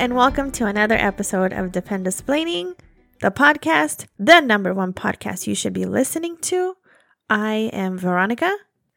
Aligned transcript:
And 0.00 0.14
welcome 0.14 0.50
to 0.52 0.64
another 0.64 0.94
episode 0.94 1.52
of 1.52 1.72
Depend 1.72 2.06
Explaining, 2.06 2.72
the 3.20 3.30
podcast, 3.30 4.06
the 4.18 4.40
number 4.40 4.72
one 4.72 4.94
podcast 4.94 5.46
you 5.46 5.54
should 5.54 5.74
be 5.74 5.84
listening 5.84 6.38
to. 6.38 6.74
I 7.28 7.68
am 7.74 7.98
Veronica. 7.98 8.50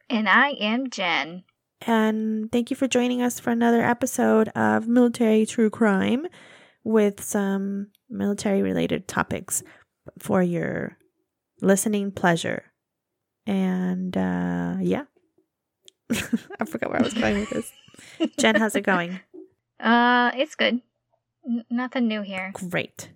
And 0.08 0.26
I 0.26 0.52
am 0.52 0.88
Jen. 0.88 1.44
And 1.82 2.50
thank 2.50 2.70
you 2.70 2.76
for 2.76 2.88
joining 2.88 3.20
us 3.20 3.38
for 3.38 3.50
another 3.50 3.82
episode 3.82 4.48
of 4.56 4.88
Military 4.88 5.44
True 5.44 5.68
Crime 5.68 6.26
with 6.84 7.22
some 7.22 7.88
military 8.08 8.62
related 8.62 9.06
topics 9.06 9.62
for 10.18 10.42
your 10.42 10.96
listening 11.60 12.12
pleasure. 12.12 12.62
And 13.46 14.16
uh, 14.16 14.76
yeah, 14.80 15.04
I 16.10 16.64
forgot 16.64 16.88
where 16.88 17.00
I 17.00 17.04
was 17.04 17.12
going 17.12 17.40
with 17.40 17.50
this. 17.50 17.72
Jen, 18.38 18.54
how's 18.54 18.74
it 18.74 18.84
going? 18.84 19.20
Uh, 19.78 20.30
it's 20.34 20.54
good. 20.54 20.80
N- 21.46 21.64
nothing 21.70 22.08
new 22.08 22.22
here. 22.22 22.52
Great. 22.54 23.10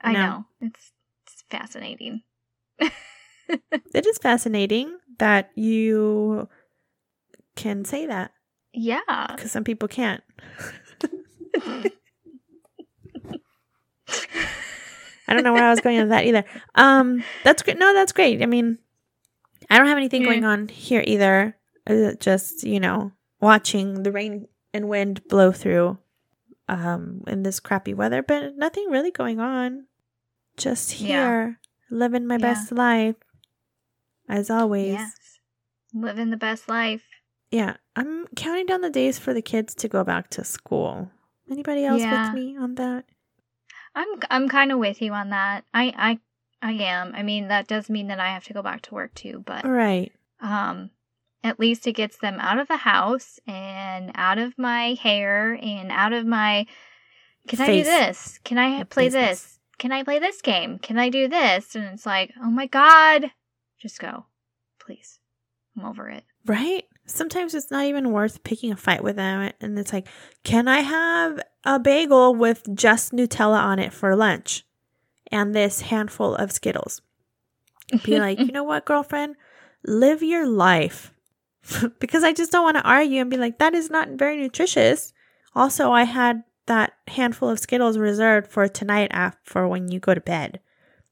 I 0.00 0.12
No. 0.12 0.18
know. 0.26 0.44
It's, 0.60 0.92
it's 1.26 1.44
fascinating. 1.50 2.22
It 3.94 4.04
is 4.06 4.18
fascinating 4.18 4.98
that 5.18 5.50
you 5.54 6.48
can 7.56 7.86
say 7.86 8.04
that 8.04 8.32
Yeah. 8.74 9.00
because 9.34 9.50
some 9.50 9.64
people 9.64 9.88
can't. 9.88 10.22
I 15.26 15.34
don't 15.34 15.44
know 15.44 15.52
where 15.52 15.64
I 15.64 15.70
was 15.70 15.80
going 15.80 15.98
with 15.98 16.08
that 16.08 16.24
either. 16.24 16.44
Um, 16.74 17.22
that's 17.44 17.62
great. 17.62 17.78
No, 17.78 17.92
that's 17.92 18.12
great. 18.12 18.42
I 18.42 18.46
mean, 18.46 18.78
I 19.68 19.76
don't 19.78 19.86
have 19.88 19.98
anything 19.98 20.22
Yeah. 20.22 20.28
going 20.28 20.44
on 20.44 20.68
here 20.68 21.02
either. 21.06 21.56
Uh, 21.86 22.12
just 22.20 22.64
you 22.64 22.80
know, 22.80 23.12
watching 23.40 24.02
the 24.02 24.12
rain 24.12 24.46
and 24.72 24.88
wind 24.88 25.22
blow 25.28 25.52
through, 25.52 25.98
um, 26.68 27.22
in 27.26 27.42
this 27.42 27.60
crappy 27.60 27.94
weather, 27.94 28.22
but 28.22 28.56
nothing 28.56 28.86
really 28.90 29.10
going 29.10 29.40
on. 29.40 29.86
Just 30.56 31.00
Yeah. 31.00 31.06
here, 31.06 31.60
living 31.90 32.26
my 32.26 32.34
Yeah. 32.34 32.54
best 32.54 32.72
life, 32.72 33.16
as 34.28 34.50
always. 34.50 34.92
yes. 34.94 35.38
Living 35.94 36.30
the 36.30 36.36
best 36.36 36.68
life. 36.68 37.04
Yeah, 37.50 37.76
I'm 37.96 38.26
counting 38.36 38.66
down 38.66 38.82
the 38.82 38.90
days 38.90 39.18
for 39.18 39.32
the 39.32 39.40
kids 39.40 39.74
to 39.76 39.88
go 39.88 40.04
back 40.04 40.28
to 40.30 40.44
school. 40.44 41.10
Anybody 41.50 41.84
else 41.84 42.02
Yeah. 42.02 42.24
with 42.24 42.34
me 42.34 42.56
on 42.58 42.74
that? 42.74 43.06
I'm 43.94 44.06
I'm 44.30 44.48
kind 44.48 44.70
of 44.70 44.78
with 44.78 45.00
you 45.00 45.12
on 45.12 45.30
that. 45.30 45.64
I 45.72 45.94
I 45.96 46.20
I 46.60 46.72
am. 46.72 47.14
I 47.14 47.22
mean, 47.22 47.48
that 47.48 47.66
does 47.66 47.88
mean 47.88 48.08
that 48.08 48.20
I 48.20 48.28
have 48.28 48.44
to 48.44 48.52
go 48.52 48.62
back 48.62 48.82
to 48.82 48.94
work 48.94 49.14
too, 49.14 49.42
but 49.46 49.64
right. 49.64 50.12
um 50.40 50.90
at 51.44 51.60
least 51.60 51.86
it 51.86 51.92
gets 51.92 52.18
them 52.18 52.38
out 52.40 52.58
of 52.58 52.68
the 52.68 52.76
house 52.76 53.38
and 53.46 54.10
out 54.14 54.38
of 54.38 54.58
my 54.58 54.94
hair 54.94 55.58
and 55.60 55.90
out 55.92 56.12
of 56.12 56.26
my 56.26 56.66
can 57.48 57.60
I 57.62 57.66
do 57.66 57.84
this? 57.84 58.38
Can 58.44 58.58
I 58.58 58.82
play 58.84 59.06
business. 59.06 59.42
this? 59.42 59.58
Can 59.78 59.92
I 59.92 60.02
play 60.02 60.18
this 60.18 60.42
game? 60.42 60.78
Can 60.78 60.98
I 60.98 61.08
do 61.08 61.28
this? 61.28 61.74
And 61.74 61.86
it's 61.86 62.04
like, 62.04 62.32
"Oh 62.40 62.50
my 62.50 62.66
god. 62.66 63.30
Just 63.80 63.98
go. 63.98 64.26
Please. 64.78 65.18
I'm 65.76 65.84
over 65.84 66.08
it." 66.10 66.24
Right? 66.44 66.84
Sometimes 67.06 67.54
it's 67.54 67.70
not 67.70 67.86
even 67.86 68.12
worth 68.12 68.42
picking 68.42 68.70
a 68.70 68.76
fight 68.76 69.02
with 69.02 69.16
them. 69.16 69.50
And 69.60 69.78
it's 69.78 69.92
like, 69.92 70.06
can 70.44 70.68
I 70.68 70.80
have 70.80 71.40
a 71.64 71.78
bagel 71.78 72.34
with 72.34 72.74
just 72.74 73.12
Nutella 73.12 73.58
on 73.58 73.78
it 73.78 73.92
for 73.94 74.14
lunch 74.14 74.64
and 75.32 75.54
this 75.54 75.82
handful 75.82 76.34
of 76.34 76.52
Skittles? 76.52 77.00
Be 78.04 78.18
like, 78.18 78.38
you 78.38 78.52
know 78.52 78.64
what, 78.64 78.84
girlfriend? 78.84 79.36
Live 79.86 80.22
your 80.22 80.46
life. 80.46 81.14
because 82.00 82.24
I 82.24 82.32
just 82.32 82.52
don't 82.52 82.64
want 82.64 82.76
to 82.76 82.82
argue 82.82 83.20
and 83.20 83.30
be 83.30 83.36
like, 83.36 83.58
that 83.58 83.74
is 83.74 83.90
not 83.90 84.10
very 84.10 84.36
nutritious. 84.36 85.12
Also, 85.54 85.92
I 85.92 86.04
had 86.04 86.44
that 86.66 86.94
handful 87.08 87.48
of 87.48 87.58
Skittles 87.58 87.98
reserved 87.98 88.50
for 88.50 88.68
tonight 88.68 89.10
for 89.44 89.66
when 89.66 89.88
you 89.88 89.98
go 90.00 90.14
to 90.14 90.20
bed. 90.20 90.60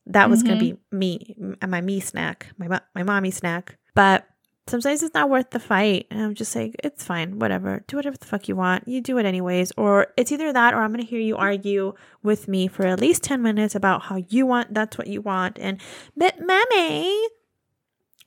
That 0.06 0.30
was 0.30 0.44
going 0.44 0.58
to 0.58 0.64
be 0.64 0.72
mm-hmm. 0.72 0.98
me, 0.98 1.36
my 1.66 1.80
me 1.80 1.98
snack, 1.98 2.46
my, 2.58 2.80
my 2.94 3.02
mommy 3.02 3.32
snack. 3.32 3.76
But 3.94 4.28
sometimes 4.68 5.02
it's 5.02 5.14
not 5.14 5.30
worth 5.30 5.50
the 5.50 5.58
fight. 5.58 6.06
And 6.10 6.20
I'm 6.20 6.34
just 6.34 6.54
like, 6.54 6.76
it's 6.84 7.02
fine, 7.02 7.40
whatever. 7.40 7.82
Do 7.88 7.96
whatever 7.96 8.16
the 8.16 8.26
fuck 8.26 8.46
you 8.46 8.54
want. 8.54 8.86
You 8.86 9.00
do 9.00 9.18
it 9.18 9.26
anyways. 9.26 9.72
Or 9.76 10.08
it's 10.16 10.30
either 10.30 10.52
that 10.52 10.74
or 10.74 10.82
I'm 10.82 10.92
going 10.92 11.02
to 11.02 11.10
hear 11.10 11.18
you 11.18 11.36
argue 11.36 11.94
with 12.22 12.46
me 12.46 12.68
for 12.68 12.86
at 12.86 13.00
least 13.00 13.24
10 13.24 13.42
minutes 13.42 13.74
about 13.74 14.02
how 14.02 14.22
you 14.28 14.46
want, 14.46 14.74
that's 14.74 14.96
what 14.96 15.08
you 15.08 15.20
want. 15.20 15.58
And, 15.58 15.80
but 16.16 16.36
mommy. 16.40 17.26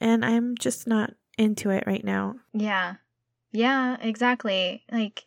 And 0.02 0.26
I'm 0.26 0.58
just 0.58 0.88
not 0.88 1.14
into 1.40 1.70
it 1.72 1.86
right 1.88 2.04
now. 2.04 2.36
Yeah. 2.54 2.96
Yeah, 3.52 3.98
exactly. 4.02 4.84
Like, 4.92 5.26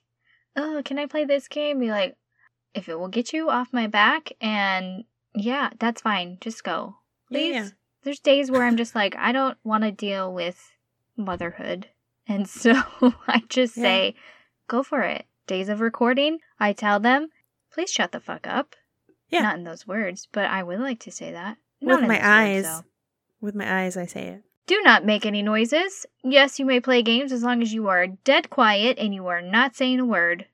oh, 0.56 0.83
can 0.84 0.99
I 0.99 1.06
play 1.06 1.25
this 1.25 1.49
game? 1.49 1.81
Be 1.81 1.91
like, 1.91 2.17
if 2.75 2.89
it 2.89 2.99
will 2.99 3.09
get 3.09 3.33
you 3.33 3.50
off 3.50 3.73
my 3.73 3.87
back, 3.87 4.33
and 4.41 5.05
yeah, 5.34 5.71
that's 5.78 6.03
fine. 6.03 6.39
Just 6.41 6.62
go. 6.62 6.97
Please. 7.28 7.55
yeah. 7.55 7.69
There's 8.05 8.21
days 8.21 8.50
where 8.50 8.65
I'm 8.65 8.77
just 8.77 8.95
like, 8.95 9.15
I 9.17 9.33
don't 9.33 9.56
want 9.65 9.84
to 9.84 9.93
deal 9.93 10.33
with 10.33 10.73
motherhood. 11.17 11.89
And 12.29 12.49
so 12.49 12.73
I 13.29 13.43
just 13.49 13.77
Yeah. 13.77 13.83
say, 13.83 14.15
go 14.69 14.83
for 14.83 15.03
it. 15.03 15.27
Days 15.47 15.69
of 15.69 15.81
recording, 15.81 16.39
I 16.61 16.73
tell 16.73 17.00
them, 17.00 17.29
please 17.73 17.91
shut 17.91 18.12
the 18.12 18.21
fuck 18.21 18.47
up. 18.47 18.75
Yeah. 19.29 19.43
Not 19.43 19.56
in 19.59 19.65
those 19.65 19.87
words, 19.87 20.29
but 20.31 20.44
I 20.47 20.62
would 20.62 20.79
like 20.81 21.00
to 21.00 21.11
say 21.11 21.33
that. 21.33 21.56
With 21.81 21.89
Not 21.89 22.03
in 22.03 22.09
my 22.09 22.15
words, 22.15 22.25
eyes. 22.27 22.62
though. 22.65 22.84
With 23.41 23.55
my 23.55 23.83
eyes, 23.83 23.97
I 23.97 24.06
say 24.06 24.27
it. 24.29 24.43
Do 24.67 24.81
not 24.83 25.05
make 25.05 25.27
any 25.27 25.43
noises. 25.43 26.06
Yes, 26.23 26.59
you 26.59 26.65
may 26.65 26.81
play 26.81 27.03
games 27.03 27.33
as 27.33 27.43
long 27.43 27.62
as 27.62 27.73
you 27.75 27.89
are 27.89 28.06
dead 28.06 28.49
quiet 28.49 28.99
and 28.99 29.15
you 29.15 29.27
are 29.27 29.43
not 29.43 29.75
saying 29.75 30.00
a 30.00 30.05
word. 30.05 30.47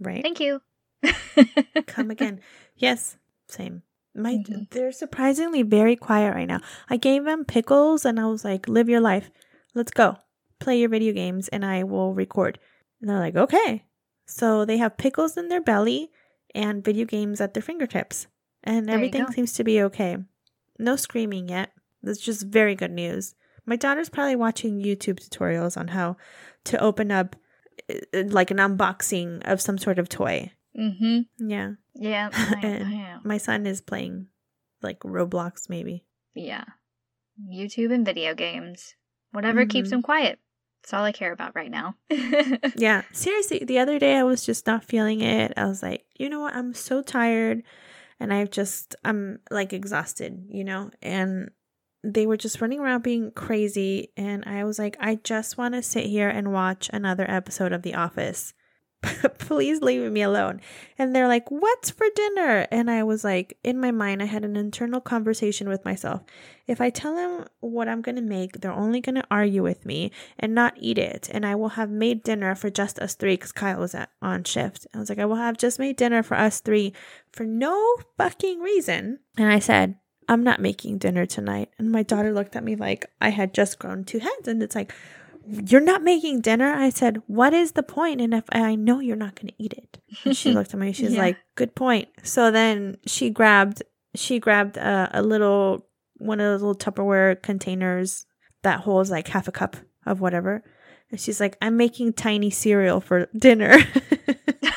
Right? 0.00 0.22
Thank 0.22 0.40
you. 0.40 0.60
Come 1.86 2.10
again. 2.10 2.40
Yes, 2.76 3.16
same. 3.48 3.82
My 4.14 4.34
Mhm. 4.34 4.68
they're 4.70 4.92
surprisingly 4.92 5.62
very 5.62 5.96
quiet 5.96 6.34
right 6.34 6.48
now. 6.48 6.60
I 6.90 6.96
gave 6.96 7.24
them 7.24 7.44
pickles 7.44 8.04
and 8.04 8.20
I 8.20 8.26
was 8.26 8.44
like, 8.44 8.68
"Live 8.68 8.88
your 8.88 9.00
life. 9.00 9.30
Let's 9.74 9.92
go. 9.92 10.16
Play 10.58 10.80
your 10.80 10.90
video 10.90 11.12
games 11.12 11.48
and 11.48 11.64
I 11.64 11.82
will 11.84 12.12
record." 12.14 12.58
And 13.00 13.08
they're 13.08 13.18
like, 13.18 13.36
"Okay." 13.36 13.86
So 14.26 14.64
they 14.64 14.76
have 14.78 14.96
pickles 14.98 15.36
in 15.36 15.48
their 15.48 15.62
belly 15.62 16.10
and 16.54 16.84
video 16.84 17.06
games 17.06 17.40
at 17.40 17.54
their 17.54 17.62
fingertips. 17.62 18.26
And 18.62 18.86
There 18.88 18.96
everything 18.96 19.30
seems 19.32 19.52
to 19.54 19.64
be 19.64 19.80
okay. 19.82 20.18
No 20.78 20.96
screaming 20.96 21.48
yet. 21.48 21.72
That's 22.02 22.20
just 22.20 22.42
very 22.46 22.74
good 22.74 22.90
news. 22.92 23.34
My 23.66 23.76
daughter's 23.76 24.08
probably 24.08 24.36
watching 24.36 24.82
YouTube 24.82 25.20
tutorials 25.26 25.76
on 25.76 25.88
how 25.88 26.16
to 26.64 26.78
open 26.80 27.10
up 27.10 27.36
uh, 27.88 28.22
like 28.26 28.50
an 28.50 28.58
unboxing 28.58 29.42
of 29.50 29.60
some 29.60 29.78
sort 29.78 29.98
of 29.98 30.08
toy. 30.08 30.52
Mm-hmm. 30.78 31.48
Yeah. 31.48 31.72
Yeah. 31.94 32.30
I, 32.32 32.60
And- 32.62 32.88
I 32.88 32.92
am. 32.92 33.20
My 33.24 33.38
son 33.38 33.66
is 33.66 33.80
playing 33.80 34.26
like 34.82 35.00
Roblox, 35.00 35.68
maybe. 35.68 36.04
Yeah. 36.34 36.64
YouTube 37.52 37.92
and 37.92 38.04
video 38.04 38.34
games. 38.34 38.94
Whatever 39.32 39.64
keeps 39.64 39.88
Mhm. 39.88 39.92
them 39.92 40.02
quiet. 40.02 40.38
That's 40.82 40.94
all 40.94 41.04
I 41.04 41.12
care 41.12 41.32
about 41.32 41.54
right 41.54 41.70
now. 41.70 41.94
Yeah, 42.76 43.02
seriously, 43.12 43.60
the 43.64 43.78
other 43.78 43.98
day 43.98 44.16
I 44.16 44.24
was 44.24 44.44
just 44.44 44.66
not 44.66 44.84
feeling 44.84 45.20
it. 45.20 45.52
I 45.56 45.66
was 45.66 45.82
like, 45.82 46.04
you 46.18 46.28
know 46.28 46.40
what? 46.40 46.54
I'm 46.54 46.74
so 46.74 47.02
tired 47.02 47.62
and 48.18 48.32
I've 48.32 48.50
just, 48.50 48.96
I'm 49.04 49.38
like 49.50 49.72
exhausted, 49.72 50.46
you 50.50 50.64
know? 50.64 50.90
And 51.00 51.50
they 52.04 52.26
were 52.26 52.36
just 52.36 52.60
running 52.60 52.80
around 52.80 53.02
being 53.02 53.30
crazy. 53.30 54.10
And 54.16 54.44
I 54.44 54.64
was 54.64 54.78
like, 54.78 54.96
I 55.00 55.16
just 55.16 55.56
want 55.56 55.74
to 55.74 55.82
sit 55.82 56.06
here 56.06 56.28
and 56.28 56.52
watch 56.52 56.90
another 56.92 57.30
episode 57.30 57.72
of 57.72 57.82
The 57.82 57.94
Office. 57.94 58.54
Please 59.38 59.80
leave 59.80 60.10
me 60.12 60.22
alone. 60.22 60.60
And 60.96 61.14
they're 61.14 61.28
like, 61.28 61.50
What's 61.50 61.90
for 61.90 62.06
dinner? 62.14 62.66
And 62.70 62.90
I 62.90 63.02
was 63.02 63.24
like, 63.24 63.58
in 63.64 63.80
my 63.80 63.90
mind, 63.90 64.22
I 64.22 64.26
had 64.26 64.44
an 64.44 64.56
internal 64.56 65.00
conversation 65.00 65.68
with 65.68 65.84
myself. 65.84 66.22
If 66.68 66.80
I 66.80 66.90
tell 66.90 67.16
them 67.16 67.46
what 67.60 67.88
I'm 67.88 68.00
going 68.00 68.16
to 68.16 68.22
make, 68.22 68.60
they're 68.60 68.72
only 68.72 69.00
going 69.00 69.16
to 69.16 69.26
argue 69.30 69.62
with 69.62 69.84
me 69.84 70.12
and 70.38 70.54
not 70.54 70.74
eat 70.76 70.98
it. 70.98 71.28
And 71.32 71.44
I 71.44 71.56
will 71.56 71.70
have 71.70 71.90
made 71.90 72.22
dinner 72.22 72.54
for 72.54 72.70
just 72.70 73.00
us 73.00 73.14
three 73.14 73.34
because 73.34 73.50
Kyle 73.50 73.80
was 73.80 73.94
at, 73.94 74.10
on 74.20 74.44
shift. 74.44 74.86
I 74.94 74.98
was 74.98 75.08
like, 75.08 75.18
I 75.18 75.24
will 75.24 75.36
have 75.36 75.58
just 75.58 75.80
made 75.80 75.96
dinner 75.96 76.22
for 76.22 76.36
us 76.36 76.60
three 76.60 76.92
for 77.32 77.44
no 77.44 77.96
fucking 78.16 78.60
reason. 78.60 79.18
And 79.36 79.48
I 79.50 79.58
said, 79.58 79.96
I'm 80.32 80.42
not 80.44 80.60
making 80.60 80.98
dinner 80.98 81.26
tonight. 81.26 81.70
And 81.78 81.90
my 81.92 82.02
daughter 82.02 82.32
looked 82.32 82.56
at 82.56 82.64
me 82.64 82.74
like 82.76 83.06
I 83.20 83.28
had 83.30 83.54
just 83.54 83.78
grown 83.78 84.04
two 84.04 84.18
heads. 84.18 84.48
And 84.48 84.62
it's 84.62 84.74
like, 84.74 84.92
You're 85.46 85.80
not 85.80 86.02
making 86.02 86.40
dinner? 86.40 86.72
I 86.72 86.90
said, 86.90 87.22
What 87.26 87.52
is 87.54 87.72
the 87.72 87.82
point? 87.82 88.20
And 88.20 88.34
if 88.34 88.44
I 88.52 88.74
know 88.74 89.00
you're 89.00 89.16
not 89.16 89.34
going 89.36 89.48
to 89.48 89.54
eat 89.62 89.72
it. 89.74 89.98
And 90.24 90.36
she 90.36 90.50
looked 90.54 90.74
at 90.74 90.80
me. 90.80 90.92
She's 90.92 91.12
Yeah. 91.14 91.20
like, 91.20 91.36
Good 91.54 91.74
point. 91.74 92.08
So 92.22 92.50
then 92.50 92.96
she 93.06 93.30
grabbed, 93.30 93.82
she 94.14 94.38
grabbed 94.38 94.76
a, 94.76 95.10
a 95.12 95.22
little, 95.22 95.86
one 96.18 96.40
of 96.40 96.44
those 96.46 96.62
little 96.62 96.74
Tupperware 96.74 97.40
containers 97.42 98.26
that 98.62 98.80
holds 98.80 99.10
like 99.10 99.28
half 99.28 99.48
a 99.48 99.52
cup 99.52 99.76
of 100.06 100.20
whatever. 100.20 100.62
And 101.10 101.20
she's 101.20 101.40
like, 101.40 101.56
I'm 101.60 101.76
making 101.76 102.14
tiny 102.14 102.48
cereal 102.50 103.00
for 103.00 103.26
dinner. 103.36 103.76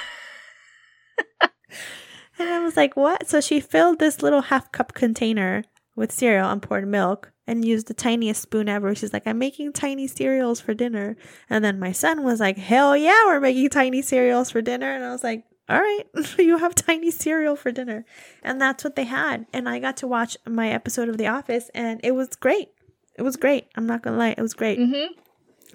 and 2.45 2.53
I 2.53 2.63
was 2.63 2.77
like, 2.77 2.95
what? 2.95 3.27
So 3.27 3.41
she 3.41 3.59
filled 3.59 3.99
this 3.99 4.21
little 4.21 4.41
half 4.41 4.71
cup 4.71 4.93
container 4.93 5.63
with 5.95 6.11
cereal 6.11 6.49
and 6.49 6.61
poured 6.61 6.87
milk 6.87 7.31
and 7.47 7.63
used 7.63 7.87
the 7.87 7.93
tiniest 7.93 8.41
spoon 8.41 8.67
ever. 8.67 8.93
She's 8.95 9.13
like, 9.13 9.27
I'm 9.27 9.37
making 9.37 9.73
tiny 9.73 10.07
cereals 10.07 10.59
for 10.59 10.73
dinner. 10.73 11.15
And 11.49 11.63
then 11.63 11.79
my 11.79 11.91
son 11.91 12.23
was 12.23 12.39
like, 12.39 12.57
hell 12.57 12.97
yeah, 12.97 13.25
we're 13.25 13.39
making 13.39 13.69
tiny 13.69 14.01
cereals 14.01 14.51
for 14.51 14.61
dinner. 14.61 14.91
And 14.93 15.03
I 15.03 15.11
was 15.11 15.23
like, 15.23 15.45
all 15.69 15.79
right, 15.79 16.03
you 16.37 16.57
have 16.57 16.75
tiny 16.75 17.11
cereal 17.11 17.55
for 17.55 17.71
dinner. 17.71 18.05
And 18.43 18.59
that's 18.59 18.83
what 18.83 18.95
they 18.95 19.05
had. 19.05 19.45
And 19.53 19.69
I 19.69 19.79
got 19.79 19.97
to 19.97 20.07
watch 20.07 20.37
my 20.47 20.69
episode 20.69 21.09
of 21.09 21.17
The 21.17 21.27
Office 21.27 21.69
and 21.73 21.99
it 22.03 22.11
was 22.11 22.35
great. 22.35 22.69
It 23.17 23.21
was 23.21 23.37
great. 23.37 23.67
I'm 23.75 23.87
not 23.87 24.01
going 24.01 24.13
to 24.13 24.19
lie. 24.19 24.35
It 24.37 24.41
was 24.41 24.53
great. 24.53 24.79
Mm-hmm. 24.79 25.13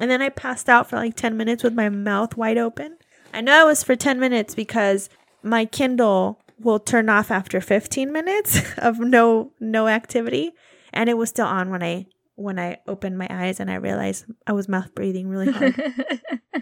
And 0.01 0.11
then 0.11 0.23
I 0.23 0.29
passed 0.29 0.69
out 0.69 0.89
for 0.89 0.97
like 0.97 1.17
10 1.17 1.37
minutes 1.37 1.63
with 1.63 1.75
my 1.75 1.89
mouth 1.89 2.37
wide 2.37 2.59
open. 2.59 2.97
I 3.33 3.41
know 3.41 3.65
it 3.65 3.67
was 3.67 3.83
for 3.83 3.97
10 3.97 4.19
minutes 4.19 4.55
because 4.55 5.09
my 5.43 5.65
Kindle 5.65 6.41
will 6.61 6.79
turn 6.79 7.09
off 7.09 7.31
after 7.31 7.61
15 7.61 8.13
minutes 8.13 8.61
of 8.79 8.99
no 9.01 9.53
no 9.61 9.89
activity 9.89 10.53
and 10.93 11.09
it 11.09 11.17
was 11.17 11.29
still 11.31 11.47
on 11.47 11.71
when 11.71 11.83
I 11.83 12.07
when 12.37 12.59
I 12.59 12.79
opened 12.87 13.19
my 13.19 13.27
eyes 13.31 13.61
and 13.61 13.71
I 13.71 13.75
realized 13.75 14.25
I 14.47 14.53
was 14.53 14.69
mouth 14.69 14.95
breathing 14.95 15.29
really 15.29 15.51
hard. 15.53 15.75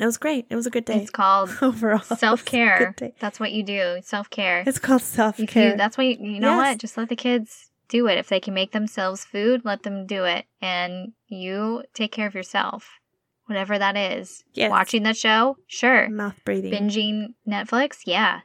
it 0.00 0.04
was 0.04 0.16
great. 0.18 0.46
It 0.50 0.56
was 0.56 0.66
a 0.66 0.70
good 0.70 0.84
day. 0.84 0.96
it's 1.00 1.10
called 1.10 1.50
overall. 1.62 1.98
It 2.00 2.10
was 2.10 2.12
a 2.12 2.16
self 2.16 2.44
care. 2.44 2.94
That's 3.20 3.38
what 3.40 3.52
you 3.52 3.62
do. 3.62 3.98
Self 4.02 4.28
care. 4.30 4.64
It's 4.66 4.78
called 4.78 5.02
self 5.02 5.36
If 5.36 5.40
you, 5.40 5.46
care. 5.46 5.76
that's 5.76 5.96
what 5.96 6.06
you, 6.06 6.16
you 6.20 6.40
know. 6.40 6.56
Yes. 6.58 6.72
What? 6.74 6.78
Just 6.78 6.96
let 6.96 7.08
the 7.08 7.16
kids 7.16 7.70
do 7.88 8.06
it. 8.06 8.18
If 8.18 8.28
they 8.28 8.40
can 8.40 8.54
make 8.54 8.72
themselves 8.72 9.24
food, 9.24 9.62
let 9.64 9.82
them 9.82 10.06
do 10.06 10.24
it, 10.24 10.46
and 10.60 11.12
you 11.28 11.82
take 11.94 12.12
care 12.12 12.26
of 12.26 12.34
yourself, 12.34 12.98
whatever 13.48 13.78
that 13.78 13.96
is. 13.96 14.44
Yes. 14.54 14.70
Watching 14.70 15.02
the 15.02 15.14
show, 15.14 15.56
sure. 15.66 16.08
Mouth 16.08 16.38
breathing. 16.44 16.72
Binging 16.72 17.34
Netflix, 17.46 17.98
yeah. 18.06 18.40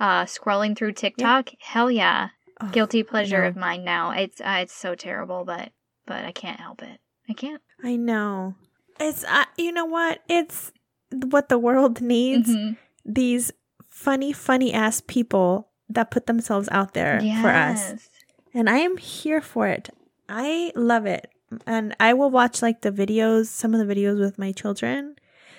Uh, 0.00 0.24
scrolling 0.24 0.76
through 0.76 0.92
TikTok, 0.92 1.50
hell 1.60 1.90
yeah. 1.90 2.28
Oh, 2.60 2.68
Guilty 2.70 3.02
pleasure 3.04 3.44
of 3.44 3.56
mine 3.56 3.84
now. 3.84 4.10
It's 4.10 4.40
uh, 4.40 4.58
it's 4.62 4.74
so 4.74 4.94
terrible, 4.94 5.44
but 5.44 5.70
but 6.06 6.24
I 6.24 6.32
can't 6.32 6.58
help 6.60 6.82
it. 6.82 6.98
I 7.28 7.32
can't. 7.32 7.62
I 7.84 7.96
know. 7.96 8.54
It's 8.98 9.22
uh, 9.24 9.44
you 9.56 9.70
know 9.70 9.84
what? 9.84 10.20
It's 10.28 10.72
what 11.12 11.48
the 11.48 11.58
world 11.58 12.00
needs. 12.14 12.48
Mhm. 12.50 12.76
These 13.04 13.52
funny, 13.88 14.32
funny 14.32 14.72
ass 14.72 15.02
people 15.06 15.68
that 15.88 16.10
put 16.10 16.26
themselves 16.26 16.68
out 16.72 16.94
there 16.94 17.20
for 17.40 17.48
us. 17.48 18.08
And 18.54 18.68
I 18.68 18.78
am 18.78 18.96
here 18.96 19.40
for 19.40 19.66
it. 19.68 19.90
I 20.28 20.72
love 20.74 21.06
it. 21.06 21.30
And 21.66 21.94
I 21.98 22.14
will 22.14 22.30
watch 22.30 22.62
like 22.62 22.82
the 22.82 22.92
videos, 22.92 23.46
some 23.46 23.74
of 23.74 23.86
the 23.86 23.94
videos 23.94 24.18
with 24.18 24.38
my 24.38 24.52
children, 24.52 25.16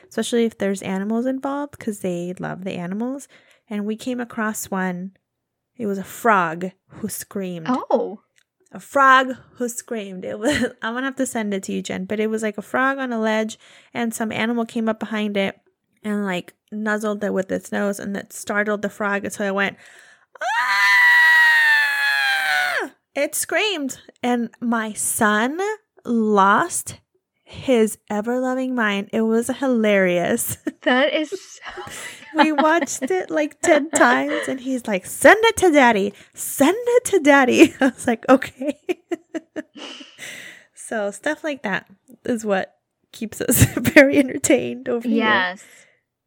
especially 0.07 0.45
if 0.45 0.57
there's 0.57 0.81
animals 0.81 1.25
involved 1.25 1.77
because 1.77 2.00
they 2.00 2.33
love 2.39 2.63
the 2.63 2.74
animals. 2.74 3.27
And 3.69 3.86
we 3.86 3.95
came 3.95 4.19
across 4.19 4.69
one. 4.71 5.12
It 5.77 5.86
was 5.86 5.97
a 5.97 6.03
frog 6.03 6.71
who 6.88 7.09
screamed. 7.09 7.68
Oh. 7.69 8.21
A 8.71 8.80
frog 8.80 9.36
who 9.53 9.68
screamed. 9.68 10.25
It 10.25 10.38
was 10.38 10.63
I'm 10.81 10.94
gonna 10.94 11.07
have 11.07 11.15
to 11.15 11.25
send 11.25 11.53
it 11.53 11.63
to 11.63 11.71
you, 11.71 11.81
Jen. 11.81 12.06
But 12.06 12.19
it 12.19 12.27
was 12.27 12.44
like 12.44 12.57
a 12.57 12.63
frog 12.63 12.97
on 12.97 13.12
a 13.12 13.19
ledge 13.19 13.57
and 13.94 14.13
some 14.13 14.31
animal 14.31 14.65
came 14.65 14.89
up 14.89 15.00
behind 15.00 15.38
it 15.38 15.59
and 16.03 16.25
like 16.25 16.53
nuzzled 16.71 17.24
it 17.24 17.33
with 17.33 17.51
its 17.51 17.71
nose 17.71 18.00
and 18.00 18.15
that 18.15 18.31
startled 18.31 18.81
the 18.81 18.89
frog 18.89 19.25
and 19.25 19.33
so 19.33 19.44
it 19.44 19.56
went 19.56 19.75
ah! 20.41 20.88
It 23.16 23.36
screamed. 23.36 24.00
And 24.24 24.50
my 24.62 24.94
son 24.94 25.60
lost 26.06 27.00
his 27.44 27.98
ever 28.10 28.40
loving 28.40 28.76
mind. 28.76 29.10
It 29.12 29.22
was 29.22 29.48
hilarious. 29.48 30.58
That 30.84 31.14
is 31.14 31.30
so 31.32 31.84
we 32.42 32.54
watched 32.54 33.02
it 33.04 33.30
like 33.30 33.60
10 33.62 33.90
times 33.96 34.48
and 34.48 34.62
he's 34.62 34.88
like 34.88 35.06
send 35.06 35.38
it 35.44 35.58
to 35.58 35.72
daddy. 35.72 36.14
Send 36.34 36.78
it 36.80 37.06
to 37.06 37.20
daddy. 37.20 37.74
I 37.82 37.88
was 37.88 38.08
like 38.08 38.24
okay. 38.30 38.80
So 40.74 41.12
stuff 41.12 41.44
like 41.44 41.64
that 41.64 41.88
is 42.26 42.46
what 42.46 42.76
keeps 43.12 43.42
us 43.42 43.66
very 43.78 44.18
entertained 44.18 44.88
over 44.90 45.08
here 45.08 45.18
Yes. 45.18 45.64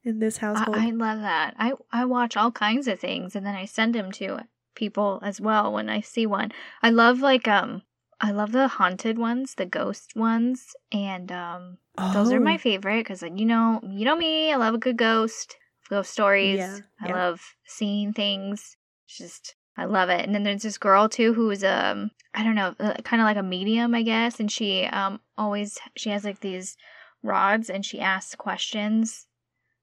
in 0.04 0.18
this 0.18 0.36
household 0.36 0.76
I, 0.76 0.88
I 0.88 0.90
love 0.90 1.20
that. 1.20 1.54
I 1.58 1.72
I 1.90 2.04
watch 2.04 2.36
all 2.36 2.52
kinds 2.52 2.86
of 2.88 3.00
things 3.00 3.34
and 3.34 3.44
then 3.46 3.54
I 3.56 3.64
send 3.64 3.94
them 3.94 4.12
to 4.12 4.36
people 4.74 5.20
as 5.22 5.40
well 5.40 5.72
when 5.72 5.88
I 5.88 6.00
see 6.00 6.26
one. 6.26 6.52
I 6.82 6.90
love 6.90 7.20
like 7.20 7.46
um 7.48 7.82
I 8.20 8.30
love 8.30 8.52
the 8.52 8.68
haunted 8.68 9.18
ones, 9.18 9.54
the 9.56 9.66
ghost 9.66 10.14
ones, 10.16 10.74
and 10.92 11.30
um 11.32 11.78
those 12.12 12.32
are 12.32 12.40
my 12.40 12.54
Oh. 12.54 12.58
favorite 12.58 13.00
because 13.00 13.22
like 13.22 13.38
you 13.38 13.46
know 13.46 13.80
you 13.82 14.04
know 14.04 14.16
me. 14.16 14.52
I 14.52 14.56
love 14.56 14.74
a 14.74 14.78
good 14.78 14.96
ghost, 14.98 15.56
ghost 15.88 16.10
stories. 16.10 16.58
Yeah, 16.58 16.78
I 17.00 17.08
yeah. 17.08 17.14
love 17.14 17.40
seeing 17.66 18.12
things. 18.12 18.76
It's 19.06 19.18
just 19.18 19.56
I 19.76 19.86
love 19.86 20.10
it. 20.10 20.20
And 20.24 20.34
then 20.34 20.42
there's 20.42 20.62
this 20.62 20.78
girl 20.78 21.08
too 21.08 21.34
who's 21.34 21.64
um 21.64 22.10
I 22.34 22.42
don't 22.44 22.54
know, 22.54 22.74
uh, 22.80 22.94
kind 23.02 23.20
of 23.20 23.26
like 23.26 23.36
a 23.36 23.42
medium, 23.42 23.94
I 23.94 24.02
guess, 24.02 24.40
and 24.40 24.50
she 24.50 24.84
um 24.86 25.20
always 25.36 25.78
she 25.96 26.10
has 26.10 26.24
like 26.24 26.40
these 26.40 26.76
rods 27.22 27.70
and 27.70 27.84
she 27.84 28.00
asks 28.00 28.34
questions 28.34 29.26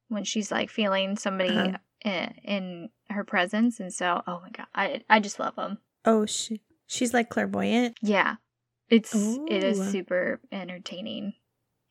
when 0.07 0.23
she's 0.23 0.51
like 0.51 0.69
feeling 0.69 1.15
somebody 1.17 1.51
Uh-huh. 1.55 1.77
in, 2.03 2.33
in 2.43 2.89
her 3.09 3.23
presence 3.23 3.79
and 3.79 3.93
so 3.93 4.21
oh 4.27 4.39
my 4.41 4.49
god 4.51 4.67
I 4.75 5.01
I 5.09 5.19
just 5.19 5.39
love 5.39 5.55
them. 5.55 5.79
Oh, 6.05 6.25
she 6.25 6.61
she's 6.87 7.13
like 7.13 7.29
clairvoyant. 7.29 7.97
Yeah. 8.01 8.35
It's 8.89 9.13
it 9.13 9.63
is 9.63 9.79
super 9.91 10.39
entertaining 10.51 11.33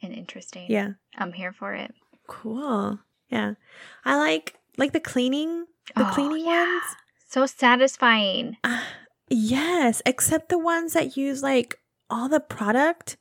and 0.03 0.12
interesting. 0.12 0.67
Yeah, 0.69 0.93
I'm 1.17 1.32
here 1.32 1.53
for 1.53 1.73
it. 1.75 1.94
cool. 2.26 2.99
Yeah, 3.31 3.55
I 4.05 4.17
like 4.17 4.55
like 4.79 4.93
the 4.93 5.00
cleaning, 5.00 5.67
the 5.94 6.09
Oh, 6.09 6.11
cleaning 6.15 6.44
yeah. 6.47 6.65
ones. 6.73 6.97
So 7.29 7.47
satisfying. 7.47 8.56
Uh, 8.64 8.81
yes, 9.29 10.03
except 10.06 10.49
the 10.49 10.59
ones 10.59 10.94
that 10.94 11.17
use 11.17 11.43
like 11.43 11.79
all 12.11 12.29
the 12.29 12.41
product. 12.41 13.17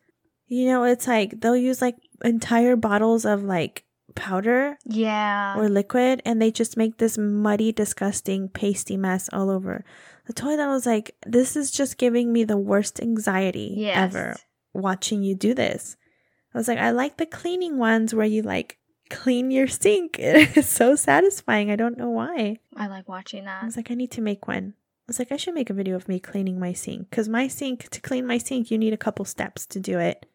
You 0.47 0.65
know, 0.67 0.83
it's 0.85 1.07
like 1.07 1.41
they'll 1.41 1.55
use 1.57 1.81
like 1.81 1.97
entire 2.23 2.75
bottles 2.75 3.25
of 3.25 3.43
like 3.43 3.83
powder 4.17 4.77
Yeah. 4.85 5.55
or 5.57 5.69
liquid, 5.69 6.21
and 6.25 6.41
they 6.41 6.51
just 6.51 6.75
make 6.75 6.97
this 6.97 7.17
muddy, 7.17 7.71
disgusting, 7.71 8.49
pasty 8.49 8.97
mess 8.97 9.29
all 9.31 9.49
over 9.49 9.85
the 10.25 10.33
toilet. 10.33 10.59
I 10.59 10.67
was 10.67 10.85
like, 10.85 11.15
this 11.25 11.55
is 11.55 11.71
just 11.71 11.97
giving 11.97 12.33
me 12.33 12.43
the 12.43 12.57
worst 12.57 12.99
anxiety 12.99 13.73
yes. 13.77 13.95
ever. 13.97 14.35
watching 14.73 15.23
you 15.23 15.33
do 15.35 15.53
this. 15.53 15.95
I 16.53 16.57
was 16.57 16.67
like, 16.67 16.79
I 16.79 16.91
like 16.91 17.17
the 17.17 17.25
cleaning 17.25 17.77
ones 17.77 18.13
where 18.13 18.25
you 18.25 18.41
like 18.41 18.77
clean 19.09 19.51
your 19.51 19.67
sink. 19.67 20.17
It 20.19 20.57
is 20.57 20.67
so 20.67 20.95
satisfying. 20.95 21.71
I 21.71 21.75
don't 21.77 21.97
know 21.97 22.09
why. 22.09 22.57
I 22.75 22.87
like 22.87 23.07
watching 23.07 23.45
that 23.45 23.63
I 23.63 23.65
was 23.65 23.77
like, 23.77 23.89
I 23.91 23.95
need 23.95 24.11
to 24.11 24.21
make 24.21 24.47
one. 24.47 24.73
I 24.75 25.07
was 25.07 25.19
like, 25.19 25.31
I 25.31 25.37
should 25.37 25.53
make 25.53 25.69
a 25.69 25.73
video 25.73 25.95
of 25.95 26.09
me 26.09 26.19
cleaning 26.19 26.59
my 26.59 26.73
sink 26.73 27.09
because 27.09 27.29
my 27.29 27.47
sink, 27.47 27.87
to 27.89 28.01
clean 28.01 28.27
my 28.27 28.37
sink, 28.37 28.69
you 28.69 28.77
need 28.77 28.93
a 28.93 28.97
couple 28.97 29.23
steps 29.25 29.65
to 29.67 29.79
do 29.79 29.99
it 29.99 30.25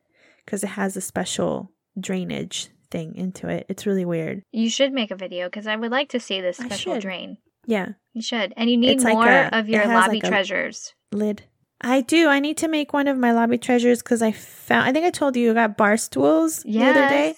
because 0.46 0.64
it 0.64 0.70
has 0.70 0.96
a 0.96 1.00
special 1.02 1.72
drainage 2.00 2.68
thing 2.92 3.16
into 3.16 3.48
it. 3.48 3.66
It's 3.68 3.86
really 3.86 4.04
weird. 4.04 4.42
You 4.52 4.70
should 4.70 4.92
make 4.92 5.10
a 5.10 5.16
video 5.16 5.46
because 5.48 5.66
I 5.66 5.74
would 5.74 5.90
like 5.90 6.10
to 6.10 6.20
see 6.20 6.40
this 6.40 6.58
special 6.58 7.00
drain. 7.00 7.38
Yeah, 7.66 7.90
You 8.12 8.22
should. 8.22 8.52
And 8.56 8.68
you 8.70 8.76
need 8.76 8.90
It's 8.90 9.04
like 9.04 9.14
more 9.14 9.28
a- 9.28 9.48
of 9.52 9.68
your 9.68 9.86
lobby 9.86 10.20
like 10.20 10.24
treasures. 10.30 10.94
lid. 11.12 11.42
I 11.80 12.00
do. 12.00 12.28
I 12.28 12.38
need 12.38 12.56
to 12.58 12.68
make 12.68 12.92
one 12.92 13.08
of 13.08 13.16
my 13.18 13.32
lobby 13.32 13.58
treasures 13.58 14.02
because 14.02 14.22
I 14.22 14.30
found, 14.32 14.88
I 14.88 14.92
think 14.92 15.04
I 15.06 15.10
told 15.10 15.36
you 15.36 15.50
I 15.50 15.54
got 15.54 15.76
bar 15.76 15.96
stools 15.96 16.62
the 16.64 16.82
other 16.84 17.08
day. 17.08 17.34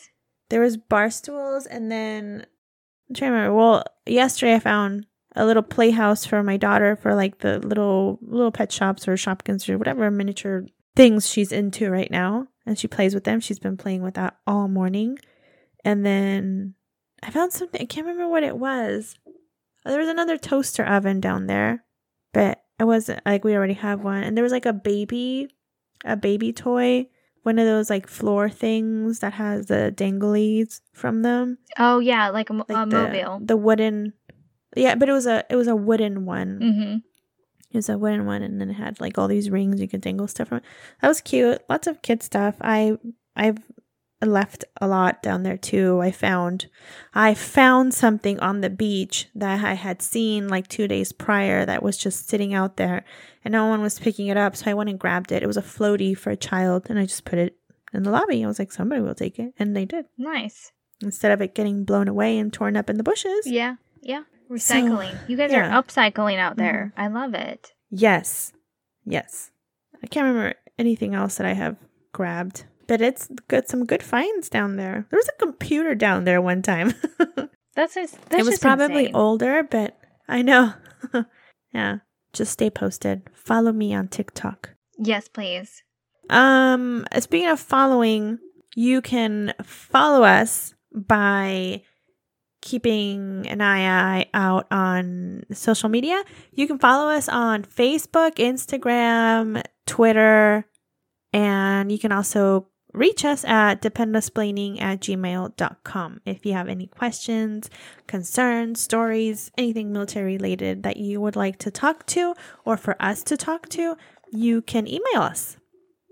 There 0.51 0.61
was 0.61 0.77
bar 0.77 1.09
stools 1.11 1.65
and 1.67 1.91
then 1.91 2.45
I'm 3.09 3.15
trying 3.15 3.31
to 3.31 3.35
remember. 3.37 3.57
Well, 3.57 3.85
yesterday 4.07 4.55
I 4.55 4.59
found 4.59 5.07
a 5.37 5.45
little 5.47 5.63
playhouse 5.63 6.25
for 6.27 6.43
my 6.43 6.57
daughter 6.57 6.97
for 6.97 7.15
like 7.15 7.39
the 7.39 7.59
little 7.59 8.19
little 8.23 8.53
pet 8.53 8.71
shops 8.73 9.09
or 9.09 9.15
Shopkins 9.17 9.69
or 9.69 9.77
whatever 9.79 10.11
miniature 10.11 10.67
things 10.95 11.29
she's 11.29 11.51
into 11.53 11.91
right 11.91 12.11
now. 12.11 12.47
And 12.67 12.79
she 12.79 12.87
plays 12.89 13.15
with 13.15 13.25
them. 13.25 13.41
She's 13.41 13.59
been 13.59 13.77
playing 13.77 14.03
with 14.03 14.15
that 14.15 14.37
all 14.47 14.69
morning. 14.69 15.19
And 15.85 16.05
then 16.05 16.75
I 17.23 17.31
found 17.31 17.53
something 17.53 17.81
I 17.81 17.87
can't 17.87 18.07
remember 18.07 18.29
what 18.29 18.43
it 18.43 18.57
was. 18.57 19.17
There 19.85 19.99
was 19.99 20.09
another 20.09 20.39
toaster 20.39 20.85
oven 20.85 21.21
down 21.21 21.47
there, 21.47 21.85
but 22.33 22.63
it 22.81 22.85
wasn't 22.85 23.21
like 23.27 23.45
we 23.45 23.55
already 23.55 23.75
have 23.75 24.03
one. 24.03 24.23
And 24.23 24.37
there 24.37 24.43
was 24.43 24.53
like 24.53 24.67
a 24.67 24.73
baby, 24.73 25.49
a 26.05 26.17
baby 26.17 26.53
toy 26.53 27.09
one 27.45 27.59
of 27.59 27.67
those 27.67 27.91
like 27.91 28.09
floor 28.09 28.49
things 28.49 29.21
that 29.21 29.35
has 29.35 29.67
the 29.67 29.93
danglies 29.95 30.81
from 30.93 31.23
them, 31.23 31.59
Oh 31.79 31.99
yeah, 32.01 32.31
like 32.31 32.51
a, 32.51 32.55
like 32.55 32.71
a 32.71 32.87
the 32.87 32.87
mobile. 32.87 33.39
the 33.41 33.57
wooden. 33.57 34.15
Yeah, 34.75 34.97
but 34.97 35.09
it 35.09 35.13
was 35.13 35.27
a 35.27 35.45
it 35.49 35.57
was 35.57 35.69
a 35.69 35.77
wooden 35.77 36.25
one. 36.25 36.59
Mm-hmm. 36.59 36.97
It 37.71 37.77
was 37.77 37.89
a 37.89 37.99
wooden 37.99 38.25
one, 38.25 38.43
and 38.43 38.61
then 38.61 38.71
it 38.71 38.75
had 38.75 39.01
like 39.01 39.19
all 39.19 39.29
these 39.29 39.51
rings 39.51 39.81
you 39.81 39.89
could 39.89 40.01
dangle 40.01 40.27
stuff 40.27 40.49
from. 40.49 40.63
That 41.01 41.09
was 41.09 41.21
cute. 41.21 41.63
Lots 41.69 41.87
of 41.87 42.03
kid 42.03 42.23
stuff. 42.23 42.57
I 42.63 42.97
I've 43.37 43.59
left 44.25 44.65
a 44.81 44.87
lot 44.87 45.23
down 45.23 45.43
there 45.43 45.57
too. 45.57 46.01
I 46.01 46.11
found 46.11 46.67
I 47.15 47.35
found 47.35 47.95
something 47.95 48.39
on 48.41 48.61
the 48.61 48.71
beach 48.71 49.29
that 49.35 49.65
I 49.65 49.75
had 49.75 50.03
seen 50.03 50.49
like 50.49 50.69
two 50.69 50.89
days 50.89 51.13
prior 51.13 51.65
that 51.65 51.83
was 51.83 51.97
just 51.97 52.29
sitting 52.29 52.53
out 52.55 52.77
there, 52.77 53.05
and 53.45 53.53
no 53.53 53.67
one 53.67 53.81
was 53.81 53.99
picking 53.99 54.27
it 54.29 54.37
up. 54.37 54.57
So 54.57 54.71
I 54.71 54.75
went 54.75 54.91
and 54.91 54.99
grabbed 54.99 55.33
it. 55.33 55.43
It 55.43 55.47
was 55.47 55.57
a 55.57 55.63
floaty 55.63 56.17
for 56.17 56.31
a 56.31 56.37
child, 56.37 56.87
and 56.89 56.99
I 56.99 57.07
just 57.07 57.25
put 57.25 57.39
it 57.39 57.57
in 57.93 58.03
the 58.03 58.11
lobby. 58.11 58.45
I 58.45 58.47
was 58.47 58.59
like, 58.59 58.73
somebody 58.73 59.01
will 59.01 59.15
take 59.15 59.39
it, 59.39 59.55
and 59.59 59.77
they 59.77 59.85
did. 59.85 60.07
Nice. 60.19 60.73
Instead 61.01 61.33
of 61.33 61.41
it 61.41 61.55
getting 61.55 61.85
blown 61.85 62.09
away 62.09 62.39
and 62.39 62.53
torn 62.53 62.77
up 62.77 62.91
in 62.91 62.97
the 62.97 63.03
bushes. 63.03 63.47
Yeah. 63.47 63.77
Yeah. 64.03 64.23
Recycling. 64.51 65.17
you 65.29 65.37
guys 65.37 65.51
yeah. 65.51 65.77
are 65.77 65.83
upcycling 65.83 66.39
out 66.39 66.57
there. 66.57 66.93
Mm-hmm. 66.97 67.01
I 67.01 67.21
love 67.21 67.35
it. 67.35 67.73
Yes. 67.91 68.53
Yes. 69.05 69.51
I 70.03 70.07
can't 70.07 70.27
remember 70.27 70.55
anything 70.79 71.15
else 71.15 71.37
that 71.37 71.47
I 71.47 71.55
have 71.55 71.77
grabbed. 72.13 72.65
But 72.87 73.01
it's 73.01 73.29
got 73.49 73.69
some 73.69 73.87
good 73.87 74.03
finds 74.03 74.49
down 74.49 74.77
there. 74.77 75.07
There 75.11 75.19
was 75.19 75.29
a 75.29 75.39
computer 75.39 75.95
down 75.95 76.25
there 76.25 76.41
one 76.41 76.63
time. 76.63 76.95
That's 77.77 77.95
that's 77.95 78.17
it 78.31 78.45
was 78.45 78.61
probably 78.61 79.07
insane. 79.07 79.17
older, 79.17 79.65
but 79.65 79.99
I 80.29 80.43
know. 80.43 80.75
yeah. 81.73 81.99
Just 82.33 82.53
stay 82.53 82.71
posted. 82.71 83.23
Follow 83.33 83.73
me 83.73 83.93
on 83.93 84.07
TikTok. 84.09 84.71
Yes, 84.97 85.27
please. 85.29 85.83
Um, 86.31 87.05
speaking 87.19 87.49
of 87.49 87.59
following, 87.59 88.39
you 88.77 89.03
can 89.03 89.55
follow 89.63 90.23
us 90.23 90.75
by 90.93 91.83
keeping 92.63 93.47
an 93.49 93.61
eye 93.61 94.27
out 94.33 94.67
on 94.71 95.45
social 95.53 95.89
media. 95.89 96.23
You 96.53 96.67
can 96.67 96.79
follow 96.79 97.11
us 97.11 97.29
on 97.29 97.65
Facebook, 97.65 98.37
Instagram, 98.37 99.63
Twitter, 99.87 100.65
and 101.33 101.93
you 101.93 101.99
can 101.99 102.11
also 102.11 102.69
reach 102.95 103.25
us 103.25 103.45
at 103.45 103.83
dependusplaining 103.83 104.81
at 104.81 105.01
gmail.com 105.01 106.21
if 106.25 106.47
you 106.47 106.53
have 106.53 106.69
any 106.69 106.87
questions, 106.87 107.69
concerns, 108.07 108.81
stories, 108.81 109.51
anything 109.59 109.93
military 109.93 110.35
related 110.35 110.83
that 110.85 110.97
you 110.97 111.21
would 111.21 111.37
like 111.37 111.59
to 111.59 111.71
talk 111.71 112.07
to 112.07 112.35
or 112.65 112.77
for 112.77 112.97
us 113.01 113.23
to 113.25 113.37
talk 113.37 113.69
to, 113.71 113.97
you 114.31 114.63
can 114.63 114.87
email 114.87 115.23
us. 115.23 115.57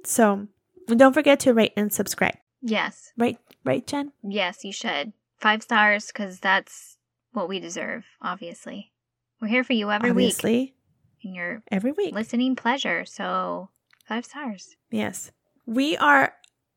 So 0.05 0.49
don't 0.87 1.15
forget 1.15 1.41
to 1.41 1.55
rate 1.55 1.73
and 1.77 1.93
subscribe. 1.93 2.37
Yes. 2.61 3.13
Right, 3.17 3.39
right, 3.65 3.87
Jen? 3.87 4.13
Yes, 4.23 4.65
you 4.65 4.73
should. 4.73 5.13
Five 5.39 5.63
stars, 5.63 6.07
because 6.09 6.39
that's 6.39 6.97
what 7.33 7.49
we 7.49 7.59
deserve, 7.59 8.05
obviously. 8.21 8.93
We're 9.41 9.49
here 9.49 9.65
for 9.65 9.73
you 9.73 9.91
every 9.91 10.13
week. 10.13 10.27
Obviously, 10.27 10.53
week 10.53 10.75
in 11.23 11.35
your 11.35 11.63
every 11.71 11.93
week. 11.93 12.15
listening 12.15 12.55
pleasure. 12.55 13.05
So, 13.05 13.71
five 14.07 14.25
stars. 14.25 14.77
Yes. 14.91 15.33
We 15.67 15.97
are 15.97 16.35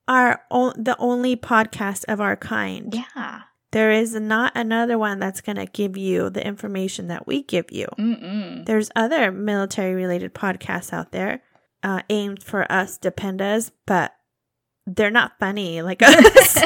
our 0.07 0.41
o- 0.51 0.73
the 0.77 0.95
only 0.99 1.35
podcast 1.35 2.05
of 2.07 2.19
our 2.21 2.35
kind. 2.35 2.93
Yeah. 2.93 3.41
There 3.71 3.91
is 3.91 4.13
not 4.15 4.53
another 4.55 4.97
one 4.97 5.19
that's 5.19 5.41
going 5.41 5.57
to 5.57 5.65
give 5.65 5.97
you 5.97 6.29
the 6.29 6.45
information 6.45 7.07
that 7.07 7.27
we 7.27 7.43
give 7.43 7.71
you. 7.71 7.87
Mm-mm. 7.99 8.65
There's 8.65 8.89
other 8.95 9.31
military 9.33 9.93
related 9.95 10.33
podcasts 10.33 10.93
out 10.93 11.11
there 11.11 11.41
uh, 11.83 12.01
aimed 12.09 12.41
for 12.41 12.71
us 12.71 12.97
dependas, 12.97 13.71
but 13.85 14.13
they're 14.87 15.11
not 15.11 15.33
funny 15.39 15.81
like 15.81 16.01
us. 16.05 16.61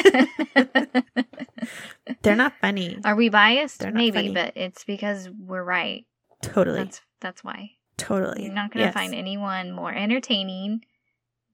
they're 2.22 2.36
not 2.36 2.53
funny. 2.62 3.00
Are 3.03 3.15
we 3.15 3.29
biased? 3.29 3.84
Maybe, 3.86 4.12
funny. 4.12 4.34
but 4.34 4.53
it's 4.55 4.84
because 4.84 5.29
we're 5.29 5.63
right. 5.63 6.05
Totally. 6.41 6.79
That's 6.79 7.01
that's 7.22 7.43
why. 7.43 7.72
totally. 7.98 8.46
You're 8.46 8.53
not 8.53 8.72
gonna 8.72 8.86
Yes. 8.86 8.93
find 8.93 9.13
anyone 9.13 9.72
more 9.72 9.93
entertaining 9.93 10.81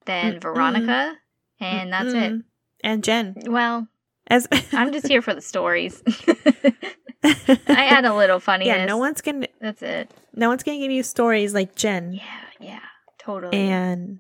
than 0.06 0.34
Mm-mm. 0.36 0.42
Veronica, 0.42 1.16
and 1.60 1.92
that's 1.94 2.10
it. 2.14 2.34
Mm-mm. 2.34 2.44
And 2.84 3.04
Jen. 3.04 3.36
Well, 3.48 3.88
As 4.28 4.48
I'm 4.74 4.92
just 4.92 5.08
here 5.08 5.22
for 5.22 5.34
the 5.34 5.42
stories. 5.42 6.02
I 7.24 7.86
add 7.90 8.06
a 8.06 8.14
little 8.16 8.40
funniness. 8.40 8.76
Yeah, 8.78 8.86
no 8.86 8.98
one's 8.98 9.22
gonna 9.22 9.48
That's 9.60 9.82
it. 9.82 10.12
no 10.34 10.50
one's 10.50 10.64
gonna 10.64 10.78
give 10.78 10.92
you 10.92 11.04
stories 11.04 11.54
like 11.54 11.76
Jen. 11.76 12.14
Yeah, 12.14 12.24
yeah, 12.60 12.80
totally. 13.18 13.58
And 13.58 14.20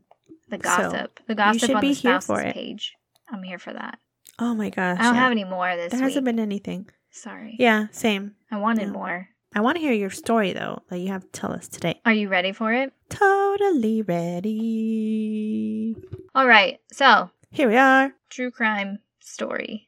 the 0.50 0.58
gossip, 0.58 1.20
the 1.28 1.36
gossip 1.36 1.70
on 1.76 1.82
the 1.82 1.94
spouses 1.94 2.40
it. 2.40 2.54
page. 2.54 2.94
I'm 3.30 3.44
here 3.44 3.60
for 3.60 3.74
that. 3.74 4.00
oh 4.40 4.54
my 4.56 4.70
gosh. 4.70 4.98
I 5.00 5.04
don't 5.04 5.16
yeah. 5.16 5.22
have 5.22 5.32
any 5.32 5.44
more 5.44 5.76
this 5.76 5.92
There 5.92 6.00
week. 6.00 6.06
hasn't 6.10 6.26
been 6.26 6.40
anything. 6.40 6.90
Sorry. 7.12 7.56
Yeah, 7.60 7.88
same. 7.92 8.36
I 8.52 8.58
wanted 8.58 8.88
No. 8.88 8.94
more. 8.94 9.30
I 9.58 9.62
want 9.62 9.78
to 9.78 9.82
hear 9.82 9.94
your 9.94 10.10
story 10.10 10.52
though 10.52 10.84
that 10.90 11.00
you 11.00 11.08
have 11.08 11.22
to 11.24 11.30
tell 11.30 11.54
us 11.54 11.70
today. 11.70 12.02
Are 12.06 12.12
you 12.12 12.28
ready 12.28 12.52
for 12.52 12.74
it? 12.74 12.92
Totally 13.10 14.02
ready. 14.02 15.96
All 16.36 16.46
right. 16.46 16.82
So, 16.92 17.30
Here 17.52 17.70
we 17.70 17.78
are. 17.78 18.12
true 18.30 18.52
crime 18.52 19.00
story 19.22 19.88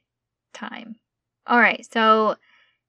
time. 0.54 0.96
All 1.46 1.58
right. 1.58 1.86
So, 1.92 2.36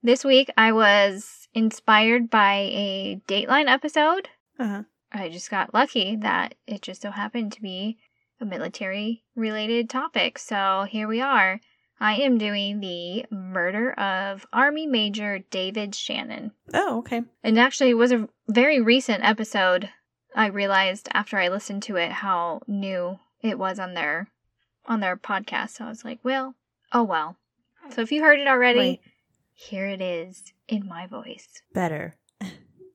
this 0.01 0.23
week 0.23 0.49
I 0.55 0.71
was 0.71 1.49
inspired 1.53 2.29
by 2.29 2.53
a 2.71 3.21
Dateline 3.27 3.67
episode. 3.67 4.29
Uh-huh. 4.57 4.83
I 5.11 5.27
just 5.27 5.51
got 5.51 5.73
lucky 5.73 6.15
that 6.17 6.55
it 6.65 6.81
just 6.81 7.01
so 7.01 7.11
happened 7.11 7.51
to 7.53 7.61
be 7.61 7.97
a 8.39 8.45
military 8.45 9.25
related 9.35 9.89
topic. 9.89 10.39
So, 10.39 10.85
here 10.89 11.09
we 11.09 11.19
are. 11.19 11.59
I 12.01 12.15
am 12.15 12.37
doing 12.37 12.79
the 12.79 13.25
murder 13.29 13.91
of 13.93 14.45
Army 14.53 14.87
Major 14.87 15.39
David 15.51 15.93
Shannon. 15.93 16.51
Oh, 16.73 16.99
okay. 16.99 17.23
And 17.43 17.59
actually, 17.59 17.89
it 17.89 17.95
was 17.97 18.11
a 18.11 18.29
very 18.47 18.79
recent 18.79 19.23
episode. 19.23 19.89
I 20.35 20.47
realized 20.47 21.09
after 21.13 21.37
I 21.37 21.49
listened 21.49 21.83
to 21.83 21.97
it 21.97 22.11
how 22.11 22.61
new 22.67 23.19
it 23.41 23.57
was 23.59 23.79
on 23.79 23.93
their 23.95 24.29
on 24.85 25.01
their 25.01 25.17
podcast. 25.17 25.71
So 25.71 25.85
I 25.85 25.89
was 25.89 26.05
like, 26.05 26.19
well, 26.23 26.55
oh 26.93 27.03
well. 27.03 27.35
So 27.91 28.01
if 28.01 28.11
you 28.11 28.21
heard 28.21 28.39
it 28.39 28.47
already, 28.47 28.79
Right. 28.79 28.99
here 29.53 29.87
it 29.87 30.01
is 30.01 30.53
in 30.67 30.87
my 30.87 31.05
voice. 31.07 31.47
Better. 31.73 32.15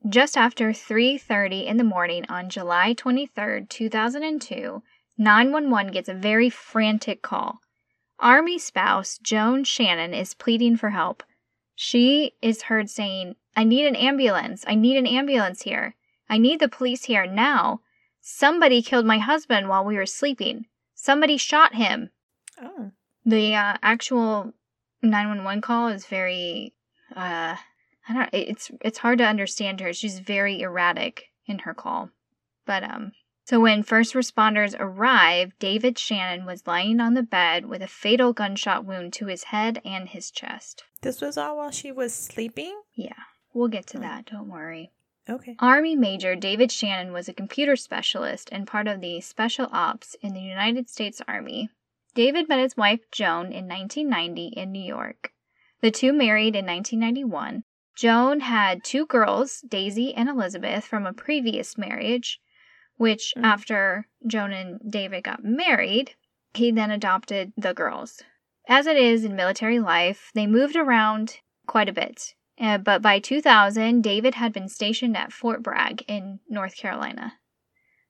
Just 0.08 0.36
after 0.36 0.70
3:30 0.72 1.66
in 1.66 1.76
the 1.76 1.84
morning 1.84 2.24
on 2.28 2.48
July 2.50 2.94
23rd, 2.94 3.68
2002, 3.70 4.82
911 5.18 5.92
gets 5.92 6.08
a 6.08 6.14
very 6.14 6.50
frantic 6.50 7.22
call. 7.22 7.60
Army 8.18 8.58
spouse 8.58 9.18
Joan 9.18 9.64
Shannon 9.64 10.14
is 10.14 10.34
pleading 10.34 10.76
for 10.76 10.90
help. 10.90 11.22
She 11.74 12.34
is 12.40 12.62
heard 12.62 12.88
saying, 12.88 13.36
"I 13.56 13.64
need 13.64 13.86
an 13.86 13.96
ambulance. 13.96 14.64
I 14.66 14.74
need 14.74 14.96
an 14.96 15.06
ambulance 15.06 15.62
here. 15.62 15.96
I 16.28 16.38
need 16.38 16.60
the 16.60 16.68
police 16.68 17.04
here 17.04 17.26
now. 17.26 17.80
Somebody 18.20 18.82
killed 18.82 19.06
my 19.06 19.18
husband 19.18 19.68
while 19.68 19.84
we 19.84 19.96
were 19.96 20.06
sleeping. 20.06 20.66
Somebody 20.94 21.36
shot 21.36 21.74
him." 21.74 22.10
Oh. 22.60 22.92
The 23.26 23.54
uh, 23.54 23.76
actual 23.82 24.52
911 25.04 25.60
call 25.60 25.88
is 25.88 26.06
very 26.06 26.74
uh 27.14 27.56
I 28.08 28.12
don't 28.12 28.28
it's 28.32 28.70
it's 28.80 28.98
hard 28.98 29.18
to 29.18 29.24
understand 29.26 29.80
her. 29.80 29.92
She's 29.92 30.18
very 30.18 30.60
erratic 30.60 31.30
in 31.46 31.60
her 31.60 31.74
call. 31.74 32.10
But 32.66 32.82
um 32.82 33.12
so 33.44 33.60
when 33.60 33.82
first 33.82 34.14
responders 34.14 34.74
arrived, 34.78 35.58
David 35.58 35.98
Shannon 35.98 36.46
was 36.46 36.66
lying 36.66 36.98
on 37.00 37.14
the 37.14 37.22
bed 37.22 37.66
with 37.66 37.82
a 37.82 37.86
fatal 37.86 38.32
gunshot 38.32 38.84
wound 38.84 39.12
to 39.14 39.26
his 39.26 39.44
head 39.44 39.80
and 39.84 40.08
his 40.08 40.30
chest. 40.30 40.84
This 41.02 41.20
was 41.20 41.36
all 41.36 41.58
while 41.58 41.70
she 41.70 41.92
was 41.92 42.14
sleeping? 42.14 42.80
Yeah, 42.94 43.12
we'll 43.52 43.68
get 43.68 43.86
to 43.88 43.98
Hmm. 43.98 44.02
that, 44.04 44.26
don't 44.26 44.48
worry. 44.48 44.90
Okay. 45.28 45.56
Army 45.58 45.96
Major 45.96 46.34
David 46.36 46.70
Shannon 46.70 47.12
was 47.12 47.28
a 47.28 47.32
computer 47.34 47.76
specialist 47.76 48.48
and 48.52 48.66
part 48.66 48.86
of 48.86 49.00
the 49.00 49.20
Special 49.22 49.68
Ops 49.72 50.16
in 50.20 50.34
the 50.34 50.40
United 50.40 50.90
States 50.90 51.22
Army. 51.26 51.70
David 52.14 52.48
met 52.48 52.60
his 52.60 52.76
wife 52.76 53.00
Joan 53.10 53.46
in 53.46 53.66
1990 53.66 54.48
in 54.48 54.70
New 54.70 54.82
York. 54.84 55.32
The 55.80 55.90
two 55.90 56.12
married 56.12 56.54
in 56.54 56.66
1991. 56.66 57.64
Joan 57.96 58.40
had 58.40 58.84
two 58.84 59.06
girls, 59.06 59.62
Daisy 59.66 60.14
and 60.14 60.28
Elizabeth, 60.28 60.84
from 60.84 61.06
a 61.06 61.12
previous 61.12 61.78
marriage, 61.78 62.40
which, 62.96 63.32
Mm. 63.36 63.44
after 63.44 64.06
Joan 64.26 64.52
and 64.52 64.80
David 64.90 65.24
got 65.24 65.44
married, 65.44 66.14
he 66.54 66.70
then 66.70 66.90
adopted 66.90 67.52
the 67.56 67.74
girls. 67.74 68.22
As 68.68 68.86
it 68.86 68.96
is 68.96 69.24
in 69.24 69.36
military 69.36 69.78
life, 69.78 70.30
they 70.34 70.46
moved 70.46 70.76
around 70.76 71.38
quite 71.66 71.88
a 71.88 71.92
bit. 71.92 72.34
Uh, 72.60 72.78
but 72.78 73.02
by 73.02 73.18
2000, 73.18 74.02
David 74.02 74.36
had 74.36 74.52
been 74.52 74.68
stationed 74.68 75.16
at 75.16 75.32
Fort 75.32 75.62
Bragg 75.62 76.02
in 76.06 76.38
North 76.48 76.76
Carolina. 76.76 77.34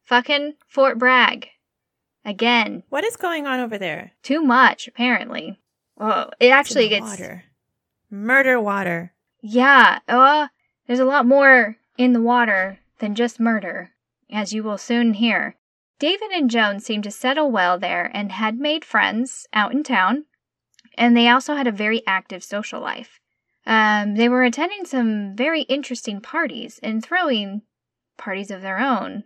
Fucking 0.05 0.55
Fort 0.69 0.99
Bragg. 0.99 1.49
Again, 2.25 2.83
What 2.91 3.05
is 3.05 3.17
going 3.17 3.47
on 3.47 3.61
over 3.61 3.79
there? 3.79 4.13
too 4.23 4.43
much, 4.43 4.87
apparently. 4.89 5.59
Oh, 5.99 6.31
it 6.41 6.49
actually 6.51 6.87
It's 6.87 6.95
in 6.97 7.05
the 7.05 7.09
gets. 7.11 7.21
water. 7.21 7.45
Murder 8.11 8.61
water. 8.61 9.13
Yeah, 9.41 10.01
uh, 10.09 10.49
there's 10.87 11.01
a 11.01 11.05
lot 11.05 11.27
more 11.27 11.77
in 11.97 12.13
the 12.13 12.21
water 12.21 12.79
than 12.99 13.15
just 13.15 13.41
murder, 13.41 13.91
as 14.35 14.53
you 14.53 14.63
will 14.63 14.79
soon 14.79 15.15
hear. 15.15 15.57
David 15.99 16.31
and 16.33 16.51
Joan 16.51 16.81
seemed 16.81 17.05
to 17.05 17.11
settle 17.11 17.51
well 17.51 17.79
there 17.79 18.11
and 18.13 18.33
had 18.33 18.59
made 18.59 18.85
friends 18.85 19.47
out 19.53 19.73
in 19.73 19.83
town, 19.83 20.25
and 20.99 21.17
they 21.17 21.29
also 21.29 21.55
had 21.55 21.67
a 21.67 21.73
very 21.73 22.03
active 22.07 22.43
social 22.43 22.81
life. 22.81 23.21
Um, 23.67 24.17
they 24.17 24.29
were 24.29 24.43
attending 24.43 24.85
some 24.85 25.35
very 25.35 25.63
interesting 25.63 26.21
parties 26.21 26.79
and 26.83 27.03
throwing 27.03 27.63
parties 28.19 28.51
of 28.51 28.61
their 28.61 28.79
own 28.79 29.25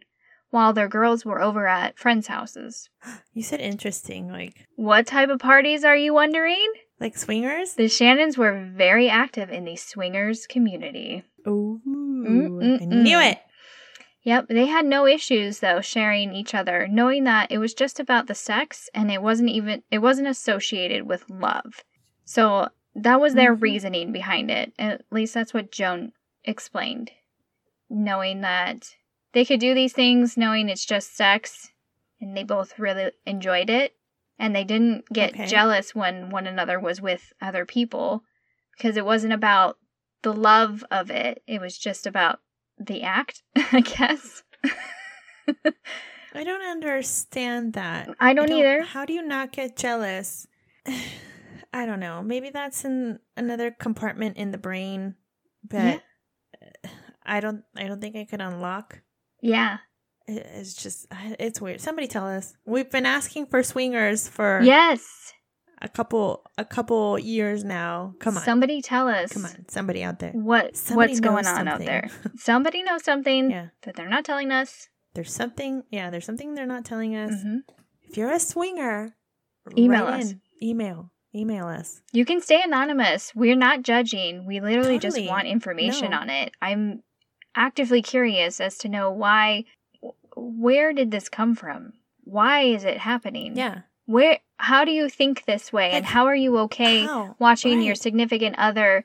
while 0.51 0.73
their 0.73 0.89
girls 0.89 1.25
were 1.25 1.43
over 1.43 1.67
at 1.67 1.99
friends' 1.99 2.29
houses. 2.29 2.89
You 3.33 3.43
said 3.43 3.61
interesting, 3.61 4.31
like 4.31 4.67
What 4.77 5.07
type 5.07 5.29
of 5.29 5.39
parties 5.39 5.85
are 5.85 5.97
you 5.97 6.13
wondering? 6.15 6.67
like 7.01 7.17
swingers? 7.17 7.75
The 7.75 7.89
Shannons 7.89 8.37
were 8.37 8.69
very 8.75 9.09
active 9.09 9.51
in 9.51 9.65
the 9.65 9.77
swingers 9.77 10.47
community. 10.47 11.23
Ooh. 11.47 11.81
Mm, 11.87 12.83
I 12.83 12.85
knew 12.85 13.21
it. 13.21 13.39
Yep, 14.23 14.49
they 14.49 14.67
had 14.67 14.85
no 14.85 15.07
issues 15.07 15.61
though 15.61 15.81
sharing 15.81 16.35
each 16.35 16.55
other, 16.55 16.87
knowing 16.89 17.25
that 17.25 17.51
it 17.51 17.59
was 17.59 17.73
just 17.75 18.01
about 18.01 18.27
the 18.27 18.35
sex 18.35 18.91
and 18.95 19.11
it 19.11 19.23
wasn't 19.23 19.51
even 19.51 19.83
it 19.91 19.99
wasn't 19.99 20.29
associated 20.29 21.07
with 21.07 21.29
love. 21.31 21.85
So 22.25 22.69
that 22.95 23.21
was 23.21 23.35
their 23.35 23.55
Mhm. 23.55 23.63
reasoning 23.63 24.13
behind 24.13 24.51
it. 24.51 24.73
At 24.79 25.05
least 25.11 25.35
that's 25.35 25.55
what 25.55 25.71
Joan 25.71 26.13
explained. 26.45 27.13
Knowing 27.89 28.41
that 28.43 28.97
they 29.33 29.45
could 29.45 29.61
do 29.61 29.75
these 29.75 29.93
things 29.93 30.37
knowing 30.37 30.69
it's 30.69 30.85
just 30.85 31.15
sex 31.17 31.71
and 32.21 32.37
they 32.37 32.43
both 32.43 32.79
really 32.79 33.13
enjoyed 33.25 33.71
it 33.71 33.95
and 34.39 34.55
they 34.55 34.65
didn't 34.65 35.09
get 35.13 35.35
Okay. 35.35 35.47
jealous 35.47 35.95
when 35.95 36.31
one 36.31 36.47
another 36.47 36.79
was 36.81 37.01
with 37.01 37.33
other 37.41 37.65
people 37.65 38.25
because 38.77 38.97
it 38.97 39.05
wasn't 39.05 39.33
about 39.33 39.79
the 40.23 40.33
love 40.33 40.85
of 40.91 41.11
it. 41.11 41.43
It 41.47 41.61
was 41.61 41.79
just 41.79 42.07
about 42.07 42.41
the 42.79 43.03
act, 43.03 43.43
I 43.73 43.81
guess. 43.81 44.43
I 46.35 46.45
don't 46.45 46.63
understand 46.63 47.73
that. 47.75 48.11
I 48.21 48.35
don't 48.35 48.51
either. 48.51 48.83
How 48.83 49.05
do 49.05 49.13
you 49.13 49.23
not 49.23 49.53
get 49.53 49.77
jealous? 49.77 50.47
I 51.73 51.87
don't 51.87 52.01
know. 52.01 52.23
Maybe 52.23 52.51
that's 52.51 52.85
in 52.85 53.19
another 53.37 53.71
compartment 53.71 54.37
in 54.37 54.51
the 54.51 54.59
brain, 54.59 55.15
but 55.69 56.03
uh, 56.63 56.89
I 57.25 57.41
don't. 57.41 57.63
I 57.77 57.87
don't 57.87 58.01
think 58.01 58.17
I 58.17 58.25
could 58.25 58.41
unlock. 58.41 59.01
Yeah. 59.43 59.79
It's 60.27 60.75
just. 60.75 61.07
It's 61.39 61.61
weird. 61.61 61.81
Somebody 61.81 62.09
tell 62.09 62.27
us. 62.27 62.55
We've 62.65 62.91
been 62.91 63.07
asking 63.07 63.47
for 63.47 63.63
swingers 63.63 64.29
for 64.29 64.61
Yes. 64.63 65.33
A 65.81 65.89
couple 65.89 66.45
a 66.57 66.65
couple 66.65 67.19
years 67.19 67.65
now. 67.65 68.15
Come 68.21 68.37
on. 68.37 68.43
Somebody 68.45 68.83
tell 68.83 69.09
us. 69.09 69.33
Come 69.33 69.45
on. 69.45 69.65
Somebody 69.69 70.03
out 70.03 70.19
there. 70.19 70.33
What 70.33 70.77
Somebody 70.77 71.13
what's 71.13 71.21
going 71.21 71.47
on 71.47 71.69
out 71.69 71.79
there? 71.81 72.11
Somebody 72.37 72.83
knows 72.83 73.05
something 73.05 73.51
Yeah. 73.57 73.69
that 73.83 73.95
they're 73.97 74.09
not 74.09 74.25
telling 74.25 74.51
us. 74.51 74.89
There's 75.15 75.33
something. 75.33 75.83
Yeah. 75.91 76.11
There's 76.11 76.25
something 76.25 76.55
they're 76.55 76.67
not 76.67 76.85
telling 76.85 77.15
us. 77.17 77.33
Mhm. 77.33 77.61
If 78.03 78.17
you're 78.17 78.31
a 78.33 78.41
swinger, 78.41 79.15
Email 79.77 80.07
us. 80.07 80.31
in. 80.33 80.41
Email. 80.63 81.11
Email 81.35 81.67
us. 81.67 82.01
You 82.13 82.25
can 82.25 82.41
stay 82.41 82.63
anonymous. 82.63 83.33
We're 83.35 83.55
not 83.57 83.83
judging. 83.83 84.47
We 84.47 84.61
literally 84.61 84.99
just 84.99 85.21
want 85.27 85.47
information 85.47 86.13
No. 86.13 86.19
on 86.19 86.31
it. 86.31 86.53
I'm 86.63 87.03
actively 87.55 88.01
curious 88.03 88.61
as 88.61 88.79
to 88.79 88.89
know 88.89 89.11
why 89.11 89.65
where 90.37 90.93
did 90.93 91.11
this 91.11 91.29
come 91.29 91.55
from? 91.55 91.93
Why 92.25 92.63
is 92.63 92.85
it 92.85 92.99
happening? 92.99 93.57
Yeah. 93.57 93.81
Where 94.07 94.39
how 94.59 94.85
do 94.85 94.91
you 94.91 95.09
think 95.09 95.45
this 95.45 95.73
way 95.73 95.93
and 95.93 96.05
how 96.05 96.27
are 96.27 96.35
you 96.35 96.59
okay 96.59 97.07
watching 97.39 97.81
your 97.83 97.95
significant 97.95 98.57
other 98.59 99.05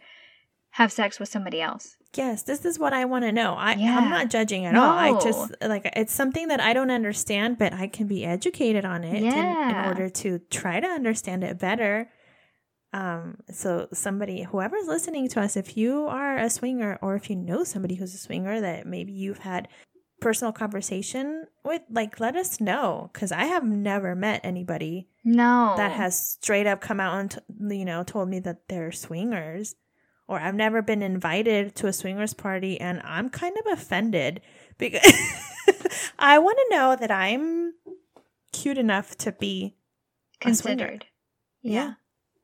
have 0.72 0.92
sex 0.92 1.20
with 1.20 1.30
somebody 1.30 1.62
else? 1.62 1.98
Yes, 2.16 2.44
this 2.44 2.64
is 2.64 2.78
what 2.78 2.94
I 2.94 3.06
want 3.06 3.24
to 3.26 3.32
know. 3.32 3.54
I, 3.54 3.74
Yeah. 3.74 3.98
I'm 3.98 4.10
not 4.10 4.30
judging 4.30 4.66
at 4.66 4.76
all. 4.76 4.84
I 4.84 5.20
just 5.20 5.56
like 5.62 5.90
it's 5.96 6.14
something 6.14 6.48
that 6.50 6.60
I 6.60 6.74
don't 6.74 6.92
understand, 6.92 7.58
but 7.58 7.74
I 7.74 7.88
can 7.88 8.08
be 8.08 8.24
educated 8.26 8.86
on 8.86 9.04
it 9.04 9.24
in, 9.24 9.34
in 9.34 9.76
order 9.86 10.10
to 10.10 10.40
try 10.52 10.80
to 10.80 10.88
understand 10.88 11.44
it 11.44 11.58
better. 11.58 12.10
Um, 12.92 13.38
so 13.52 13.88
somebody, 13.92 14.44
whoever's 14.44 14.86
listening 14.86 15.28
to 15.30 15.42
us, 15.42 15.58
if 15.58 15.76
you 15.76 16.06
are 16.06 16.38
a 16.38 16.50
swinger 16.50 17.00
or 17.02 17.16
if 17.16 17.28
you 17.30 17.36
know 17.36 17.64
somebody 17.64 17.96
who's 17.96 18.14
a 18.14 18.20
swinger 18.20 18.62
that 18.62 18.86
maybe 18.86 19.12
you've 19.12 19.40
had 19.40 19.68
personal 20.24 20.52
conversation 20.54 21.46
with, 21.64 21.82
like 21.90 22.20
let 22.20 22.36
us 22.36 22.60
know 22.62 23.10
because 23.14 23.32
I 23.32 23.46
have 23.46 23.64
never 23.64 24.16
met 24.16 24.42
anybody 24.44 25.08
No. 25.24 25.74
that 25.78 25.92
has 25.92 26.18
straight 26.42 26.66
up 26.68 26.82
come 26.82 27.00
out 27.00 27.20
and 27.20 27.32
t- 27.32 27.78
you 27.78 27.86
know 27.86 28.04
told 28.04 28.30
me 28.30 28.40
that 28.40 28.68
they're 28.70 28.92
swingers 28.92 29.76
or 30.28 30.40
I've 30.40 30.56
never 30.56 30.82
been 30.82 31.04
invited 31.04 31.76
to 31.76 31.88
a 31.88 31.94
swingers 31.94 32.34
party 32.34 32.80
and 32.80 33.02
I'm 33.04 33.30
kind 33.30 33.56
of 33.58 33.74
offended 33.74 34.42
because 34.78 35.02
I 36.20 36.40
want 36.40 36.58
to 36.58 36.76
know 36.76 36.96
that 37.00 37.12
I'm 37.12 37.74
cute 38.54 38.78
enough 38.78 39.18
to 39.18 39.32
be 39.34 39.76
considered. 40.40 41.06
Yeah. 41.62 41.94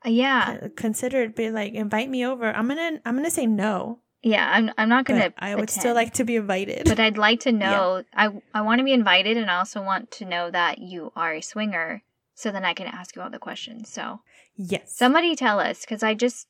Uh, 0.05 0.09
Yeah. 0.09 0.57
Con- 0.59 0.71
considered 0.75 1.35
be 1.35 1.49
like 1.51 1.73
invite 1.73 2.09
me 2.09 2.25
over. 2.25 2.51
I'm 2.51 2.67
going 2.67 2.77
to 2.97 3.01
I'm 3.07 3.15
going 3.15 3.25
to 3.25 3.31
say 3.31 3.45
no. 3.45 3.99
Yeah, 4.21 4.49
I'm 4.51 4.71
I'm 4.77 4.89
not 4.89 5.05
going 5.05 5.19
But 5.19 5.37
to 5.37 5.43
I 5.43 5.55
would 5.55 5.69
still 5.69 5.95
like 5.95 6.13
to 6.15 6.25
be 6.25 6.35
invited. 6.35 6.85
but 6.85 6.99
I'd 6.99 7.17
like 7.17 7.39
to 7.41 7.51
know. 7.63 8.03
I 8.13 8.29
I 8.53 8.61
want 8.61 8.79
to 8.79 8.83
be 8.83 8.93
invited, 8.93 9.37
and 9.37 9.49
I 9.49 9.57
also 9.57 9.81
want 9.81 10.11
to 10.11 10.25
know 10.25 10.51
that 10.51 10.79
you 10.79 11.11
are 11.15 11.33
a 11.33 11.41
swinger, 11.41 12.03
so 12.35 12.51
then 12.51 12.65
I 12.65 12.73
can 12.73 12.87
ask 12.87 13.15
you 13.15 13.21
all 13.21 13.29
the 13.29 13.39
questions. 13.39 13.89
So 13.89 14.19
yes. 14.57 14.93
somebody 14.93 15.35
tell 15.35 15.59
us, 15.59 15.81
because 15.81 16.03
I 16.03 16.15
just 16.15 16.47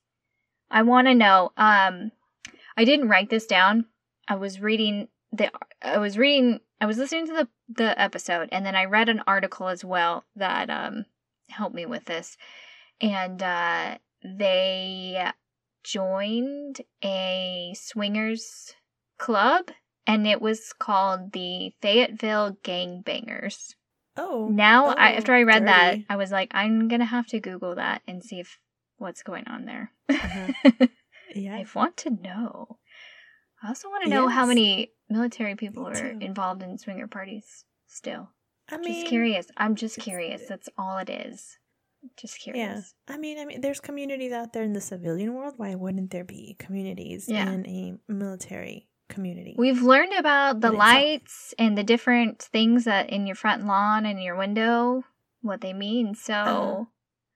I 0.71 0.81
want 0.81 1.07
to 1.07 1.13
know. 1.15 1.51
Um, 1.57 2.11
I 2.75 2.85
didn't 2.85 3.09
write 3.09 3.29
this 3.29 3.45
down. 3.45 3.85
I 4.27 4.35
was 4.35 4.59
reading 4.61 5.07
the. 5.31 5.51
I 5.81 5.99
was 5.99 6.17
reading. 6.17 6.61
I 6.81 6.85
was 6.87 6.97
listening 6.97 7.27
to 7.27 7.33
the 7.33 7.47
the 7.67 8.01
episode, 8.01 8.49
and 8.51 8.65
then 8.65 8.75
I 8.75 8.85
read 8.85 9.09
an 9.09 9.21
article 9.27 9.67
as 9.67 9.85
well 9.85 10.23
that 10.35 10.69
um 10.71 11.05
helped 11.49 11.75
me 11.75 11.85
with 11.85 12.05
this, 12.05 12.35
and 12.99 13.43
uh, 13.43 13.97
they 14.23 15.29
joined 15.83 16.81
a 17.03 17.73
swingers 17.75 18.73
club 19.17 19.71
and 20.07 20.25
it 20.27 20.41
was 20.41 20.73
called 20.77 21.31
the 21.33 21.71
Fayetteville 21.81 22.57
Gangbangers. 22.63 23.75
oh. 24.17 24.47
Now, 24.51 24.87
I, 24.87 25.13
Oh, 25.13 25.17
after 25.17 25.33
I 25.33 25.43
read 25.43 25.67
that. 25.67 25.99
I 26.09 26.15
was 26.15 26.31
like, 26.31 26.51
I'm 26.53 26.87
gonna 26.87 27.05
have 27.05 27.27
to 27.27 27.39
Google 27.39 27.75
that 27.75 28.01
and 28.07 28.23
see 28.23 28.39
if 28.39 28.57
what's 28.97 29.23
going 29.23 29.47
on 29.47 29.65
there. 29.65 29.91
Uh-huh. 30.09 30.87
Yeah. 31.35 31.53
I 31.57 31.65
want 31.75 31.95
to 31.97 32.09
know. 32.09 32.79
I 33.61 33.67
also 33.67 33.87
want 33.87 34.03
to 34.05 34.09
know 34.09 34.27
how 34.27 34.47
many 34.47 34.93
military 35.11 35.53
people 35.55 35.83
Me 35.83 35.91
are 35.91 36.13
too. 36.13 36.17
involved 36.21 36.63
in 36.63 36.79
swinger 36.79 37.07
parties. 37.07 37.65
Still, 37.85 38.31
I 38.71 38.77
mean 38.77 38.93
just 38.95 39.05
curious. 39.05 39.45
I'm 39.55 39.75
just 39.75 39.99
curious. 39.99 40.41
That's 40.49 40.69
all 40.75 40.97
it 40.97 41.07
is. 41.11 41.59
Just 42.17 42.39
curious. 42.39 42.93
Yeah. 43.07 43.15
I 43.15 43.17
mean, 43.17 43.37
I 43.39 43.45
mean, 43.45 43.61
there's 43.61 43.79
communities 43.79 44.31
out 44.31 44.53
there 44.53 44.63
in 44.63 44.73
the 44.73 44.81
civilian 44.81 45.33
world. 45.33 45.55
Why 45.57 45.75
wouldn't 45.75 46.11
there 46.11 46.23
be 46.23 46.55
communities 46.59 47.27
Yeah. 47.27 47.49
in 47.51 47.65
a 47.67 48.11
military 48.11 48.87
community? 49.09 49.55
We've 49.57 49.81
learned 49.81 50.13
about 50.13 50.61
the 50.61 50.71
lights 50.71 51.53
and 51.59 51.77
the 51.77 51.83
different 51.83 52.41
things 52.41 52.85
that 52.85 53.09
in 53.09 53.25
your 53.27 53.35
front 53.35 53.65
lawn 53.65 54.05
and 54.05 54.21
your 54.23 54.35
window, 54.37 55.03
what 55.41 55.61
they 55.61 55.73
mean. 55.73 56.15
So 56.15 56.33
Uh-huh. 56.33 56.83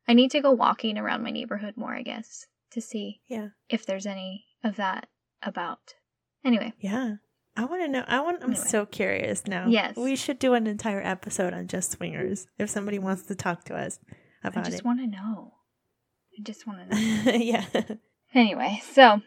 I 0.07 0.13
need 0.13 0.31
to 0.31 0.41
go 0.41 0.51
walking 0.51 0.97
around 0.97 1.23
my 1.23 1.31
neighborhood 1.31 1.75
more, 1.77 1.93
I 1.93 2.01
guess, 2.01 2.45
to 2.71 2.81
see 2.81 3.21
yeah, 3.27 3.49
if 3.69 3.85
there's 3.85 4.05
any 4.05 4.45
of 4.63 4.75
that 4.77 5.07
about. 5.41 5.95
Anyway, 6.45 6.73
yeah. 6.79 7.15
I 7.55 7.65
want 7.65 7.83
to 7.83 7.87
know. 7.87 8.03
I 8.07 8.19
want. 8.19 8.43
I'm 8.43 8.51
Anyway. 8.51 8.65
so 8.67 8.85
curious 8.85 9.45
now. 9.45 9.67
Yes. 9.67 9.95
we 9.95 10.15
should 10.15 10.39
do 10.39 10.55
an 10.55 10.65
entire 10.67 11.01
episode 11.01 11.53
on 11.53 11.67
just 11.67 11.91
swingers. 11.91 12.47
If 12.57 12.69
somebody 12.69 12.97
wants 12.97 13.23
to 13.27 13.35
talk 13.35 13.63
to 13.65 13.75
us 13.75 13.99
I 14.43 14.61
just 14.61 14.83
want 14.83 14.99
to 14.99 15.07
know. 15.07 15.53
I 16.37 16.41
just 16.41 16.67
want 16.67 16.89
to 16.89 16.95
know. 16.95 17.31
yeah. 17.33 17.65
anyway, 18.33 18.81
so 18.91 19.21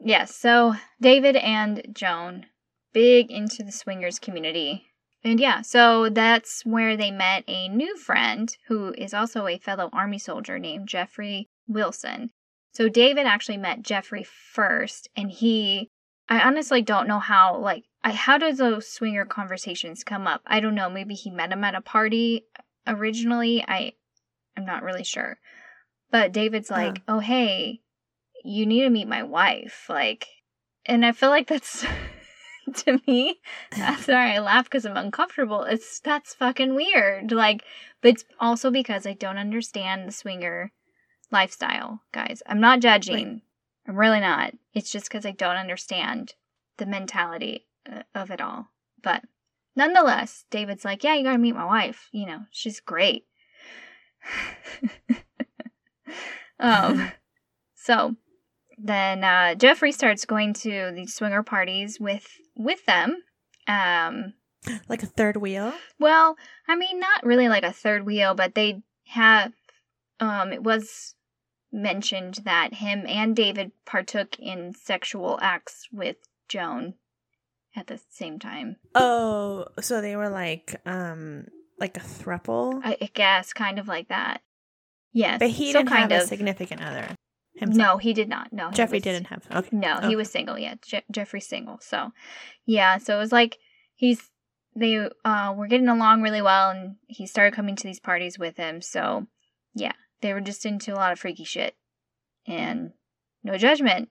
yes, 0.00 0.34
so 0.34 0.74
David 1.00 1.36
and 1.36 1.86
Joan 1.92 2.46
big 2.92 3.30
into 3.30 3.62
the 3.62 3.72
swingers 3.72 4.18
community. 4.18 4.86
And 5.22 5.38
yeah, 5.38 5.60
so 5.60 6.08
that's 6.08 6.64
where 6.64 6.96
they 6.96 7.10
met 7.10 7.44
a 7.46 7.68
new 7.68 7.96
friend 7.96 8.56
who 8.68 8.94
is 8.96 9.12
also 9.12 9.46
a 9.46 9.58
fellow 9.58 9.90
army 9.92 10.18
soldier 10.18 10.58
named 10.58 10.88
Jeffrey 10.88 11.48
Wilson. 11.68 12.30
So 12.72 12.88
David 12.88 13.26
actually 13.26 13.58
met 13.58 13.82
Jeffrey 13.82 14.24
first 14.24 15.08
and 15.16 15.30
he 15.30 15.90
I 16.28 16.40
honestly 16.42 16.80
don't 16.80 17.08
know 17.08 17.18
how 17.18 17.58
like 17.58 17.84
I 18.02 18.12
how 18.12 18.38
does 18.38 18.58
those 18.58 18.88
swinger 18.88 19.24
conversations 19.26 20.04
come 20.04 20.26
up? 20.26 20.42
I 20.46 20.60
don't 20.60 20.74
know, 20.74 20.88
maybe 20.88 21.14
he 21.14 21.30
met 21.30 21.52
him 21.52 21.64
at 21.64 21.74
a 21.74 21.80
party 21.80 22.44
originally. 22.86 23.64
I 23.66 23.94
I'm 24.56 24.64
not 24.64 24.82
really 24.82 25.04
sure. 25.04 25.38
But 26.10 26.32
David's 26.32 26.70
like. 26.70 27.02
"Oh, 27.08 27.20
hey, 27.20 27.80
you 28.44 28.66
need 28.66 28.82
to 28.82 28.90
meet 28.90 29.08
my 29.08 29.22
wife." 29.22 29.86
Like, 29.88 30.26
and 30.86 31.04
I 31.04 31.12
feel 31.12 31.30
like 31.30 31.46
that's 31.46 31.84
to 32.74 33.00
me. 33.06 33.40
I'm 33.72 33.98
sorry, 33.98 34.32
I 34.32 34.38
laugh 34.40 34.64
because 34.64 34.84
I'm 34.86 34.96
uncomfortable. 34.96 35.62
It's 35.62 36.00
that's 36.00 36.34
fucking 36.34 36.74
weird. 36.74 37.32
Like, 37.32 37.64
but 38.00 38.10
it's 38.10 38.24
also 38.38 38.70
because 38.70 39.06
I 39.06 39.14
don't 39.14 39.38
understand 39.38 40.08
the 40.08 40.12
swinger 40.12 40.72
lifestyle, 41.30 42.02
guys. 42.12 42.42
I'm 42.46 42.60
not 42.60 42.80
judging. 42.80 43.42
I'm 43.86 43.96
really 43.96 44.20
not. 44.20 44.52
It's 44.74 44.90
just 44.90 45.08
because 45.08 45.26
I 45.26 45.32
don't 45.32 45.56
understand 45.56 46.34
the 46.76 46.86
mentality 46.86 47.66
uh, 47.90 48.02
of 48.14 48.30
it 48.30 48.40
all. 48.40 48.68
But 49.02 49.22
nonetheless, 49.74 50.44
David's 50.50 50.84
like, 50.84 51.04
"Yeah, 51.04 51.14
you 51.14 51.24
gotta 51.24 51.38
meet 51.38 51.54
my 51.54 51.64
wife. 51.64 52.08
You 52.12 52.26
know, 52.26 52.40
she's 52.50 52.80
great." 52.80 53.24
um, 56.60 57.12
so 57.74 58.16
then 58.78 59.24
uh, 59.24 59.54
Jeffrey 59.54 59.92
starts 59.92 60.24
going 60.24 60.54
to 60.54 60.92
the 60.94 61.06
swinger 61.06 61.42
parties 61.42 61.98
with 62.00 62.26
with 62.56 62.84
them. 62.86 63.22
Um, 63.66 64.34
like 64.88 65.02
a 65.02 65.06
third 65.06 65.36
wheel. 65.36 65.72
well, 65.98 66.36
I 66.68 66.76
mean, 66.76 67.00
not 67.00 67.24
really 67.24 67.48
like 67.48 67.64
a 67.64 67.72
third 67.72 68.04
wheel, 68.04 68.34
but 68.34 68.54
they 68.54 68.82
have. 69.06 69.52
Um, 70.18 70.52
it 70.52 70.62
was 70.62 71.14
mentioned 71.72 72.40
that 72.44 72.74
him 72.74 73.04
and 73.06 73.34
David 73.34 73.72
partook 73.86 74.38
in 74.38 74.74
sexual 74.74 75.38
acts 75.40 75.88
with 75.92 76.16
Joan 76.48 76.94
at 77.76 77.86
the 77.86 78.00
same 78.10 78.38
time. 78.38 78.76
Oh, 78.94 79.66
so 79.80 80.00
they 80.00 80.16
were 80.16 80.28
like, 80.28 80.80
um, 80.84 81.46
like 81.80 81.96
a 81.96 82.00
thruple. 82.00 82.80
I, 82.84 82.96
I 83.00 83.10
guess, 83.14 83.52
kind 83.52 83.78
of 83.78 83.88
like 83.88 84.08
that. 84.08 84.42
Yes, 85.12 85.38
but 85.40 85.50
he 85.50 85.72
so 85.72 85.78
didn't 85.80 85.88
kind 85.90 86.12
have 86.12 86.20
of. 86.20 86.24
a 86.26 86.28
significant 86.28 86.82
other. 86.82 87.08
Himself. 87.56 87.76
No, 87.76 87.96
he 87.98 88.12
did 88.12 88.28
not. 88.28 88.52
No, 88.52 88.70
Jeffrey 88.70 88.96
was- 88.98 89.02
didn't 89.02 89.26
have. 89.26 89.44
Okay. 89.52 89.68
No, 89.76 89.96
Okay. 89.98 90.08
he 90.08 90.16
was 90.16 90.30
single. 90.30 90.56
Yeah, 90.58 90.74
Je- 90.82 91.02
Jeffrey's 91.10 91.48
single. 91.48 91.78
So, 91.80 92.12
yeah. 92.64 92.98
So 92.98 93.16
it 93.16 93.18
was 93.18 93.32
like 93.32 93.58
he's 93.96 94.30
they 94.76 95.08
uh 95.24 95.52
were 95.56 95.66
getting 95.66 95.88
along 95.88 96.22
really 96.22 96.42
well, 96.42 96.70
and 96.70 96.96
he 97.08 97.26
started 97.26 97.54
coming 97.54 97.74
to 97.76 97.84
these 97.86 97.98
parties 98.00 98.38
with 98.38 98.56
him. 98.56 98.80
So, 98.80 99.26
yeah, 99.74 99.92
they 100.20 100.32
were 100.32 100.40
just 100.40 100.64
into 100.64 100.94
a 100.94 100.96
lot 100.96 101.12
of 101.12 101.18
freaky 101.18 101.44
shit, 101.44 101.74
and 102.46 102.92
no 103.42 103.56
judgment. 103.56 104.10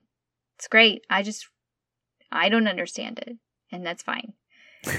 It's 0.58 0.68
great. 0.68 1.02
I 1.08 1.22
just, 1.22 1.48
I 2.30 2.50
don't 2.50 2.68
understand 2.68 3.18
it. 3.20 3.38
And 3.72 3.86
that's 3.86 4.02
fine. 4.02 4.34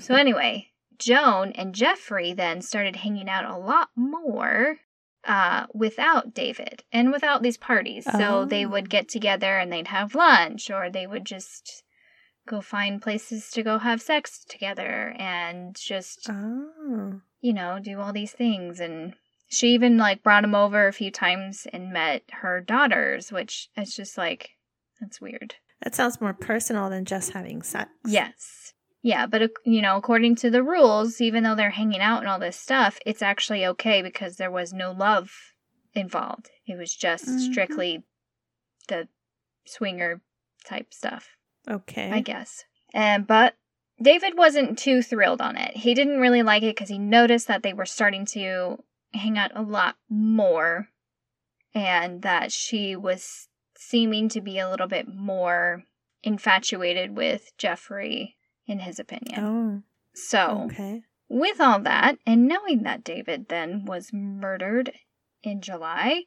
So, 0.00 0.14
anyway, 0.14 0.68
Joan 1.00 1.52
and 1.52 1.74
Jeffrey 1.74 2.32
then 2.32 2.62
started 2.62 2.96
hanging 2.96 3.28
out 3.28 3.44
a 3.44 3.56
lot 3.58 3.88
more 3.96 4.76
uh, 5.24 5.66
without 5.74 6.32
David 6.32 6.84
and 6.92 7.10
without 7.12 7.42
these 7.42 7.58
parties. 7.58 8.04
So 8.10 8.44
they 8.44 8.64
Oh. 8.64 8.68
would 8.70 8.88
get 8.88 9.08
together 9.08 9.58
and 9.58 9.72
they'd 9.72 9.88
have 9.88 10.14
lunch, 10.14 10.70
or 10.70 10.88
they 10.90 11.06
would 11.06 11.24
just 11.26 11.82
go 12.48 12.60
find 12.60 13.02
places 13.02 13.50
to 13.50 13.62
go 13.62 13.78
have 13.78 14.00
sex 14.00 14.44
together 14.48 15.14
and 15.18 15.76
just, 15.76 16.26
oh. 16.30 17.20
you 17.40 17.52
know, 17.52 17.78
do 17.82 18.00
all 18.00 18.12
these 18.12 18.32
things. 18.32 18.80
And 18.80 19.14
she 19.48 19.74
even 19.74 19.98
like 19.98 20.22
brought 20.22 20.44
him 20.44 20.54
over 20.54 20.86
a 20.86 20.92
few 20.92 21.10
times 21.10 21.66
and 21.72 21.92
met 21.92 22.22
her 22.40 22.60
daughters, 22.60 23.30
which 23.30 23.68
it's 23.76 23.94
just 23.94 24.16
like, 24.16 24.50
that's 25.00 25.20
weird. 25.20 25.54
That 25.82 25.94
sounds 25.94 26.20
more 26.20 26.34
personal 26.34 26.88
than 26.90 27.04
just 27.04 27.32
having 27.32 27.62
sex. 27.62 27.90
Yes. 28.06 28.72
Yeah, 29.02 29.26
but 29.26 29.50
you 29.64 29.80
know, 29.80 29.96
according 29.96 30.36
to 30.36 30.50
the 30.50 30.62
rules, 30.62 31.20
even 31.20 31.42
though 31.42 31.54
they're 31.54 31.70
hanging 31.70 32.00
out 32.00 32.20
and 32.20 32.28
all 32.28 32.38
this 32.38 32.56
stuff, 32.56 32.98
it's 33.06 33.22
actually 33.22 33.64
okay 33.66 34.02
because 34.02 34.36
there 34.36 34.50
was 34.50 34.72
no 34.72 34.92
love 34.92 35.30
involved. 35.94 36.50
It 36.66 36.76
was 36.76 36.94
just 36.94 37.24
Mhm. 37.24 37.38
strictly 37.50 38.02
the 38.88 39.08
swinger 39.64 40.20
type 40.64 40.92
stuff, 40.92 41.36
Okay. 41.68 42.10
I 42.10 42.20
guess. 42.20 42.64
And 42.92 43.26
but 43.26 43.56
David 44.02 44.36
wasn't 44.36 44.78
too 44.78 45.02
thrilled 45.02 45.40
on 45.40 45.56
it. 45.56 45.76
He 45.76 45.94
didn't 45.94 46.20
really 46.20 46.42
like 46.42 46.62
it 46.62 46.74
because 46.74 46.88
he 46.88 46.98
noticed 46.98 47.48
that 47.48 47.62
they 47.62 47.72
were 47.72 47.86
starting 47.86 48.24
to 48.26 48.82
hang 49.12 49.38
out 49.38 49.52
a 49.54 49.62
lot 49.62 49.96
more 50.08 50.88
and 51.74 52.22
that 52.22 52.52
she 52.52 52.96
was 52.96 53.48
seeming 53.76 54.28
to 54.30 54.40
be 54.40 54.58
a 54.58 54.68
little 54.68 54.86
bit 54.86 55.06
more 55.08 55.84
infatuated 56.22 57.16
with 57.16 57.56
Jeffrey, 57.58 58.36
in 58.70 58.78
his 58.80 58.98
opinion. 58.98 59.44
Oh. 59.44 59.82
So, 60.14 60.62
Okay. 60.66 61.02
with 61.28 61.60
all 61.60 61.80
that, 61.80 62.18
and 62.26 62.46
knowing 62.48 62.82
that 62.84 63.04
David 63.04 63.48
then 63.48 63.84
was 63.84 64.12
murdered 64.12 64.92
in 65.42 65.60
July, 65.60 66.24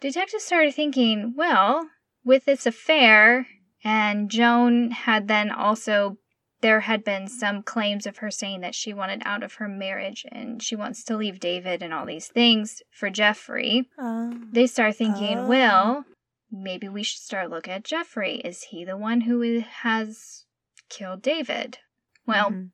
detectives 0.00 0.44
started 0.44 0.74
thinking, 0.74 1.34
well, 1.36 1.88
with 2.24 2.44
this 2.44 2.66
affair, 2.66 3.46
and 3.82 4.30
Joan 4.30 4.90
had 4.90 5.28
then 5.28 5.50
also, 5.50 6.16
there 6.62 6.80
had 6.80 7.04
been 7.04 7.28
some 7.28 7.62
claims 7.62 8.06
of 8.06 8.18
her 8.18 8.30
saying 8.30 8.60
that 8.62 8.74
she 8.74 8.94
wanted 8.94 9.20
out 9.26 9.42
of 9.42 9.54
her 9.54 9.68
marriage 9.68 10.24
and 10.32 10.62
she 10.62 10.74
wants 10.74 11.04
to 11.04 11.16
leave 11.16 11.38
David 11.38 11.82
and 11.82 11.92
all 11.92 12.06
these 12.06 12.28
things 12.28 12.82
for 12.90 13.10
Jeffrey. 13.10 13.88
Oh. 13.98 14.32
They 14.50 14.66
start 14.66 14.96
thinking, 14.96 15.40
Oh. 15.40 15.46
well, 15.46 16.04
maybe 16.50 16.88
we 16.88 17.02
should 17.02 17.20
start 17.20 17.50
looking 17.50 17.74
at 17.74 17.84
Jeffrey. 17.84 18.36
Is 18.36 18.62
he 18.70 18.84
the 18.84 18.96
one 18.96 19.22
who 19.22 19.60
has 19.82 20.46
killed 20.88 21.20
David? 21.20 21.78
Well, 22.26 22.50
Mhm. 22.50 22.70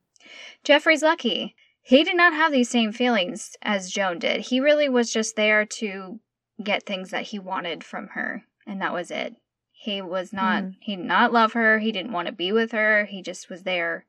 Jeffrey's 0.63 1.01
lucky. 1.03 1.55
He 1.81 2.03
did 2.03 2.15
not 2.15 2.33
have 2.33 2.51
these 2.51 2.69
same 2.69 2.91
feelings 2.91 3.55
as 3.61 3.91
Joan 3.91 4.19
did. 4.19 4.41
He 4.41 4.59
really 4.59 4.87
was 4.87 5.11
just 5.11 5.35
there 5.35 5.65
to 5.65 6.19
get 6.63 6.85
things 6.85 7.09
that 7.09 7.23
he 7.27 7.39
wanted 7.39 7.83
from 7.83 8.09
her, 8.09 8.43
and 8.67 8.81
that 8.81 8.93
was 8.93 9.09
it. 9.11 9.35
He 9.71 9.99
was 10.01 10.31
not 10.31 10.63
Mm. 10.63 10.75
he 10.79 10.95
did 10.95 11.05
not 11.05 11.33
love 11.33 11.53
her, 11.53 11.79
he 11.79 11.91
didn't 11.91 12.11
want 12.11 12.27
to 12.27 12.31
be 12.31 12.51
with 12.51 12.71
her. 12.71 13.05
He 13.05 13.23
just 13.23 13.49
was 13.49 13.63
there 13.63 14.05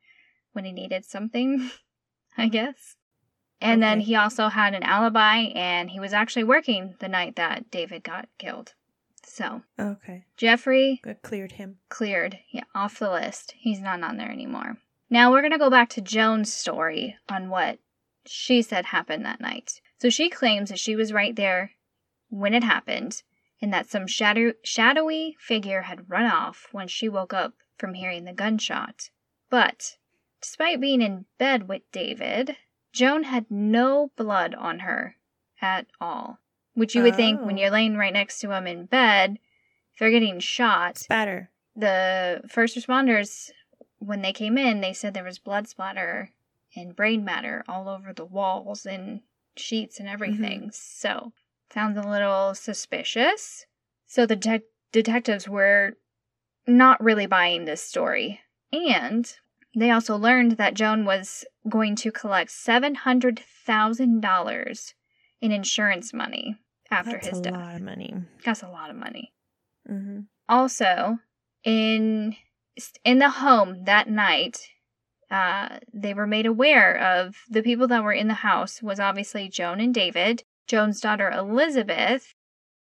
when 0.52 0.66
he 0.66 0.72
needed 0.72 1.06
something, 1.06 1.70
I 2.36 2.48
guess. 2.48 2.96
And 3.58 3.82
then 3.82 4.00
he 4.00 4.16
also 4.16 4.48
had 4.48 4.74
an 4.74 4.82
alibi 4.82 5.44
and 5.54 5.90
he 5.90 6.00
was 6.00 6.12
actually 6.12 6.44
working 6.44 6.96
the 6.98 7.08
night 7.08 7.36
that 7.36 7.70
David 7.70 8.02
got 8.02 8.28
killed. 8.36 8.74
So, 9.24 9.62
okay. 9.78 10.24
Jeffrey 10.36 11.00
Good. 11.02 11.22
Cleared 11.22 11.52
him. 11.52 11.78
cleared 11.88 12.40
yeah, 12.50 12.64
off 12.74 12.98
the 12.98 13.10
list. 13.10 13.54
He's 13.56 13.80
not 13.80 14.02
on 14.02 14.16
there 14.18 14.30
anymore. 14.30 14.78
Now 15.12 15.30
we're 15.30 15.42
going 15.42 15.52
to 15.52 15.58
go 15.58 15.68
back 15.68 15.90
to 15.90 16.00
Joan's 16.00 16.50
story 16.50 17.18
on 17.28 17.50
what 17.50 17.78
she 18.24 18.62
said 18.62 18.86
happened 18.86 19.26
that 19.26 19.42
night. 19.42 19.82
So 19.98 20.08
she 20.08 20.30
claims 20.30 20.70
that 20.70 20.78
she 20.78 20.96
was 20.96 21.12
right 21.12 21.36
there 21.36 21.72
when 22.30 22.54
it 22.54 22.64
happened 22.64 23.22
and 23.60 23.70
that 23.74 23.90
some 23.90 24.06
shadow- 24.06 24.54
shadowy 24.64 25.36
figure 25.38 25.82
had 25.82 26.08
run 26.08 26.24
off 26.24 26.66
when 26.72 26.88
she 26.88 27.10
woke 27.10 27.34
up 27.34 27.52
from 27.76 27.92
hearing 27.92 28.24
the 28.24 28.32
gunshot. 28.32 29.10
But 29.50 29.98
despite 30.40 30.80
being 30.80 31.02
in 31.02 31.26
bed 31.36 31.68
with 31.68 31.82
David, 31.92 32.56
Joan 32.94 33.24
had 33.24 33.50
no 33.50 34.12
blood 34.16 34.54
on 34.54 34.78
her 34.78 35.16
at 35.60 35.88
all. 36.00 36.38
Which 36.72 36.94
you 36.94 37.02
would 37.02 37.16
think 37.16 37.42
when 37.42 37.58
Oh. 37.58 37.60
you're 37.60 37.70
laying 37.70 37.98
right 37.98 38.14
next 38.14 38.40
to 38.40 38.50
him 38.52 38.66
in 38.66 38.86
bed, 38.86 39.38
if 39.92 39.98
they're 39.98 40.10
getting 40.10 40.40
shot, 40.40 40.96
Spatter. 40.96 41.50
the 41.76 42.40
first 42.48 42.78
responders 42.78 43.50
when 44.04 44.22
they 44.22 44.32
came 44.32 44.58
in 44.58 44.80
they 44.80 44.92
said 44.92 45.14
there 45.14 45.22
was 45.24 45.38
blood 45.38 45.68
splatter 45.68 46.30
and 46.76 46.96
brain 46.96 47.24
matter 47.24 47.64
all 47.68 47.88
over 47.88 48.12
the 48.12 48.24
walls 48.24 48.84
and 48.86 49.20
sheets 49.56 49.98
and 50.00 50.08
everything. 50.08 50.70
So 50.72 51.32
sounds 51.72 51.96
a 51.98 52.02
little 52.08 52.54
suspicious. 52.54 53.66
So 54.06 54.26
the 54.26 54.36
de- 54.36 54.62
detectives 54.92 55.48
were 55.48 55.94
not 56.66 57.02
really 57.02 57.26
buying 57.26 57.64
this 57.64 57.82
story. 57.82 58.40
And 58.72 59.30
they 59.74 59.90
also 59.90 60.16
learned 60.16 60.52
that 60.52 60.74
joan 60.74 61.04
was 61.04 61.44
going 61.68 61.96
to 61.96 62.10
collect 62.10 62.50
$700000 62.50 64.94
in 65.40 65.52
insurance 65.52 66.12
money 66.12 66.56
after 66.90 67.12
That's 67.12 67.28
his 67.28 67.38
a 67.38 67.42
death. 67.42 67.52
lot 67.54 67.74
of 67.76 67.82
money. 67.82 68.14
that's 68.44 68.62
a 68.62 68.68
lot 68.68 68.90
of 68.90 68.96
money. 68.96 69.32
Mm-hmm. 69.90 70.20
also 70.48 71.18
in 71.64 72.36
in 73.04 73.18
the 73.18 73.30
home 73.30 73.84
that 73.84 74.08
night 74.08 74.58
uh, 75.30 75.78
they 75.92 76.12
were 76.12 76.26
made 76.26 76.44
aware 76.44 76.96
of 76.96 77.36
the 77.48 77.62
people 77.62 77.88
that 77.88 78.02
were 78.02 78.12
in 78.12 78.28
the 78.28 78.34
house 78.34 78.82
was 78.82 79.00
obviously 79.00 79.48
joan 79.48 79.80
and 79.80 79.94
david. 79.94 80.44
Joan's 80.66 81.00
daughter 81.00 81.30
elizabeth 81.30 82.34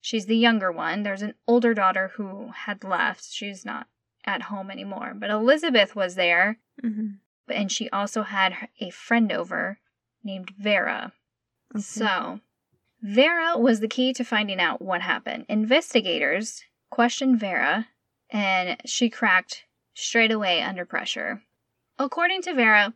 she's 0.03 0.27
the 0.27 0.37
younger 0.37 0.71
one. 0.71 1.05
There's 1.05 1.23
an 1.23 1.35
older 1.49 1.73
daughter 1.73 2.11
who 2.17 2.51
had 2.55 2.85
left. 2.85 3.25
She's 3.31 3.65
not 3.65 3.87
at 4.27 4.43
home 4.43 4.71
anymore. 4.71 5.15
But 5.17 5.31
elizabeth 5.31 5.97
was 5.97 6.17
there. 6.17 6.59
Mm-hmm. 6.83 7.11
and 7.49 7.71
she 7.71 7.89
also 7.91 8.23
had 8.23 8.69
a 8.81 8.91
friend 8.91 9.31
over 9.31 9.79
named 10.25 10.53
vera. 10.59 11.13
So, 11.79 12.41
Vera 13.03 13.59
was 13.59 13.81
the 13.81 13.89
key 13.89 14.13
to 14.15 14.25
finding 14.25 14.59
out 14.59 14.81
what 14.81 15.03
happened. 15.03 15.45
Investigators 15.49 16.63
questioned 16.91 17.39
Vera, 17.39 17.89
and 18.31 18.81
she 18.87 19.11
cracked 19.11 19.65
straight 19.95 20.31
away 20.33 20.63
under 20.63 20.85
pressure. 20.85 21.43
According 21.99 22.43
to 22.43 22.55
Vera, 22.55 22.95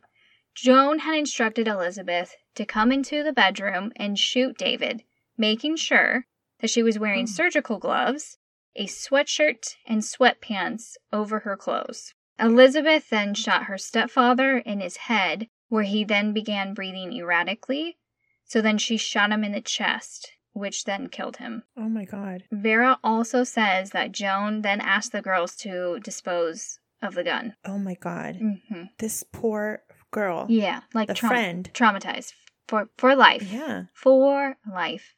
Joan 0.55 0.99
had 0.99 1.15
instructed 1.15 1.67
Elizabeth 1.67 2.35
to 2.55 2.65
come 2.65 2.91
into 2.91 3.23
the 3.23 3.31
bedroom 3.33 3.91
and 3.95 4.17
shoot 4.17 4.57
David, 4.57 5.03
making 5.37 5.75
sure 5.75 6.25
that 6.59 6.69
she 6.69 6.81
was 6.81 6.97
wearing 6.97 7.25
Hmm. 7.27 7.31
surgical 7.31 7.77
gloves, 7.77 8.37
a 8.75 8.85
sweatshirt, 8.87 9.75
and 9.85 10.01
sweatpants 10.01 10.95
over 11.13 11.39
her 11.39 11.55
clothes. 11.55 12.13
Elizabeth 12.39 13.09
then 13.09 13.33
shot 13.33 13.63
her 13.65 13.77
stepfather 13.77 14.57
in 14.57 14.79
his 14.79 14.97
head, 14.97 15.47
where 15.69 15.83
he 15.83 16.03
then 16.03 16.33
began 16.33 16.73
breathing 16.73 17.11
erratically. 17.13 17.97
So 18.45 18.61
then 18.61 18.77
she 18.77 18.97
shot 18.97 19.31
him 19.31 19.43
in 19.43 19.51
the 19.51 19.61
chest, 19.61 20.31
which 20.53 20.85
then 20.85 21.09
killed 21.09 21.37
him. 21.37 21.63
oh 21.75 21.89
my 21.89 22.05
god. 22.05 22.45
Vera 22.51 22.97
also 23.03 23.43
says 23.43 23.91
that 23.91 24.11
Joan 24.11 24.61
then 24.61 24.81
asked 24.81 25.11
the 25.11 25.21
girls 25.21 25.55
to 25.57 25.99
dispose 25.99 26.79
of 27.01 27.13
the 27.15 27.23
gun. 27.23 27.55
Oh 27.65 27.77
my 27.77 27.95
god. 27.95 28.35
hmm 28.37 28.83
This 28.99 29.23
poor 29.31 29.81
girl. 30.11 30.45
Yeah, 30.49 30.81
like 30.93 31.07
The 31.07 31.13
traum- 31.13 31.29
friend. 31.31 31.69
traumatized 31.73 32.33
for 32.67 32.89
for 32.97 33.15
life. 33.15 33.43
Yeah. 33.51 33.83
For 33.93 34.55
life. 34.71 35.13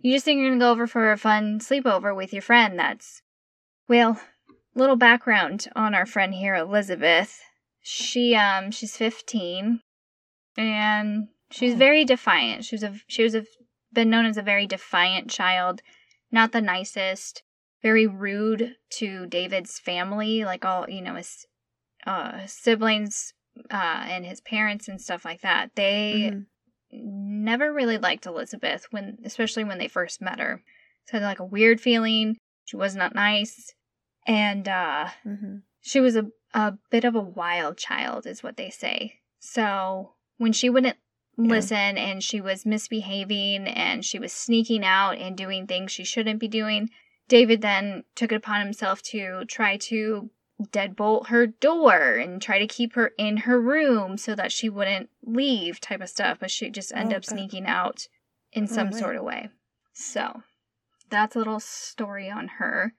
You 0.00 0.12
just 0.14 0.24
think 0.24 0.38
you're 0.40 0.50
gonna 0.50 0.60
go 0.60 0.70
over 0.70 0.86
for 0.86 1.10
a 1.12 1.16
fun 1.16 1.58
sleepover 1.60 2.14
with 2.14 2.32
your 2.32 2.42
friend. 2.42 2.78
That's 2.78 3.22
well. 3.88 4.20
Little 4.74 4.96
background 4.96 5.68
on 5.74 5.94
our 5.94 6.04
friend 6.04 6.34
here, 6.34 6.54
Elizabeth. 6.54 7.40
She 7.80 8.34
um 8.34 8.70
she's 8.70 8.96
15, 8.96 9.80
and 10.58 11.28
she's 11.50 11.74
Oh. 11.74 11.76
very 11.78 12.04
defiant. 12.04 12.64
She 12.64 12.74
was 12.74 12.82
a 12.82 12.94
she 13.06 13.22
was 13.22 13.34
a 13.34 13.44
been 13.92 14.10
known 14.10 14.26
as 14.26 14.36
a 14.36 14.42
very 14.42 14.66
defiant 14.66 15.30
child, 15.30 15.80
not 16.30 16.52
the 16.52 16.60
nicest, 16.60 17.42
very 17.82 18.06
rude 18.06 18.76
to 18.90 19.26
David's 19.26 19.78
family, 19.78 20.44
like 20.44 20.64
all 20.64 20.88
you 20.88 21.02
know 21.02 21.14
his 21.14 21.46
uh, 22.06 22.46
siblings 22.46 23.32
uh, 23.70 24.04
and 24.08 24.24
his 24.24 24.40
parents 24.40 24.88
and 24.88 25.00
stuff 25.00 25.24
like 25.24 25.40
that. 25.42 25.70
They 25.74 26.30
Mhm. 26.32 26.46
never 26.92 27.72
really 27.72 27.98
liked 27.98 28.26
Elizabeth 28.26 28.86
when 28.90 29.18
especially 29.24 29.64
when 29.64 29.78
they 29.78 29.88
first 29.88 30.20
met 30.20 30.38
her. 30.38 30.62
So 31.06 31.18
had 31.18 31.24
like 31.26 31.40
a 31.40 31.44
weird 31.44 31.80
feeling. 31.80 32.36
She 32.64 32.76
was 32.76 32.96
not 32.96 33.14
nice. 33.14 33.74
And 34.26 34.68
uh 34.68 35.08
Mhm. 35.24 35.62
she 35.80 36.00
was 36.00 36.16
a 36.16 36.30
a 36.54 36.78
bit 36.90 37.04
of 37.04 37.14
a 37.14 37.20
wild 37.20 37.76
child 37.76 38.26
is 38.26 38.42
what 38.42 38.56
they 38.56 38.70
say. 38.70 39.20
So 39.38 40.14
when 40.38 40.52
she 40.52 40.70
wouldn't 40.70 40.96
Yeah. 41.38 41.50
listen 41.50 41.98
and 41.98 42.22
she 42.22 42.40
was 42.40 42.64
misbehaving 42.64 43.66
and 43.68 44.04
she 44.04 44.18
was 44.18 44.32
sneaking 44.32 44.84
out 44.84 45.18
and 45.18 45.36
doing 45.36 45.66
things 45.66 45.92
she 45.92 46.04
shouldn't 46.04 46.40
be 46.40 46.48
doing, 46.48 46.88
David 47.28 47.60
then 47.60 48.04
took 48.14 48.32
it 48.32 48.36
upon 48.36 48.60
himself 48.60 49.02
to 49.04 49.44
try 49.46 49.76
to 49.78 50.30
deadbolt 50.62 51.26
her 51.28 51.46
door 51.46 52.14
and 52.16 52.40
try 52.40 52.58
to 52.58 52.66
keep 52.66 52.94
her 52.94 53.12
in 53.18 53.38
her 53.38 53.60
room 53.60 54.16
so 54.16 54.34
that 54.34 54.50
she 54.52 54.68
wouldn't 54.70 55.10
leave 55.22 55.80
type 55.80 56.00
of 56.00 56.08
stuff 56.08 56.38
but 56.40 56.50
she 56.50 56.70
just 56.70 56.92
ended 56.94 57.12
Oh, 57.12 57.16
up 57.18 57.22
God. 57.26 57.30
sneaking 57.30 57.66
out 57.66 58.08
in 58.52 58.66
some 58.66 58.90
my. 58.90 58.98
sort 58.98 59.16
of 59.16 59.22
way 59.24 59.50
so 59.92 60.42
that's 61.10 61.36
a 61.36 61.38
little 61.38 61.60
story 61.60 62.30
on 62.30 62.48
her 62.58 62.94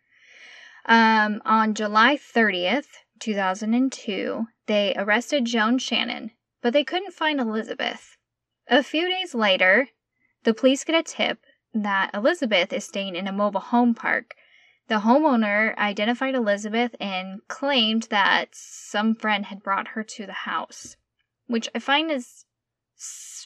um, 0.86 1.42
on 1.46 1.74
july 1.74 2.16
30th 2.16 2.88
2002 3.20 4.46
they 4.68 4.94
arrested 4.96 5.46
joan 5.46 5.80
shannon 5.80 6.30
but 6.62 6.74
they 6.74 6.84
couldn't 6.84 7.14
find 7.14 7.40
elizabeth 7.40 8.18
a 8.68 8.84
few 8.84 9.10
days 9.10 9.34
later 9.34 9.88
the 10.44 10.54
police 10.54 10.84
get 10.84 10.94
a 10.96 11.02
tip 11.02 11.40
that 11.74 12.10
elizabeth 12.14 12.72
is 12.74 12.84
staying 12.84 13.16
in 13.16 13.28
a 13.28 13.32
mobile 13.32 13.60
home 13.60 13.94
park 13.94 14.36
the 14.88 15.00
homeowner 15.00 15.76
identified 15.78 16.34
Elizabeth 16.34 16.96
and 17.00 17.42
claimed 17.48 18.04
that 18.04 18.50
some 18.54 19.16
friend 19.16 19.46
had 19.46 19.62
brought 19.64 19.90
her 19.90 20.04
to 20.04 20.26
the 20.26 20.34
house, 20.34 20.96
which 21.48 21.68
I 21.76 21.80
find 21.80 22.10
is 22.10 22.46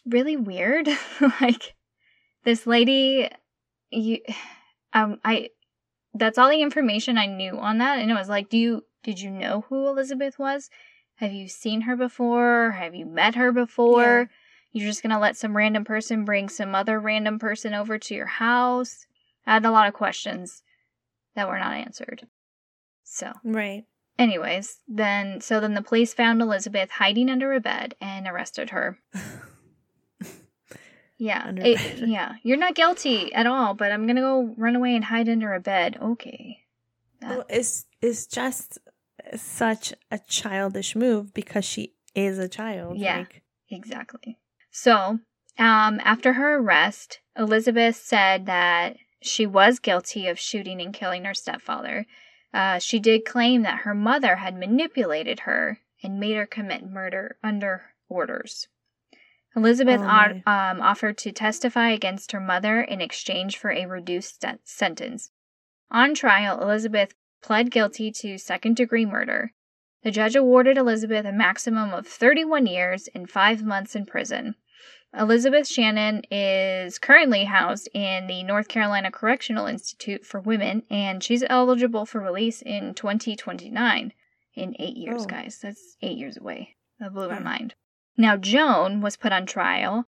really 0.06 0.38
weird. 0.38 0.88
like 1.42 1.74
this 2.44 2.68
lady, 2.68 3.28
you, 3.90 4.20
um, 4.94 5.20
I, 5.26 5.50
that's 6.14 6.38
all 6.38 6.50
the 6.50 6.62
information 6.62 7.18
I 7.18 7.26
knew 7.26 7.58
on 7.58 7.80
that, 7.80 7.98
and 7.98 8.12
it 8.12 8.16
was 8.16 8.30
like, 8.30 8.50
do 8.50 8.58
you 8.58 8.86
did 9.04 9.20
you 9.20 9.32
know 9.32 9.66
who 9.68 9.88
Elizabeth 9.88 10.38
was? 10.38 10.70
Have 11.16 11.34
you 11.34 11.48
seen 11.48 11.82
her 11.82 11.96
before? 11.96 12.72
Have 12.72 12.94
you 12.94 13.08
met 13.08 13.34
her 13.34 13.52
before? 13.52 14.30
You're 14.72 14.88
just 14.88 15.04
gonna 15.04 15.20
let 15.20 15.36
some 15.38 15.56
random 15.58 15.84
person 15.84 16.24
bring 16.26 16.48
some 16.50 16.74
other 16.76 17.00
random 17.00 17.40
person 17.40 17.74
over 17.74 17.98
to 17.98 18.14
your 18.16 18.26
house? 18.28 19.06
I 19.46 19.54
had 19.56 19.66
a 19.66 19.72
lot 19.72 19.88
of 19.88 19.94
questions 19.94 20.64
that 21.36 21.48
were 21.50 21.60
not 21.60 21.74
answered. 21.74 22.28
So, 23.04 23.34
Right. 23.44 23.86
anyways, 24.18 24.80
then 24.88 25.42
so 25.42 25.60
then 25.60 25.74
the 25.74 25.82
police 25.82 26.14
found 26.14 26.42
Elizabeth 26.42 26.92
hiding 26.92 27.30
under 27.30 27.54
a 27.54 27.60
bed 27.60 27.96
and 28.00 28.28
arrested 28.28 28.70
her. 28.72 29.00
Yeah, 31.18 31.44
Under 31.46 31.62
it- 31.64 31.78
bed. 31.78 32.10
yeah, 32.10 32.34
you're 32.42 32.58
not 32.58 32.74
guilty 32.74 33.32
at 33.34 33.46
all, 33.46 33.76
but 33.76 33.92
I'm 33.92 34.08
gonna 34.08 34.22
go 34.22 34.56
run 34.58 34.76
away 34.76 34.96
and 34.96 35.06
hide 35.06 35.30
under 35.30 35.54
a 35.54 35.60
bed. 35.60 35.98
Okay, 36.02 36.62
Well, 37.22 37.46
it's 37.48 37.86
it's 38.02 38.26
just 38.26 38.80
such 39.36 39.94
a 40.10 40.18
childish 40.18 40.96
move 40.96 41.32
because 41.32 41.64
she 41.64 41.94
is 42.16 42.40
a 42.40 42.50
child. 42.50 42.98
Yeah. 42.98 43.20
Like, 43.20 43.44
Exactly. 43.70 44.40
So, 44.72 45.20
um, 45.60 46.00
after 46.04 46.34
her 46.34 46.56
arrest, 46.56 47.20
Elizabeth 47.38 47.96
said 47.98 48.46
that 48.46 48.98
she 49.22 49.46
was 49.46 49.80
guilty 49.80 50.28
of 50.28 50.40
shooting 50.40 50.82
and 50.82 50.94
killing 50.94 51.26
her 51.26 51.34
stepfather. 51.34 52.06
Uh, 52.54 52.80
she 52.80 53.00
did 53.00 53.26
claim 53.26 53.62
that 53.62 53.82
her 53.82 53.94
mother 53.94 54.38
had 54.38 54.58
manipulated 54.58 55.42
her 55.42 55.80
and 56.04 56.20
made 56.20 56.36
her 56.36 56.46
commit 56.46 56.84
murder 56.90 57.38
under 57.44 57.94
orders. 58.10 58.68
Elizabeth 59.56 60.02
Oh, 60.02 60.42
o- 60.48 60.52
um, 60.52 60.82
offered 60.82 61.18
to 61.20 61.32
testify 61.32 61.90
against 61.90 62.32
her 62.32 62.40
mother 62.40 62.82
in 62.82 63.02
exchange 63.02 63.58
for 63.58 63.72
a 63.72 63.86
reduced 63.86 64.42
st- 64.42 64.68
sentence. 64.68 65.32
On 65.92 66.16
trial, 66.16 66.62
Elizabeth 66.62 67.14
pled 67.42 67.70
guilty 67.72 68.12
to 68.12 68.38
second 68.38 68.78
degree 68.78 69.06
murder. 69.06 69.52
The 70.04 70.12
judge 70.12 70.36
awarded 70.36 70.78
Elizabeth 70.78 71.26
a 71.26 71.32
maximum 71.32 71.94
of 71.94 72.08
31 72.08 72.66
years 72.66 73.08
and 73.14 73.30
five 73.30 73.64
months 73.64 73.96
in 73.96 74.06
prison. 74.06 74.56
Elizabeth 75.14 75.68
Shannon 75.68 76.24
is 76.32 76.98
currently 76.98 77.44
housed 77.44 77.90
in 77.94 78.28
the 78.28 78.44
North 78.44 78.70
Carolina 78.70 79.12
Correctional 79.12 79.66
Institute 79.68 80.26
for 80.26 80.40
Women, 80.40 80.84
and 80.90 81.22
she's 81.22 81.44
eligible 81.50 82.06
for 82.06 82.22
release 82.22 82.62
in 82.62 82.94
2029. 82.94 84.14
In 84.54 84.76
eight 84.80 84.98
years, 84.98 85.24
Oh. 85.24 85.28
guys. 85.28 85.60
That's 85.60 85.96
eight 86.02 86.18
years 86.18 86.38
away. 86.38 86.76
That 87.00 87.14
blew 87.14 87.30
my 87.30 87.40
mind. 87.40 87.76
Now, 88.18 88.36
Joan 88.36 89.00
was 89.02 89.16
put 89.16 89.32
on 89.32 89.46
trial. 89.46 90.06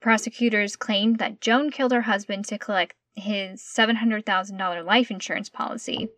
Prosecutors 0.00 0.76
claimed 0.76 1.18
that 1.18 1.40
Joan 1.40 1.70
killed 1.70 1.92
her 1.92 2.02
husband 2.02 2.44
to 2.46 2.58
collect 2.58 2.94
his 3.14 3.62
$700,000 3.62 4.82
life 4.84 5.10
insurance 5.10 5.48
policy 5.48 6.10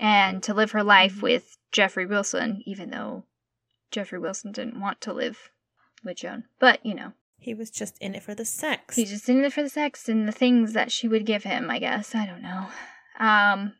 and 0.00 0.42
to 0.42 0.54
live 0.54 0.72
her 0.72 0.82
life 0.82 1.12
mm-hmm. 1.16 1.22
with 1.22 1.58
Jeffrey 1.72 2.06
Wilson, 2.06 2.62
even 2.64 2.90
though 2.90 3.24
Jeffrey 3.90 4.18
Wilson 4.18 4.52
didn't 4.52 4.80
want 4.80 5.00
to 5.02 5.12
live 5.12 5.50
with 6.02 6.16
Joan. 6.16 6.44
But, 6.58 6.84
you 6.84 6.94
know, 6.94 7.12
he 7.38 7.54
was 7.54 7.70
just 7.70 7.96
in 7.98 8.14
it 8.14 8.22
for 8.22 8.34
the 8.34 8.44
sex. 8.44 8.96
he's 8.96 9.10
just 9.10 9.28
in 9.28 9.44
it 9.44 9.52
for 9.52 9.62
the 9.62 9.68
sex 9.68 10.08
and 10.08 10.26
the 10.26 10.32
things 10.32 10.72
that 10.72 10.90
she 10.90 11.08
would 11.08 11.26
give 11.26 11.44
him, 11.44 11.70
I 11.70 11.78
guess. 11.78 12.14
I 12.14 12.26
don't 12.26 12.42
know. 12.42 12.66
Um, 13.18 13.74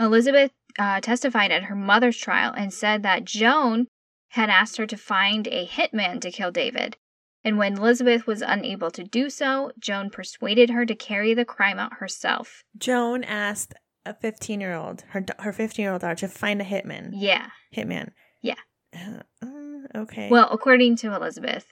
Elizabeth 0.00 0.50
uh, 0.78 1.00
testified 1.00 1.50
at 1.50 1.64
her 1.64 1.74
mother's 1.74 2.16
trial 2.16 2.52
and 2.56 2.72
said 2.72 3.02
that 3.02 3.24
Joan 3.24 3.86
had 4.30 4.48
asked 4.48 4.78
her 4.78 4.86
to 4.86 4.96
find 4.96 5.46
a 5.48 5.66
hitman 5.66 6.20
to 6.20 6.30
kill 6.30 6.50
David. 6.50 6.96
And 7.44 7.58
when 7.58 7.76
Elizabeth 7.76 8.26
was 8.26 8.40
unable 8.40 8.90
to 8.92 9.02
do 9.02 9.28
so, 9.28 9.72
Joan 9.78 10.10
persuaded 10.10 10.70
her 10.70 10.86
to 10.86 10.94
carry 10.94 11.34
the 11.34 11.44
crime 11.44 11.78
out 11.78 11.94
herself. 11.94 12.62
Joan 12.78 13.24
asked 13.24 13.74
a 14.06 14.14
15 14.14 14.60
year 14.60 14.74
old, 14.74 15.04
her 15.08 15.24
her 15.40 15.52
15 15.52 15.82
year 15.82 15.92
old 15.92 16.02
daughter, 16.02 16.14
to 16.14 16.28
find 16.28 16.60
a 16.60 16.64
hitman. 16.64 17.10
Yeah. 17.12 17.48
Hitman. 17.76 18.10
Yeah. 18.40 18.54
Uh, 18.94 19.22
uh, 19.44 19.98
okay. 20.02 20.28
Well, 20.30 20.48
according 20.50 20.96
to 20.96 21.14
Elizabeth, 21.14 21.66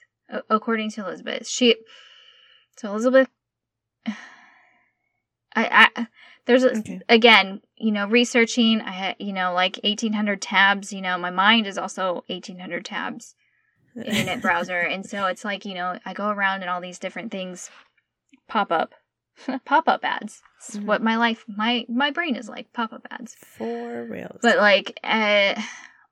according 0.48 0.90
to 0.92 1.02
Elizabeth, 1.06 1.46
she. 1.46 1.76
So 2.76 2.90
Elizabeth, 2.90 3.28
I, 5.54 5.88
I 5.96 6.06
there's 6.46 6.64
a, 6.64 6.78
Okay. 6.78 7.00
again, 7.08 7.60
you 7.76 7.92
know, 7.92 8.06
researching. 8.06 8.80
I 8.80 8.92
had, 8.92 9.16
you 9.18 9.32
know, 9.32 9.52
like 9.52 9.78
1800 9.82 10.40
tabs. 10.40 10.92
You 10.92 11.00
know, 11.02 11.18
my 11.18 11.30
mind 11.30 11.66
is 11.66 11.76
also 11.78 12.24
1800 12.28 12.84
tabs, 12.84 13.34
internet 14.04 14.40
browser, 14.40 14.80
and 14.80 15.04
so 15.04 15.26
it's 15.26 15.44
like 15.44 15.64
you 15.64 15.74
know, 15.74 15.98
I 16.04 16.12
go 16.14 16.28
around 16.28 16.62
and 16.62 16.70
all 16.70 16.80
these 16.80 16.98
different 16.98 17.30
things 17.32 17.70
pop 18.48 18.70
up, 18.72 18.94
pop 19.64 19.88
up 19.88 20.04
ads. 20.04 20.42
It's 20.58 20.76
Mhm. 20.76 20.84
what 20.84 21.02
my 21.02 21.16
life, 21.16 21.44
my 21.48 21.84
my 21.88 22.10
brain 22.10 22.36
is 22.36 22.48
like 22.48 22.72
pop 22.72 22.92
up 22.92 23.06
ads. 23.10 23.34
For 23.34 24.04
real. 24.04 24.38
But 24.42 24.58
like 24.58 24.98
uh, 25.02 25.60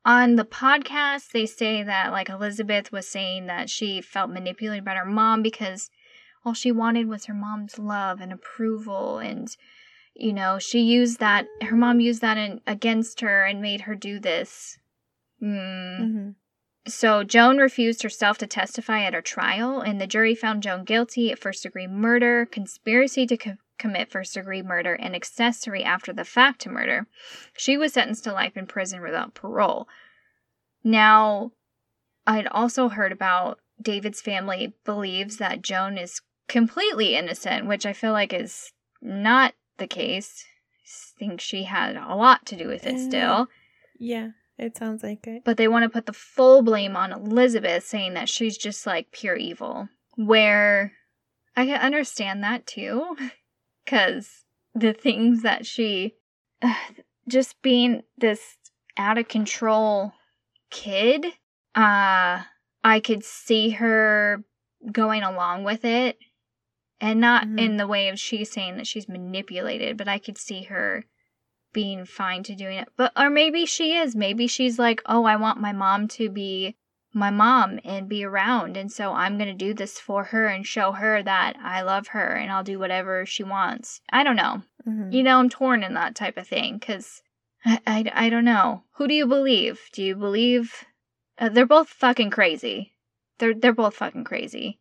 on 0.05 0.37
the 0.37 0.45
podcast, 0.45 1.33
they 1.33 1.47
say 1.47 1.83
that 1.83 2.13
like 2.13 2.29
Elizabeth 2.29 2.93
was 2.93 3.09
saying 3.09 3.47
that 3.47 3.69
she 3.71 4.01
felt 4.01 4.31
manipulated 4.31 4.85
by 4.85 4.95
her 4.95 5.05
mom 5.05 5.43
because 5.43 5.91
all 6.45 6.55
she 6.55 6.73
wanted 6.73 7.09
was 7.09 7.27
her 7.27 7.35
mom's 7.35 7.79
love 7.79 8.21
and 8.21 8.33
approval, 8.33 9.19
and 9.19 9.55
you 10.15 10.33
know 10.33 10.59
she 10.59 10.81
used 10.81 11.21
that. 11.21 11.47
Her 11.63 11.77
mom 11.77 12.01
used 12.01 12.21
that 12.23 12.39
in, 12.39 12.61
against 12.67 13.21
her 13.21 13.45
and 13.45 13.61
made 13.61 13.83
her 13.83 13.95
do 13.95 14.19
this. 14.19 14.79
Mm. 15.43 16.01
Mhm. 16.01 16.35
So 16.87 17.23
Joan 17.23 17.59
refused 17.59 18.03
herself 18.03 18.39
to 18.39 18.47
testify 18.47 19.03
at 19.03 19.13
her 19.15 19.21
trial, 19.21 19.81
and 19.81 20.01
the 20.01 20.07
jury 20.07 20.35
found 20.35 20.63
Joan 20.63 20.85
guilty 20.85 21.31
of 21.33 21.39
first 21.39 21.63
degree 21.65 21.87
murder, 21.87 22.47
conspiracy 22.47 23.27
to 23.27 23.37
co- 23.37 23.57
commit 23.79 24.11
first 24.11 24.35
degree 24.35 24.63
murder, 24.63 24.95
and 24.95 25.15
accessory 25.15 25.85
after 25.85 26.13
the 26.13 26.25
fact 26.25 26.61
to 26.63 26.71
murder. 26.71 27.07
She 27.57 27.77
was 27.77 27.93
sentenced 27.93 28.25
to 28.25 28.33
life 28.33 28.57
in 28.57 28.67
prison 28.67 29.03
without 29.03 29.35
parole. 29.35 29.89
Now, 30.85 31.53
I'd 32.27 32.47
also 32.49 32.89
heard 32.89 33.13
about 33.13 33.61
David's 33.81 34.21
family 34.21 34.75
believes 34.85 35.37
that 35.37 35.63
Joan 35.63 35.97
is 35.99 36.21
completely 36.49 37.17
innocent, 37.17 37.67
which 37.67 37.87
I 37.87 37.93
feel 37.93 38.13
like 38.13 38.33
is 38.33 38.73
not 39.01 39.55
the 39.79 39.87
case. 39.87 40.45
I 40.85 41.19
think 41.19 41.41
she 41.41 41.65
had 41.65 41.97
a 41.97 42.15
lot 42.15 42.47
to 42.47 42.57
do 42.57 42.67
with 42.67 42.87
it 42.87 42.99
still. 42.99 43.49
Yeah, 43.99 44.31
it 44.57 44.77
sounds 44.77 45.03
like 45.03 45.27
it. 45.27 45.43
But 45.45 45.57
they 45.57 45.69
want 45.69 45.85
to 45.85 45.89
put 45.89 46.07
the 46.07 46.13
full 46.13 46.63
blame 46.63 46.97
on 46.97 47.13
Elizabeth, 47.13 47.85
saying 47.85 48.15
that 48.15 48.29
she's 48.29 48.57
just 48.57 48.87
like 48.87 49.13
pure 49.13 49.37
evil. 49.37 49.89
Where 50.17 50.93
I 51.57 51.67
can 51.67 51.81
understand 51.81 52.43
that 52.43 52.67
too, 52.67 53.17
because 53.89 54.45
the 54.75 54.93
things 54.93 55.43
that 55.43 55.67
she. 55.67 56.15
just 57.29 57.61
being 57.61 58.03
this 58.17 58.57
out 58.97 59.19
of 59.19 59.29
control 59.29 60.13
kid, 60.71 61.27
uh, 61.75 62.43
I 62.83 63.01
could 63.05 63.23
see 63.23 63.71
her 63.71 64.43
going 64.91 65.23
along 65.23 65.65
with 65.65 65.85
it. 65.85 66.19
And 67.01 67.21
not 67.21 67.45
Mhm. 67.45 67.61
in 67.61 67.77
the 67.77 67.87
way 67.87 68.09
of 68.09 68.19
she's 68.19 68.51
saying 68.51 68.77
that 68.79 68.87
she's 68.87 69.09
manipulated, 69.09 69.97
but 69.97 70.09
I 70.09 70.19
could 70.19 70.39
see 70.39 70.63
her 70.65 71.05
being 71.73 72.07
fine 72.07 72.43
to 72.45 72.57
doing 72.57 72.79
it. 72.79 72.89
But 72.97 73.13
or 73.15 73.31
maybe 73.31 73.67
she 73.67 73.95
is. 73.95 74.17
Maybe 74.17 74.47
she's 74.47 74.79
like, 74.79 75.01
"Oh, 75.07 75.25
I 75.25 75.37
want 75.37 75.61
my 75.61 75.73
mom 75.73 76.09
to 76.09 76.29
be 76.29 76.77
my 77.19 77.31
mom 77.31 77.81
and 77.85 78.09
be 78.09 78.25
around, 78.25 78.77
and 78.77 78.91
so 78.91 79.13
I'm 79.13 79.37
going 79.37 79.49
to 79.49 79.55
do 79.67 79.75
this 79.75 79.99
for 79.99 80.25
her 80.25 80.47
and 80.47 80.67
show 80.67 80.93
her 80.93 81.23
that 81.23 81.57
I 81.63 81.83
love 81.83 82.09
her 82.09 82.35
and 82.35 82.51
I'll 82.51 82.65
do 82.65 82.79
whatever 82.79 83.27
she 83.27 83.43
wants." 83.43 84.01
I 84.11 84.23
don't 84.25 84.37
know. 84.37 84.63
Mhm. 84.87 85.13
You 85.13 85.23
know, 85.23 85.39
I'm 85.39 85.49
torn 85.49 85.83
in 85.83 85.95
that 85.95 86.15
type 86.15 86.37
of 86.37 86.47
thing 86.47 86.81
cuz 86.81 87.23
I, 87.65 87.81
I, 87.87 88.13
I 88.27 88.31
don't 88.31 88.45
know. 88.45 88.85
Who 88.93 89.09
do 89.09 89.15
you 89.15 89.27
believe? 89.27 89.81
Do 89.93 90.03
you 90.03 90.15
believe 90.15 90.85
uh, 91.39 91.49
they're 91.49 91.67
both 91.67 91.89
fucking 91.89 92.31
crazy? 92.31 92.95
They're 93.39 93.55
they're 93.55 93.73
both 93.73 93.97
fucking 93.97 94.25
crazy. 94.25 94.79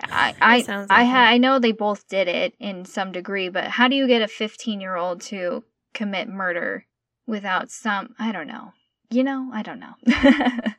I 0.00 0.34
I 0.40 0.62
sounds 0.62 0.86
I 0.90 1.04
ha- 1.04 1.26
I 1.34 1.38
know 1.38 1.58
they 1.58 1.72
both 1.72 2.08
did 2.08 2.28
it 2.28 2.54
in 2.58 2.84
some 2.84 3.12
degree, 3.12 3.48
but 3.48 3.64
how 3.64 3.88
do 3.88 3.96
you 3.96 4.06
get 4.06 4.22
a 4.22 4.28
15 4.28 4.80
year 4.80 4.96
old 4.96 5.20
to 5.22 5.64
commit 5.94 6.28
murder 6.28 6.86
without 7.26 7.70
some 7.70 8.14
I 8.18 8.32
don't 8.32 8.46
know. 8.46 8.72
You 9.10 9.24
know, 9.24 9.50
I 9.52 9.62
don't 9.62 9.80
know. 9.80 9.94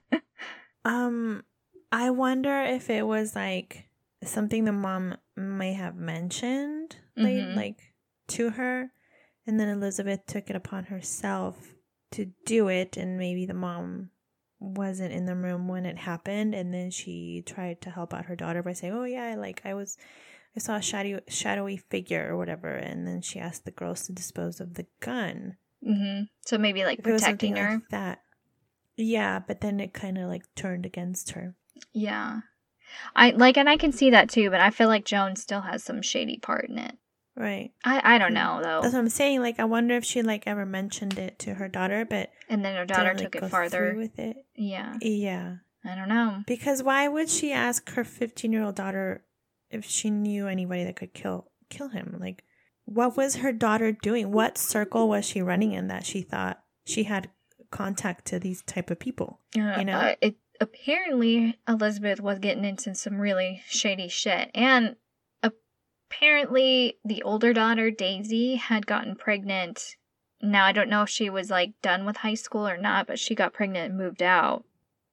Um, 0.85 1.43
I 1.91 2.09
wonder 2.11 2.61
if 2.63 2.89
it 2.89 3.05
was 3.05 3.35
like 3.35 3.89
something 4.23 4.65
the 4.65 4.71
mom 4.71 5.17
may 5.35 5.73
have 5.73 5.95
mentioned, 5.95 6.97
like, 7.15 7.33
Mhm. 7.35 7.55
like 7.55 7.93
to 8.29 8.49
her, 8.51 8.91
and 9.47 9.59
then 9.59 9.69
Elizabeth 9.69 10.25
took 10.25 10.49
it 10.49 10.55
upon 10.55 10.85
herself 10.85 11.75
to 12.11 12.25
do 12.45 12.67
it, 12.69 12.97
and 12.97 13.17
maybe 13.17 13.45
the 13.45 13.53
mom 13.53 14.11
wasn't 14.59 15.13
in 15.13 15.25
the 15.25 15.35
room 15.35 15.67
when 15.67 15.85
it 15.85 15.97
happened, 15.97 16.53
and 16.53 16.73
then 16.73 16.91
she 16.91 17.41
tried 17.45 17.81
to 17.81 17.89
help 17.89 18.13
out 18.13 18.25
her 18.25 18.35
daughter 18.35 18.61
by 18.61 18.73
saying, 18.73 18.93
"Oh 18.93 19.05
yeah, 19.05 19.35
like 19.35 19.65
I 19.65 19.73
was." 19.73 19.97
I 20.55 20.59
saw 20.59 20.75
a 20.77 20.81
shadowy, 20.81 21.21
shadowy 21.29 21.77
figure 21.77 22.27
or 22.27 22.35
whatever, 22.35 22.69
and 22.75 23.07
then 23.07 23.21
she 23.21 23.39
asked 23.39 23.65
the 23.65 23.71
girls 23.71 24.07
to 24.07 24.13
dispose 24.13 24.59
of 24.59 24.73
the 24.73 24.87
gun. 24.99 25.57
hmm 25.83 26.23
So 26.45 26.57
maybe 26.57 26.83
like 26.83 26.99
If 26.99 27.07
it 27.07 27.11
was 27.11 27.21
protecting 27.21 27.55
her. 27.55 27.73
like 27.75 27.89
that. 27.89 28.23
Yeah, 28.99 29.39
but 29.39 29.61
then 29.61 29.79
it 29.79 29.93
kind 29.93 30.17
of 30.17 30.27
like 30.27 30.43
turned 30.55 30.85
against 30.85 31.31
her. 31.31 31.55
Yeah. 31.93 32.41
I 33.15 33.31
like 33.31 33.55
and 33.57 33.69
I 33.69 33.77
can 33.77 33.91
see 33.91 34.09
that 34.09 34.29
too, 34.29 34.49
but 34.49 34.59
I 34.61 34.71
feel 34.71 34.87
like 34.87 35.05
Joan 35.05 35.35
still 35.35 35.61
has 35.61 35.83
some 35.83 36.01
shady 36.01 36.37
part 36.37 36.69
in 36.69 36.77
it. 36.77 36.97
Right. 37.37 37.71
I 37.85 38.15
I 38.15 38.17
don't 38.17 38.33
know 38.33 38.59
though. 38.61 38.81
That's 38.81 38.93
what 38.93 38.99
I'm 38.99 39.09
saying. 39.09 39.39
Like, 39.41 39.59
I 39.59 39.65
wonder 39.65 39.95
if 39.95 40.03
she 40.03 40.21
like 40.21 40.43
ever 40.45 40.65
mentioned 40.65 41.17
it 41.17 41.39
to 41.39 41.53
her 41.53 41.67
daughter, 41.69 42.03
but 42.03 42.29
and 42.49 42.65
then 42.65 42.75
her 42.75 42.85
daughter 42.85 43.13
didn't, 43.13 43.19
like, 43.21 43.31
took 43.31 43.43
it 43.43 43.49
farther. 43.49 43.93
with 43.95 44.19
it. 44.19 44.37
Yeah. 44.55 44.97
Yeah, 45.01 45.55
I 45.85 45.95
don't 45.95 46.09
know. 46.09 46.43
because 46.47 46.83
why 46.83 47.07
would 47.07 47.29
she 47.29 47.53
ask 47.53 47.89
her 47.91 48.03
15 48.03 48.51
year 48.51 48.63
old 48.63 48.75
daughter 48.75 49.23
if 49.69 49.85
she 49.85 50.09
knew 50.09 50.47
anybody 50.47 50.83
that 50.83 50.97
could 50.97 51.13
kill 51.13 51.51
kill 51.69 51.89
him? 51.89 52.17
Like, 52.19 52.43
what 52.85 53.15
was 53.15 53.37
her 53.37 53.53
daughter 53.53 53.91
doing? 53.93 54.31
What 54.31 54.57
circle 54.57 55.07
was 55.07 55.23
she 55.23 55.41
running 55.41 55.71
in 55.71 55.87
that 55.87 56.05
she 56.05 56.21
thought 56.23 56.59
she 56.85 57.03
had 57.03 57.29
contact 57.71 58.25
to 58.25 58.39
these 58.39 58.61
type 58.63 58.89
of 58.91 58.99
people? 58.99 59.39
Uh, 59.57 59.75
You 59.77 59.85
know? 59.85 59.93
uh, 59.99 60.15
it 60.21 60.35
apparently 60.61 61.57
Elizabeth 61.67 62.19
was 62.19 62.39
getting 62.39 62.65
into 62.65 62.93
some 62.95 63.19
really 63.19 63.61
shady 63.67 64.07
shit, 64.07 64.51
and 64.53 64.95
apparently 66.11 66.97
the 67.05 67.23
older 67.23 67.53
daughter 67.53 67.91
Daisy 67.91 68.55
had 68.55 68.87
gotten 68.87 69.15
pregnant. 69.15 69.95
Now 70.41 70.65
I 70.65 70.71
don't 70.71 70.89
know 70.89 71.03
if 71.03 71.09
she 71.09 71.29
was 71.29 71.49
like 71.49 71.73
done 71.81 72.05
with 72.05 72.17
high 72.17 72.33
school 72.35 72.67
or 72.67 72.77
not, 72.77 73.07
but 73.07 73.19
she 73.19 73.35
got 73.35 73.53
pregnant 73.53 73.89
and 73.91 73.97
moved 73.97 74.21
out. 74.23 74.63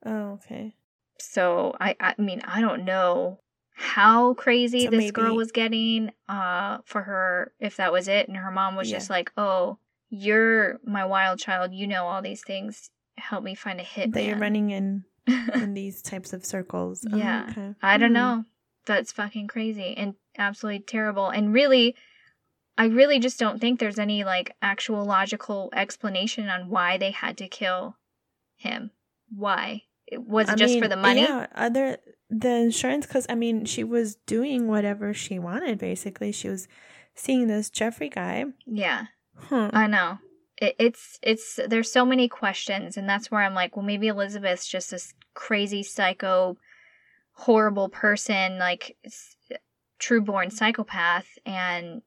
Oh, 0.05 0.33
okay. 0.35 0.75
So 1.19 1.77
I 1.81 1.97
I 2.01 2.15
mean 2.19 2.41
I 2.45 2.61
don't 2.61 2.85
know 2.85 3.41
how 3.75 4.35
crazy 4.35 4.85
So 4.85 4.91
this 4.91 5.11
girl 5.11 5.37
was 5.37 5.53
getting 5.53 6.13
uh 6.29 6.79
for 6.85 7.03
her 7.03 7.53
if 7.61 7.77
that 7.77 7.93
was 7.93 8.09
it 8.09 8.29
and 8.29 8.37
her 8.37 8.51
mom 8.51 8.77
was 8.77 8.91
Yeah. 8.91 8.99
just 8.99 9.11
like, 9.11 9.31
"Oh, 9.37 9.79
you're 10.09 10.79
my 10.85 11.05
wild 11.05 11.39
child. 11.39 11.73
You 11.73 11.87
know 11.87 12.05
all 12.07 12.23
these 12.23 12.43
things. 12.43 12.91
Help 13.19 13.43
me 13.45 13.55
find 13.55 13.81
a 13.81 13.85
hit 13.85 14.13
That 14.13 14.25
you're 14.25 14.37
running 14.39 14.71
in 14.71 15.05
in 15.55 15.75
these 15.75 16.03
types 16.03 16.33
of 16.33 16.45
circles. 16.45 17.05
Oh, 17.11 17.17
Yeah. 17.17 17.47
okay. 17.51 17.75
I 17.83 17.97
don't 17.97 18.09
Hmm. 18.11 18.15
know. 18.15 18.45
That's 18.87 19.11
fucking 19.13 19.49
crazy 19.49 19.95
and 19.97 20.15
absolutely 20.39 20.81
terrible. 20.81 21.29
And 21.29 21.53
really, 21.53 21.97
I 22.79 22.87
really 22.87 23.19
just 23.19 23.39
don't 23.39 23.59
think 23.61 23.81
there's 23.81 23.99
any 23.99 24.23
like 24.23 24.55
actual 24.63 25.05
logical 25.05 25.71
explanation 25.75 26.49
on 26.49 26.69
why 26.69 26.99
they 26.99 27.11
had 27.11 27.37
to 27.39 27.49
kill 27.49 27.97
him. 28.57 28.91
Why? 29.35 29.83
It 30.07 30.23
was 30.23 30.49
it 30.49 30.53
I 30.53 30.55
just 30.57 30.79
for 30.79 30.87
the 30.87 30.97
money? 30.97 31.23
Yeah, 31.23 31.47
other 31.55 31.99
the 32.31 32.51
insurance 32.51 33.07
because 33.07 33.27
I 33.29 33.35
mean 33.35 33.65
she 33.65 33.83
was 33.83 34.15
doing 34.27 34.69
whatever 34.69 35.13
she 35.13 35.39
wanted. 35.41 35.79
Basically, 35.79 36.31
she 36.31 36.49
was 36.49 36.69
seeing 37.17 37.49
this 37.49 37.71
Jeffrey 37.71 38.09
guy. 38.09 38.45
Yeah, 38.67 39.07
Huh. 39.39 39.71
I 39.73 39.87
know. 39.87 40.19
It, 40.59 40.77
it's 40.79 41.19
it's 41.23 41.61
there's 41.69 41.91
so 41.93 42.05
many 42.05 42.29
questions, 42.29 42.97
and 42.97 43.09
that's 43.09 43.31
where 43.31 43.43
I'm 43.43 43.55
like, 43.55 43.77
well, 43.77 43.85
maybe 43.85 44.09
Elizabeth's 44.09 44.67
just 44.67 44.91
this 44.91 45.13
crazy 45.35 45.83
psycho, 45.83 46.57
horrible 47.33 47.89
person, 47.89 48.59
like 48.59 48.97
s- 49.05 49.37
true 49.99 50.23
born 50.23 50.51
psychopath, 50.51 51.27
and 51.45 52.03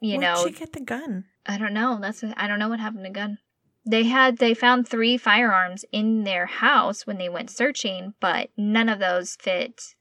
you 0.00 0.18
Where'd 0.18 0.20
know, 0.20 0.46
she 0.46 0.52
get 0.52 0.72
the 0.72 0.80
gun? 0.80 1.24
I 1.46 1.58
don't 1.58 1.74
know. 1.74 1.98
That's 2.00 2.24
I 2.36 2.46
don't 2.46 2.58
know 2.58 2.68
what 2.68 2.80
happened 2.80 3.04
to 3.04 3.10
the 3.10 3.14
gun. 3.14 3.38
They 3.84 4.04
had 4.04 4.38
they 4.38 4.54
found 4.54 4.86
three 4.86 5.16
firearms 5.16 5.84
in 5.92 6.24
their 6.24 6.46
house 6.46 7.06
when 7.06 7.18
they 7.18 7.28
went 7.28 7.50
searching, 7.50 8.14
but 8.20 8.50
none 8.56 8.88
of 8.88 8.98
those 8.98 9.36
fit 9.36 9.94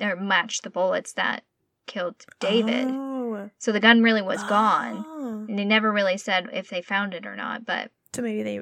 or 0.00 0.16
matched 0.16 0.62
the 0.62 0.70
bullets 0.70 1.12
that 1.14 1.42
killed 1.86 2.24
David. 2.40 2.86
Oh. 2.88 3.50
So 3.58 3.72
the 3.72 3.80
gun 3.80 4.02
really 4.02 4.22
was 4.22 4.42
gone. 4.44 5.04
Oh. 5.06 5.35
Oh. 5.46 5.50
And 5.50 5.58
they 5.58 5.64
never 5.64 5.92
really 5.92 6.16
said 6.16 6.48
if 6.52 6.68
they 6.68 6.82
found 6.82 7.14
it 7.14 7.26
or 7.26 7.36
not, 7.36 7.64
but 7.64 7.90
So 8.14 8.22
maybe 8.22 8.42
they 8.42 8.60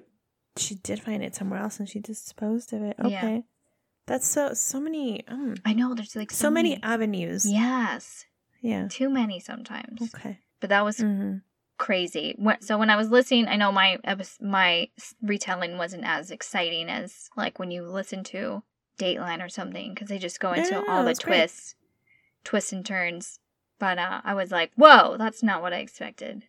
she 0.57 0.77
did 0.77 1.01
find 1.01 1.23
it 1.23 1.35
somewhere 1.35 1.61
else 1.61 1.79
and 1.81 1.89
she 1.89 1.99
disposed 2.01 2.73
of 2.73 2.83
it. 2.83 2.97
Yeah. 3.05 3.07
Okay. 3.07 3.45
That's 4.07 4.27
so 4.27 4.55
so 4.55 4.81
many 4.81 5.27
um 5.29 5.55
I 5.65 5.73
know 5.73 5.95
there's 5.95 6.15
like 6.17 6.31
so, 6.31 6.51
many 6.51 6.83
avenues. 6.83 7.51
Yes, 7.51 8.27
Yeah. 8.61 8.89
too 8.89 9.09
many 9.09 9.41
sometimes. 9.41 10.15
Okay. 10.15 10.39
But 10.61 10.71
that 10.71 10.85
was 10.85 10.99
hmm 10.99 11.39
crazy. 11.77 12.37
So 12.61 12.79
when 12.79 12.89
I 12.91 12.97
was 12.97 13.11
listening, 13.11 13.49
I 13.49 13.57
know 13.57 13.73
my 13.73 13.99
my 14.41 14.89
retelling 15.23 15.77
wasn't 15.77 16.05
as 16.05 16.31
exciting 16.31 16.89
as 16.89 17.29
like 17.37 17.59
when 17.59 17.71
you 17.71 17.83
listen 17.87 18.23
to 18.25 18.63
Dateline 18.99 19.45
or 19.45 19.49
something 19.49 19.93
because 19.93 20.09
they 20.09 20.19
just 20.19 20.39
go 20.39 20.53
into 20.53 20.71
no, 20.75 20.83
no, 20.83 20.93
all 20.93 21.03
the 21.03 21.07
that's 21.11 21.19
great. 21.25 21.39
twists, 21.39 21.75
twists 22.45 22.73
and 22.73 22.87
turns. 22.87 23.41
But 23.81 23.99
uh, 23.99 24.21
I 24.23 24.35
was 24.35 24.53
like, 24.53 24.71
whoa, 24.77 25.17
that's 25.19 25.43
not 25.43 25.63
what 25.63 25.73
I 25.73 25.79
expected 25.79 26.45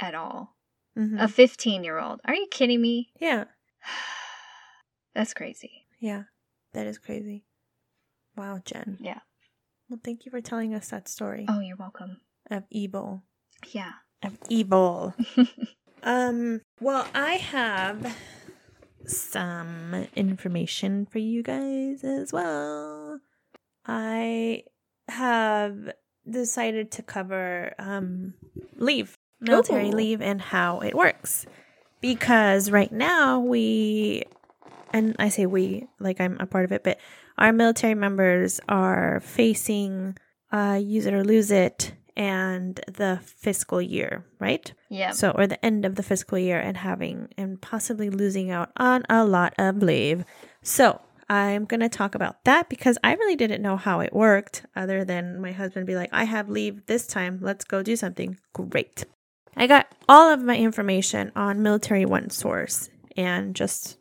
at 0.00 0.14
all. 0.14 0.56
hmm 0.96 1.18
A 1.18 1.28
15 1.28 1.84
year 1.84 1.98
old? 1.98 2.20
Are 2.24 2.34
you 2.34 2.46
kidding 2.50 2.80
me? 2.80 3.10
yeah. 3.20 3.44
That's 5.14 5.34
crazy. 5.34 5.86
Yeah. 6.00 6.24
That 6.72 6.86
is 6.86 6.98
crazy. 6.98 7.44
Wow, 8.36 8.60
Jen. 8.64 8.96
Yeah. 9.00 9.20
Well, 9.88 10.00
thank 10.04 10.24
you 10.24 10.30
for 10.30 10.40
telling 10.40 10.72
us 10.74 10.88
that 10.90 11.08
story 11.08 11.46
Oh, 11.48 11.60
you're 11.60 11.76
welcome. 11.76 12.20
of 12.50 12.64
evil. 12.70 13.22
Yeah. 13.72 13.92
Of 14.22 14.38
evil. 14.48 15.14
Um, 16.02 16.62
well, 16.80 17.06
I 17.14 17.34
have 17.34 18.16
some 19.06 20.06
information 20.16 21.04
for 21.04 21.18
you 21.18 21.42
guys 21.42 22.04
as 22.04 22.32
well. 22.32 23.20
I 23.84 24.64
have 25.08 25.92
decided 26.28 26.90
to 26.92 27.02
cover 27.02 27.74
um 27.78 28.32
leave, 28.76 29.14
military 29.40 29.88
Ooh. 29.88 29.96
leave 29.96 30.20
and 30.20 30.40
how 30.40 30.80
it 30.80 30.94
works. 30.94 31.46
Because 32.00 32.70
right 32.70 32.92
now 32.92 33.40
we 33.40 34.24
and 34.92 35.14
I 35.18 35.28
say 35.28 35.46
we, 35.46 35.86
like 36.00 36.20
I'm 36.20 36.38
a 36.40 36.46
part 36.46 36.64
of 36.64 36.72
it, 36.72 36.82
but 36.82 36.98
our 37.38 37.52
military 37.52 37.94
members 37.94 38.60
are 38.68 39.20
facing 39.20 40.16
uh 40.52 40.80
use 40.82 41.06
it 41.06 41.14
or 41.14 41.24
lose 41.24 41.50
it 41.50 41.92
and 42.16 42.80
the 42.86 43.20
fiscal 43.24 43.80
year, 43.80 44.26
right? 44.38 44.72
Yeah. 44.90 45.12
So, 45.12 45.30
or 45.30 45.46
the 45.46 45.64
end 45.64 45.84
of 45.86 45.94
the 45.94 46.02
fiscal 46.02 46.38
year 46.38 46.60
and 46.60 46.76
having 46.76 47.28
and 47.38 47.60
possibly 47.60 48.10
losing 48.10 48.50
out 48.50 48.70
on 48.76 49.04
a 49.08 49.24
lot 49.24 49.54
of 49.58 49.82
leave. 49.82 50.24
So, 50.62 51.00
I'm 51.30 51.64
going 51.64 51.80
to 51.80 51.88
talk 51.88 52.14
about 52.14 52.44
that 52.44 52.68
because 52.68 52.98
I 53.04 53.14
really 53.14 53.36
didn't 53.36 53.62
know 53.62 53.76
how 53.76 54.00
it 54.00 54.12
worked 54.12 54.66
other 54.74 55.04
than 55.04 55.40
my 55.40 55.52
husband 55.52 55.86
be 55.86 55.94
like, 55.94 56.10
I 56.12 56.24
have 56.24 56.50
leave 56.50 56.86
this 56.86 57.06
time. 57.06 57.38
Let's 57.40 57.64
go 57.64 57.82
do 57.82 57.94
something. 57.94 58.36
Great. 58.52 59.04
I 59.56 59.66
got 59.66 59.86
all 60.08 60.32
of 60.32 60.42
my 60.42 60.56
information 60.56 61.32
on 61.36 61.62
Military 61.62 62.04
One 62.04 62.30
Source 62.30 62.88
and 63.16 63.54
just 63.54 63.98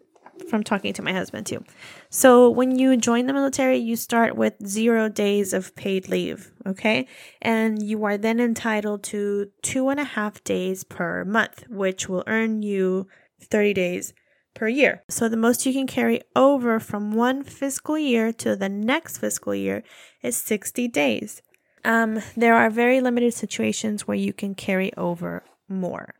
from 0.49 0.63
talking 0.63 0.93
to 0.93 1.01
my 1.01 1.13
husband 1.13 1.45
too. 1.45 1.63
So 2.09 2.49
when 2.49 2.77
you 2.77 2.95
join 2.97 3.25
the 3.27 3.33
military, 3.33 3.77
you 3.77 3.95
start 3.95 4.35
with 4.35 4.65
zero 4.65 5.09
days 5.09 5.53
of 5.53 5.75
paid 5.75 6.07
leave, 6.07 6.51
okay? 6.65 7.07
And 7.41 7.83
you 7.83 8.03
are 8.05 8.17
then 8.17 8.39
entitled 8.39 9.03
to 9.03 9.49
two 9.61 9.89
and 9.89 9.99
a 9.99 10.05
half 10.05 10.43
days 10.43 10.83
per 10.83 11.25
month, 11.25 11.65
which 11.69 12.07
will 12.07 12.23
earn 12.27 12.61
you 12.63 13.07
30 13.41 13.73
days 13.73 14.13
per 14.53 14.67
year. 14.67 15.03
So 15.09 15.29
the 15.29 15.37
most 15.37 15.65
you 15.65 15.73
can 15.73 15.87
carry 15.87 16.21
over 16.35 16.79
from 16.79 17.11
one 17.11 17.43
fiscal 17.43 17.97
year 17.97 18.33
to 18.33 18.55
the 18.55 18.69
next 18.69 19.19
fiscal 19.19 19.55
year 19.55 19.83
is 20.21 20.35
60 20.37 20.87
days. 20.87 21.41
Um, 21.83 22.21
there 22.35 22.55
are 22.55 22.69
very 22.69 23.01
limited 23.01 23.33
situations 23.33 24.07
where 24.07 24.17
you 24.17 24.33
can 24.33 24.55
carry 24.55 24.93
over 24.95 25.43
more. 25.67 26.13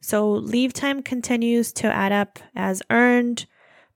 So 0.00 0.30
leave 0.30 0.72
time 0.72 1.02
continues 1.02 1.72
to 1.74 1.86
add 1.86 2.12
up 2.12 2.38
as 2.54 2.82
earned, 2.90 3.46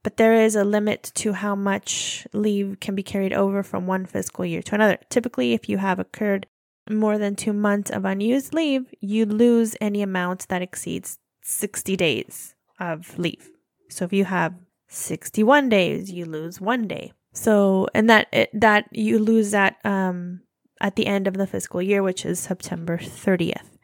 but 0.03 0.17
there 0.17 0.33
is 0.33 0.55
a 0.55 0.63
limit 0.63 1.11
to 1.15 1.33
how 1.33 1.55
much 1.55 2.27
leave 2.33 2.77
can 2.79 2.95
be 2.95 3.03
carried 3.03 3.33
over 3.33 3.63
from 3.63 3.87
one 3.87 4.05
fiscal 4.05 4.45
year 4.45 4.61
to 4.63 4.75
another. 4.75 4.97
Typically, 5.09 5.53
if 5.53 5.69
you 5.69 5.77
have 5.77 5.99
occurred 5.99 6.47
more 6.89 7.17
than 7.17 7.35
two 7.35 7.53
months 7.53 7.91
of 7.91 8.05
unused 8.05 8.53
leave, 8.53 8.93
you 8.99 9.25
lose 9.25 9.75
any 9.79 10.01
amount 10.01 10.47
that 10.49 10.61
exceeds 10.61 11.19
60 11.43 11.95
days 11.95 12.55
of 12.79 13.17
leave. 13.17 13.49
So 13.89 14.05
if 14.05 14.13
you 14.13 14.25
have 14.25 14.55
61 14.89 15.69
days, 15.69 16.11
you 16.11 16.25
lose 16.25 16.59
one 16.59 16.87
day. 16.87 17.13
So, 17.33 17.87
and 17.93 18.09
that, 18.09 18.27
it, 18.33 18.49
that 18.53 18.87
you 18.91 19.19
lose 19.19 19.51
that, 19.51 19.77
um, 19.85 20.41
at 20.81 20.95
the 20.95 21.07
end 21.07 21.27
of 21.27 21.35
the 21.35 21.47
fiscal 21.47 21.81
year, 21.81 22.03
which 22.03 22.25
is 22.25 22.39
September 22.39 22.97
30th. 22.97 23.77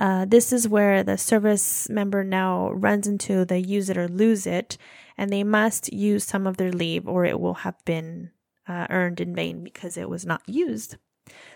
Uh, 0.00 0.24
this 0.24 0.52
is 0.52 0.68
where 0.68 1.02
the 1.02 1.18
service 1.18 1.88
member 1.88 2.22
now 2.22 2.70
runs 2.70 3.06
into 3.06 3.44
the 3.44 3.60
use 3.60 3.90
it 3.90 3.98
or 3.98 4.06
lose 4.06 4.46
it, 4.46 4.78
and 5.18 5.30
they 5.30 5.42
must 5.42 5.92
use 5.92 6.24
some 6.24 6.46
of 6.46 6.56
their 6.56 6.70
leave 6.70 7.06
or 7.06 7.24
it 7.24 7.40
will 7.40 7.54
have 7.54 7.84
been 7.84 8.30
uh, 8.68 8.86
earned 8.90 9.20
in 9.20 9.34
vain 9.34 9.64
because 9.64 9.96
it 9.96 10.08
was 10.08 10.24
not 10.24 10.42
used. 10.46 10.96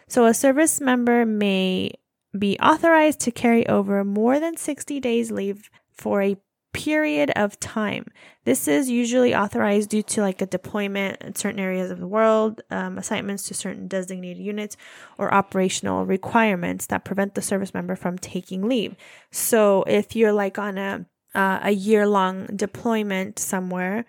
So, 0.09 0.27
a 0.27 0.35
service 0.35 0.81
member 0.81 1.25
may 1.25 1.93
be 2.37 2.59
authorized 2.59 3.21
to 3.21 3.31
carry 3.31 3.67
over 3.69 4.03
more 4.05 4.41
than 4.41 4.57
60 4.57 4.99
days 5.01 5.31
leave 5.31 5.71
for 5.93 6.21
a 6.21 6.37
period 6.73 7.31
of 7.37 7.59
time. 7.61 8.07
This 8.45 8.67
is 8.67 8.91
usually 8.91 9.35
authorized 9.35 9.91
due 9.91 10.03
to 10.03 10.21
like 10.21 10.43
a 10.43 10.47
deployment 10.47 11.23
in 11.23 11.35
certain 11.35 11.61
areas 11.61 11.91
of 11.91 12.01
the 12.01 12.07
world, 12.07 12.63
um, 12.71 12.99
assignments 12.99 13.45
to 13.45 13.55
certain 13.55 13.89
designated 13.89 14.43
units, 14.43 14.77
or 15.19 15.33
operational 15.33 16.07
requirements 16.07 16.87
that 16.87 17.05
prevent 17.05 17.35
the 17.35 17.43
service 17.43 17.75
member 17.75 17.95
from 17.95 18.19
taking 18.19 18.63
leave. 18.63 18.97
So 19.31 19.85
if 19.87 20.17
you're 20.17 20.33
like 20.33 20.59
on 20.59 20.79
a 20.79 21.07
uh, 21.35 21.61
a 21.63 21.71
year 21.71 22.07
long 22.07 22.45
deployment 22.55 23.39
somewhere 23.39 24.05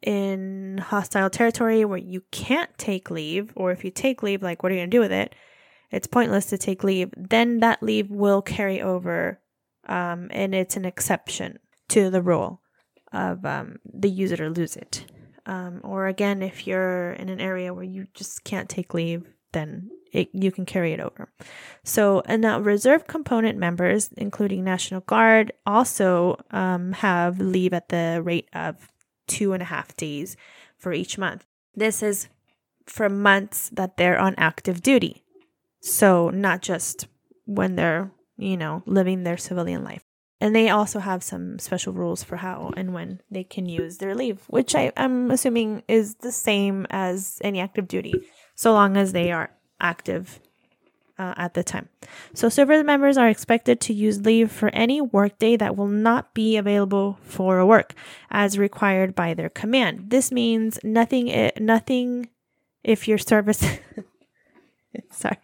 in 0.00 0.78
hostile 0.78 1.28
territory 1.28 1.84
where 1.84 1.98
you 1.98 2.22
can't 2.30 2.70
take 2.78 3.10
leave, 3.10 3.52
or 3.56 3.72
if 3.72 3.84
you 3.84 3.90
take 3.90 4.22
leave, 4.22 4.42
like 4.42 4.62
what 4.62 4.70
are 4.70 4.74
you 4.74 4.80
gonna 4.80 4.90
do 4.90 5.00
with 5.00 5.12
it? 5.12 5.34
It's 5.90 6.06
pointless 6.06 6.46
to 6.46 6.58
take 6.58 6.84
leave. 6.84 7.10
Then 7.16 7.60
that 7.60 7.82
leave 7.82 8.10
will 8.10 8.42
carry 8.42 8.80
over, 8.80 9.40
um, 9.88 10.28
and 10.30 10.54
it's 10.54 10.76
an 10.76 10.84
exception 10.84 11.58
to 11.92 12.08
the 12.08 12.22
rule 12.22 12.62
of 13.12 13.44
um, 13.44 13.76
the 13.84 14.08
use 14.08 14.32
it 14.32 14.40
or 14.40 14.48
lose 14.48 14.76
it. 14.76 15.04
Um, 15.44 15.80
or 15.84 16.06
again, 16.06 16.42
if 16.42 16.66
you're 16.66 17.12
in 17.12 17.28
an 17.28 17.40
area 17.40 17.74
where 17.74 17.84
you 17.84 18.06
just 18.14 18.44
can't 18.44 18.68
take 18.68 18.94
leave, 18.94 19.26
then 19.52 19.90
it, 20.10 20.30
you 20.32 20.50
can 20.50 20.64
carry 20.64 20.92
it 20.92 21.00
over. 21.00 21.30
So, 21.84 22.22
and 22.24 22.40
now 22.40 22.60
reserve 22.60 23.06
component 23.06 23.58
members, 23.58 24.08
including 24.16 24.64
National 24.64 25.00
Guard, 25.02 25.52
also 25.66 26.42
um, 26.50 26.92
have 26.92 27.38
leave 27.38 27.74
at 27.74 27.90
the 27.90 28.22
rate 28.24 28.48
of 28.54 28.88
two 29.26 29.52
and 29.52 29.62
a 29.62 29.66
half 29.66 29.94
days 29.94 30.36
for 30.78 30.94
each 30.94 31.18
month. 31.18 31.44
This 31.74 32.02
is 32.02 32.28
for 32.86 33.10
months 33.10 33.68
that 33.70 33.98
they're 33.98 34.18
on 34.18 34.34
active 34.38 34.80
duty. 34.80 35.24
So, 35.80 36.30
not 36.30 36.62
just 36.62 37.06
when 37.44 37.76
they're, 37.76 38.12
you 38.38 38.56
know, 38.56 38.82
living 38.86 39.24
their 39.24 39.36
civilian 39.36 39.84
life. 39.84 40.04
And 40.42 40.56
they 40.56 40.70
also 40.70 40.98
have 40.98 41.22
some 41.22 41.60
special 41.60 41.92
rules 41.92 42.24
for 42.24 42.34
how 42.34 42.72
and 42.76 42.92
when 42.92 43.20
they 43.30 43.44
can 43.44 43.64
use 43.64 43.98
their 43.98 44.12
leave, 44.12 44.40
which 44.48 44.74
I, 44.74 44.90
am 44.96 45.30
assuming 45.30 45.84
is 45.86 46.16
the 46.16 46.32
same 46.32 46.84
as 46.90 47.38
any 47.44 47.60
active 47.60 47.86
duty, 47.86 48.12
so 48.56 48.72
long 48.72 48.96
as 48.96 49.12
they 49.12 49.30
are 49.30 49.52
active 49.80 50.40
uh, 51.16 51.34
at 51.36 51.54
the 51.54 51.62
time. 51.62 51.88
So, 52.34 52.48
service 52.48 52.82
members 52.84 53.16
are 53.16 53.28
expected 53.28 53.80
to 53.82 53.94
use 53.94 54.26
leave 54.26 54.50
for 54.50 54.68
any 54.70 55.00
workday 55.00 55.54
that 55.58 55.76
will 55.76 55.86
not 55.86 56.34
be 56.34 56.56
available 56.56 57.20
for 57.22 57.64
work 57.64 57.94
as 58.28 58.58
required 58.58 59.14
by 59.14 59.34
their 59.34 59.48
command. 59.48 60.10
This 60.10 60.32
means 60.32 60.80
nothing, 60.82 61.30
eh, 61.30 61.52
nothing 61.60 62.30
if 62.82 63.06
your 63.06 63.18
service. 63.18 63.64
sorry. 65.12 65.38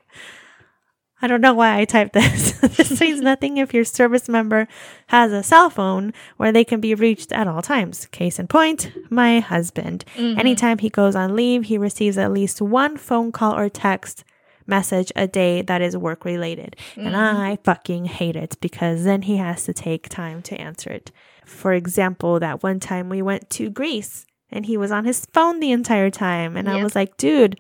I 1.21 1.27
don't 1.27 1.41
know 1.41 1.55
why 1.55 1.79
I 1.79 1.85
typed 1.85 2.12
this. 2.12 2.53
this 2.61 3.01
means 3.01 3.21
nothing 3.21 3.57
if 3.57 3.75
your 3.75 3.85
service 3.85 4.29
member 4.29 4.69
has 5.09 5.33
a 5.33 5.43
cell 5.43 5.69
phone 5.69 6.12
where 6.37 6.53
they 6.53 6.64
can 6.64 6.81
be 6.81 6.95
reached 6.95 7.33
at 7.33 7.49
all 7.49 7.62
times. 7.62 8.07
Case 8.07 8.39
in 8.39 8.47
point, 8.47 8.93
my 9.11 9.41
husband. 9.41 10.05
Mm-hmm. 10.16 10.39
Anytime 10.39 10.79
he 10.79 10.91
goes 10.91 11.16
on 11.16 11.35
leave, 11.35 11.64
he 11.64 11.79
receives 11.79 12.19
at 12.19 12.33
least 12.33 12.62
one 12.62 12.97
phone 12.97 13.33
call 13.33 13.57
or 13.57 13.69
text 13.69 14.25
message 14.66 15.11
a 15.16 15.27
day 15.27 15.62
that 15.62 15.83
is 15.83 15.97
work 15.97 16.25
related. 16.25 16.77
Mm-hmm. 16.93 17.07
And 17.07 17.16
I 17.16 17.59
fucking 17.64 18.05
hate 18.05 18.37
it 18.37 18.57
because 18.61 19.03
then 19.05 19.23
he 19.23 19.39
has 19.39 19.64
to 19.64 19.73
take 19.73 20.09
time 20.09 20.43
to 20.43 20.61
answer 20.61 20.91
it. 20.91 21.11
For 21.45 21.73
example, 21.73 22.39
that 22.41 22.62
one 22.62 22.79
time 22.79 23.09
we 23.09 23.23
went 23.23 23.51
to 23.51 23.71
Greece 23.71 24.27
and 24.51 24.66
he 24.66 24.77
was 24.77 24.93
on 24.93 25.05
his 25.05 25.27
phone 25.33 25.59
the 25.59 25.73
entire 25.73 26.11
time. 26.11 26.57
And 26.57 26.69
yep. 26.69 26.77
I 26.77 26.85
was 26.85 26.95
like, 26.95 27.16
dude, 27.16 27.59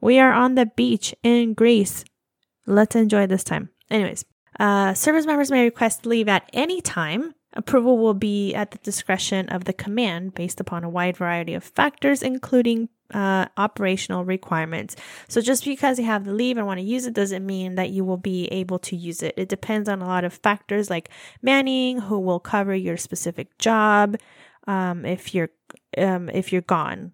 we 0.00 0.18
are 0.18 0.32
on 0.32 0.54
the 0.54 0.66
beach 0.66 1.14
in 1.22 1.54
Greece 1.54 2.04
Let's 2.66 2.96
enjoy 2.96 3.26
this 3.26 3.44
time. 3.44 3.70
Anyways, 3.90 4.24
uh, 4.58 4.94
service 4.94 5.26
members 5.26 5.50
may 5.50 5.64
request 5.64 6.06
leave 6.06 6.28
at 6.28 6.48
any 6.52 6.80
time. 6.80 7.34
Approval 7.52 7.98
will 7.98 8.14
be 8.14 8.54
at 8.54 8.72
the 8.72 8.78
discretion 8.78 9.48
of 9.48 9.64
the 9.64 9.72
command 9.72 10.34
based 10.34 10.60
upon 10.60 10.82
a 10.82 10.88
wide 10.88 11.16
variety 11.16 11.54
of 11.54 11.62
factors, 11.62 12.22
including 12.22 12.88
uh, 13.12 13.46
operational 13.56 14.24
requirements. 14.24 14.96
So, 15.28 15.40
just 15.40 15.64
because 15.64 15.98
you 15.98 16.04
have 16.06 16.24
the 16.24 16.32
leave 16.32 16.56
and 16.56 16.66
want 16.66 16.78
to 16.78 16.84
use 16.84 17.06
it 17.06 17.14
doesn't 17.14 17.46
mean 17.46 17.76
that 17.76 17.90
you 17.90 18.04
will 18.04 18.16
be 18.16 18.46
able 18.46 18.78
to 18.80 18.96
use 18.96 19.22
it. 19.22 19.34
It 19.36 19.48
depends 19.48 19.88
on 19.88 20.02
a 20.02 20.06
lot 20.06 20.24
of 20.24 20.32
factors 20.32 20.90
like 20.90 21.10
manning, 21.42 22.00
who 22.00 22.18
will 22.18 22.40
cover 22.40 22.74
your 22.74 22.96
specific 22.96 23.56
job, 23.58 24.16
um, 24.66 25.04
if 25.04 25.34
you're 25.34 25.50
um, 25.96 26.28
if 26.30 26.52
you're 26.52 26.62
gone, 26.62 27.12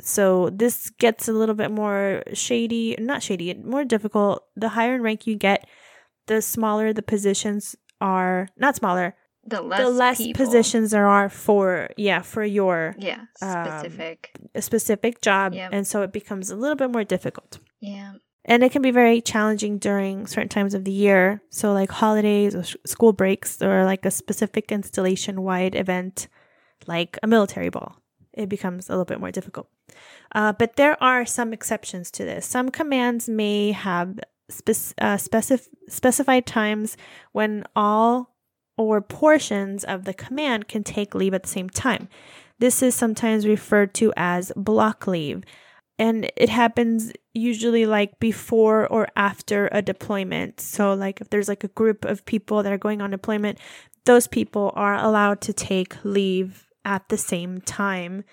so 0.00 0.50
this 0.50 0.90
gets 0.90 1.28
a 1.28 1.32
little 1.32 1.54
bit 1.54 1.70
more 1.70 2.22
shady, 2.32 2.96
not 2.98 3.22
shady, 3.22 3.54
more 3.54 3.84
difficult. 3.84 4.44
The 4.56 4.70
higher 4.70 4.94
in 4.94 5.02
rank 5.02 5.26
you 5.26 5.36
get, 5.36 5.66
the 6.26 6.40
smaller 6.40 6.92
the 6.92 7.02
positions 7.02 7.74
are, 8.00 8.48
not 8.56 8.76
smaller, 8.76 9.16
the 9.44 9.62
less, 9.62 9.80
the 9.80 9.90
less 9.90 10.32
positions 10.34 10.90
there 10.90 11.06
are 11.06 11.28
for 11.28 11.88
yeah 11.96 12.20
for 12.20 12.44
your 12.44 12.94
yeah 12.98 13.22
specific. 13.34 14.30
um, 14.38 14.48
a 14.54 14.62
specific 14.62 15.20
job. 15.22 15.54
Yep. 15.54 15.70
and 15.72 15.86
so 15.86 16.02
it 16.02 16.12
becomes 16.12 16.50
a 16.50 16.56
little 16.56 16.76
bit 16.76 16.90
more 16.90 17.04
difficult. 17.04 17.58
Yeah. 17.80 18.14
And 18.44 18.62
it 18.62 18.72
can 18.72 18.82
be 18.82 18.90
very 18.90 19.20
challenging 19.20 19.78
during 19.78 20.26
certain 20.26 20.48
times 20.48 20.72
of 20.72 20.84
the 20.84 20.90
year. 20.92 21.42
So 21.50 21.72
like 21.74 21.90
holidays 21.90 22.54
or 22.54 22.64
school 22.86 23.12
breaks 23.12 23.60
or 23.60 23.84
like 23.84 24.06
a 24.06 24.10
specific 24.10 24.72
installation 24.72 25.42
wide 25.42 25.74
event 25.74 26.28
like 26.86 27.18
a 27.22 27.26
military 27.26 27.68
ball 27.68 27.96
it 28.38 28.48
becomes 28.48 28.88
a 28.88 28.92
little 28.92 29.04
bit 29.04 29.20
more 29.20 29.32
difficult. 29.32 29.68
Uh, 30.34 30.52
but 30.52 30.76
there 30.76 31.02
are 31.02 31.26
some 31.26 31.52
exceptions 31.52 32.10
to 32.12 32.24
this. 32.24 32.46
Some 32.46 32.70
commands 32.70 33.28
may 33.28 33.72
have 33.72 34.20
spe- 34.48 34.94
uh, 34.98 35.16
specif- 35.16 35.68
specified 35.88 36.46
times 36.46 36.96
when 37.32 37.64
all 37.74 38.36
or 38.76 39.00
portions 39.00 39.82
of 39.84 40.04
the 40.04 40.14
command 40.14 40.68
can 40.68 40.84
take 40.84 41.14
leave 41.14 41.34
at 41.34 41.42
the 41.42 41.48
same 41.48 41.68
time. 41.68 42.08
This 42.60 42.82
is 42.82 42.94
sometimes 42.94 43.46
referred 43.46 43.92
to 43.94 44.12
as 44.16 44.52
block 44.56 45.06
leave. 45.06 45.42
And 45.98 46.30
it 46.36 46.48
happens 46.48 47.12
usually 47.34 47.86
like 47.86 48.20
before 48.20 48.86
or 48.86 49.08
after 49.16 49.68
a 49.72 49.82
deployment. 49.82 50.60
So, 50.60 50.94
like 50.94 51.20
if 51.20 51.30
there's 51.30 51.48
like 51.48 51.64
a 51.64 51.68
group 51.68 52.04
of 52.04 52.24
people 52.24 52.62
that 52.62 52.72
are 52.72 52.78
going 52.78 53.02
on 53.02 53.10
deployment, 53.10 53.58
those 54.04 54.28
people 54.28 54.72
are 54.76 54.94
allowed 54.94 55.40
to 55.42 55.52
take 55.52 55.96
leave 56.04 56.67
at 56.88 57.08
the 57.10 57.18
same 57.18 57.60
time 57.60 58.24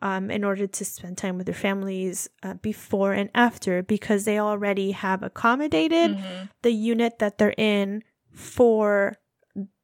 um, 0.00 0.30
in 0.30 0.44
order 0.44 0.66
to 0.66 0.84
spend 0.84 1.18
time 1.18 1.36
with 1.36 1.46
their 1.46 1.54
families 1.54 2.28
uh, 2.44 2.54
before 2.54 3.12
and 3.12 3.30
after 3.34 3.82
because 3.82 4.24
they 4.24 4.38
already 4.38 4.92
have 4.92 5.24
accommodated 5.24 6.12
mm-hmm. 6.12 6.44
the 6.62 6.70
unit 6.70 7.18
that 7.18 7.38
they're 7.38 7.54
in 7.58 8.04
for 8.32 9.16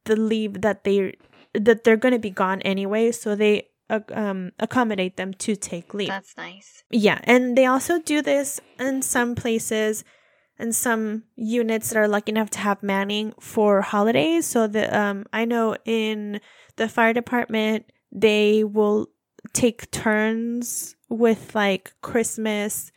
the 0.05 0.15
leave 0.15 0.61
that 0.61 0.85
they 0.85 1.13
that 1.53 1.83
they're 1.83 1.97
going 1.97 2.13
to 2.13 2.19
be 2.19 2.29
gone 2.29 2.61
anyway 2.61 3.11
so 3.11 3.35
they 3.35 3.67
uh, 3.89 3.99
um, 4.13 4.51
accommodate 4.59 5.17
them 5.17 5.33
to 5.33 5.55
take 5.55 5.93
leave. 5.93 6.07
That's 6.07 6.37
nice. 6.37 6.83
Yeah 6.89 7.19
and 7.25 7.57
they 7.57 7.65
also 7.65 7.99
do 7.99 8.21
this 8.21 8.61
in 8.79 9.01
some 9.01 9.35
places 9.35 10.05
and 10.57 10.73
some 10.73 11.23
units 11.35 11.89
that 11.89 11.97
are 11.97 12.07
lucky 12.07 12.31
enough 12.31 12.51
to 12.51 12.59
have 12.59 12.81
manning 12.83 13.33
for 13.41 13.81
holidays. 13.81 14.45
So 14.45 14.67
the 14.67 14.95
um 14.97 15.25
i 15.33 15.43
know 15.45 15.75
in 15.85 16.39
the 16.75 16.87
fire 16.87 17.13
department 17.13 17.85
they 18.13 18.63
will 18.63 19.09
take 19.51 19.91
turns 19.91 20.95
with 21.09 21.53
like 21.55 21.93
Christmas 22.01 22.91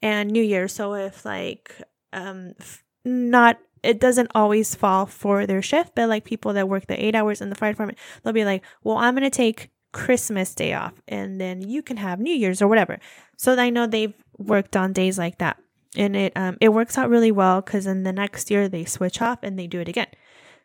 and 0.00 0.30
New 0.30 0.42
Year. 0.42 0.68
So 0.68 0.94
if 0.94 1.24
like 1.24 1.74
um 2.12 2.54
f- 2.60 2.84
not 3.04 3.58
it 3.82 4.00
doesn't 4.00 4.30
always 4.34 4.74
fall 4.74 5.04
for 5.04 5.46
their 5.46 5.60
shift, 5.60 5.94
but 5.94 6.08
like 6.08 6.24
people 6.24 6.54
that 6.54 6.68
work 6.68 6.86
the 6.86 7.04
eight 7.04 7.14
hours 7.14 7.42
in 7.42 7.50
the 7.50 7.54
fire 7.54 7.72
department, 7.72 7.98
they'll 8.22 8.32
be 8.32 8.44
like, 8.46 8.64
well, 8.82 8.96
I'm 8.96 9.14
gonna 9.14 9.28
take 9.28 9.70
Christmas 9.92 10.54
day 10.54 10.72
off 10.72 10.94
and 11.06 11.40
then 11.40 11.60
you 11.68 11.82
can 11.82 11.98
have 11.98 12.18
New 12.18 12.34
Year's 12.34 12.62
or 12.62 12.68
whatever. 12.68 12.98
So 13.36 13.56
I 13.56 13.70
know 13.70 13.86
they've 13.86 14.14
worked 14.38 14.76
on 14.76 14.92
days 14.92 15.18
like 15.18 15.38
that. 15.38 15.58
And 15.96 16.16
it 16.16 16.32
um 16.36 16.56
it 16.60 16.70
works 16.70 16.96
out 16.96 17.10
really 17.10 17.32
well 17.32 17.60
because 17.60 17.86
in 17.86 18.04
the 18.04 18.12
next 18.12 18.50
year 18.50 18.68
they 18.68 18.84
switch 18.84 19.20
off 19.20 19.40
and 19.42 19.58
they 19.58 19.66
do 19.66 19.80
it 19.80 19.88
again. 19.88 20.08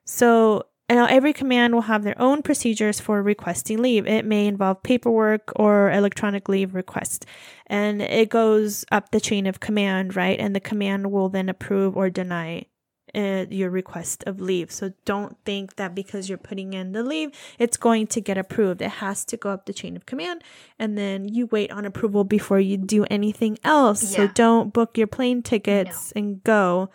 So 0.06 0.66
now, 0.96 1.06
every 1.06 1.34
command 1.34 1.74
will 1.76 1.82
have 1.82 2.04
their 2.04 2.20
own 2.20 2.42
procedures 2.42 3.00
for 3.00 3.22
requesting 3.22 3.80
leave. 3.80 4.08
It 4.08 4.26
may 4.26 4.48
involve 4.48 4.82
paperwork 4.82 5.52
or 5.56 5.92
electronic 5.92 6.50
leave 6.50 6.74
request. 6.74 7.28
And 7.68 8.02
it 8.02 8.30
goes 8.30 8.86
up 8.92 9.12
the 9.12 9.20
chain 9.20 9.46
of 9.46 9.60
command, 9.60 10.16
right? 10.16 10.40
And 10.40 10.56
the 10.56 10.60
command 10.60 11.12
will 11.12 11.30
then 11.30 11.48
approve 11.48 11.96
or 11.96 12.10
deny 12.10 12.66
uh, 13.14 13.46
your 13.50 13.70
request 13.70 14.24
of 14.26 14.42
leave. 14.42 14.72
So 14.72 14.94
don't 15.06 15.38
think 15.46 15.76
that 15.76 15.94
because 15.94 16.28
you're 16.28 16.38
putting 16.40 16.74
in 16.74 16.92
the 16.92 17.04
leave, 17.04 17.32
it's 17.60 17.78
going 17.78 18.08
to 18.08 18.22
get 18.22 18.38
approved. 18.38 18.82
It 18.82 18.92
has 18.92 19.26
to 19.26 19.38
go 19.38 19.50
up 19.52 19.66
the 19.66 19.74
chain 19.74 19.96
of 19.96 20.06
command 20.06 20.44
and 20.78 20.98
then 20.98 21.28
you 21.28 21.46
wait 21.48 21.72
on 21.72 21.86
approval 21.86 22.24
before 22.24 22.60
you 22.60 22.78
do 22.78 23.06
anything 23.12 23.60
else. 23.64 24.04
Yeah. 24.12 24.18
So 24.18 24.28
don't 24.28 24.74
book 24.74 24.98
your 24.98 25.08
plane 25.08 25.44
tickets 25.44 26.14
no. 26.16 26.20
and 26.20 26.44
go 26.44 26.90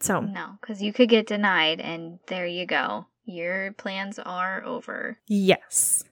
So, 0.00 0.20
No, 0.20 0.58
because 0.60 0.82
you 0.82 0.92
could 0.92 1.08
get 1.08 1.26
denied, 1.26 1.80
and 1.80 2.18
there 2.26 2.46
you 2.46 2.66
go. 2.66 3.06
Your 3.24 3.72
plans 3.72 4.18
are 4.18 4.62
over. 4.64 5.18
yes, 5.26 6.04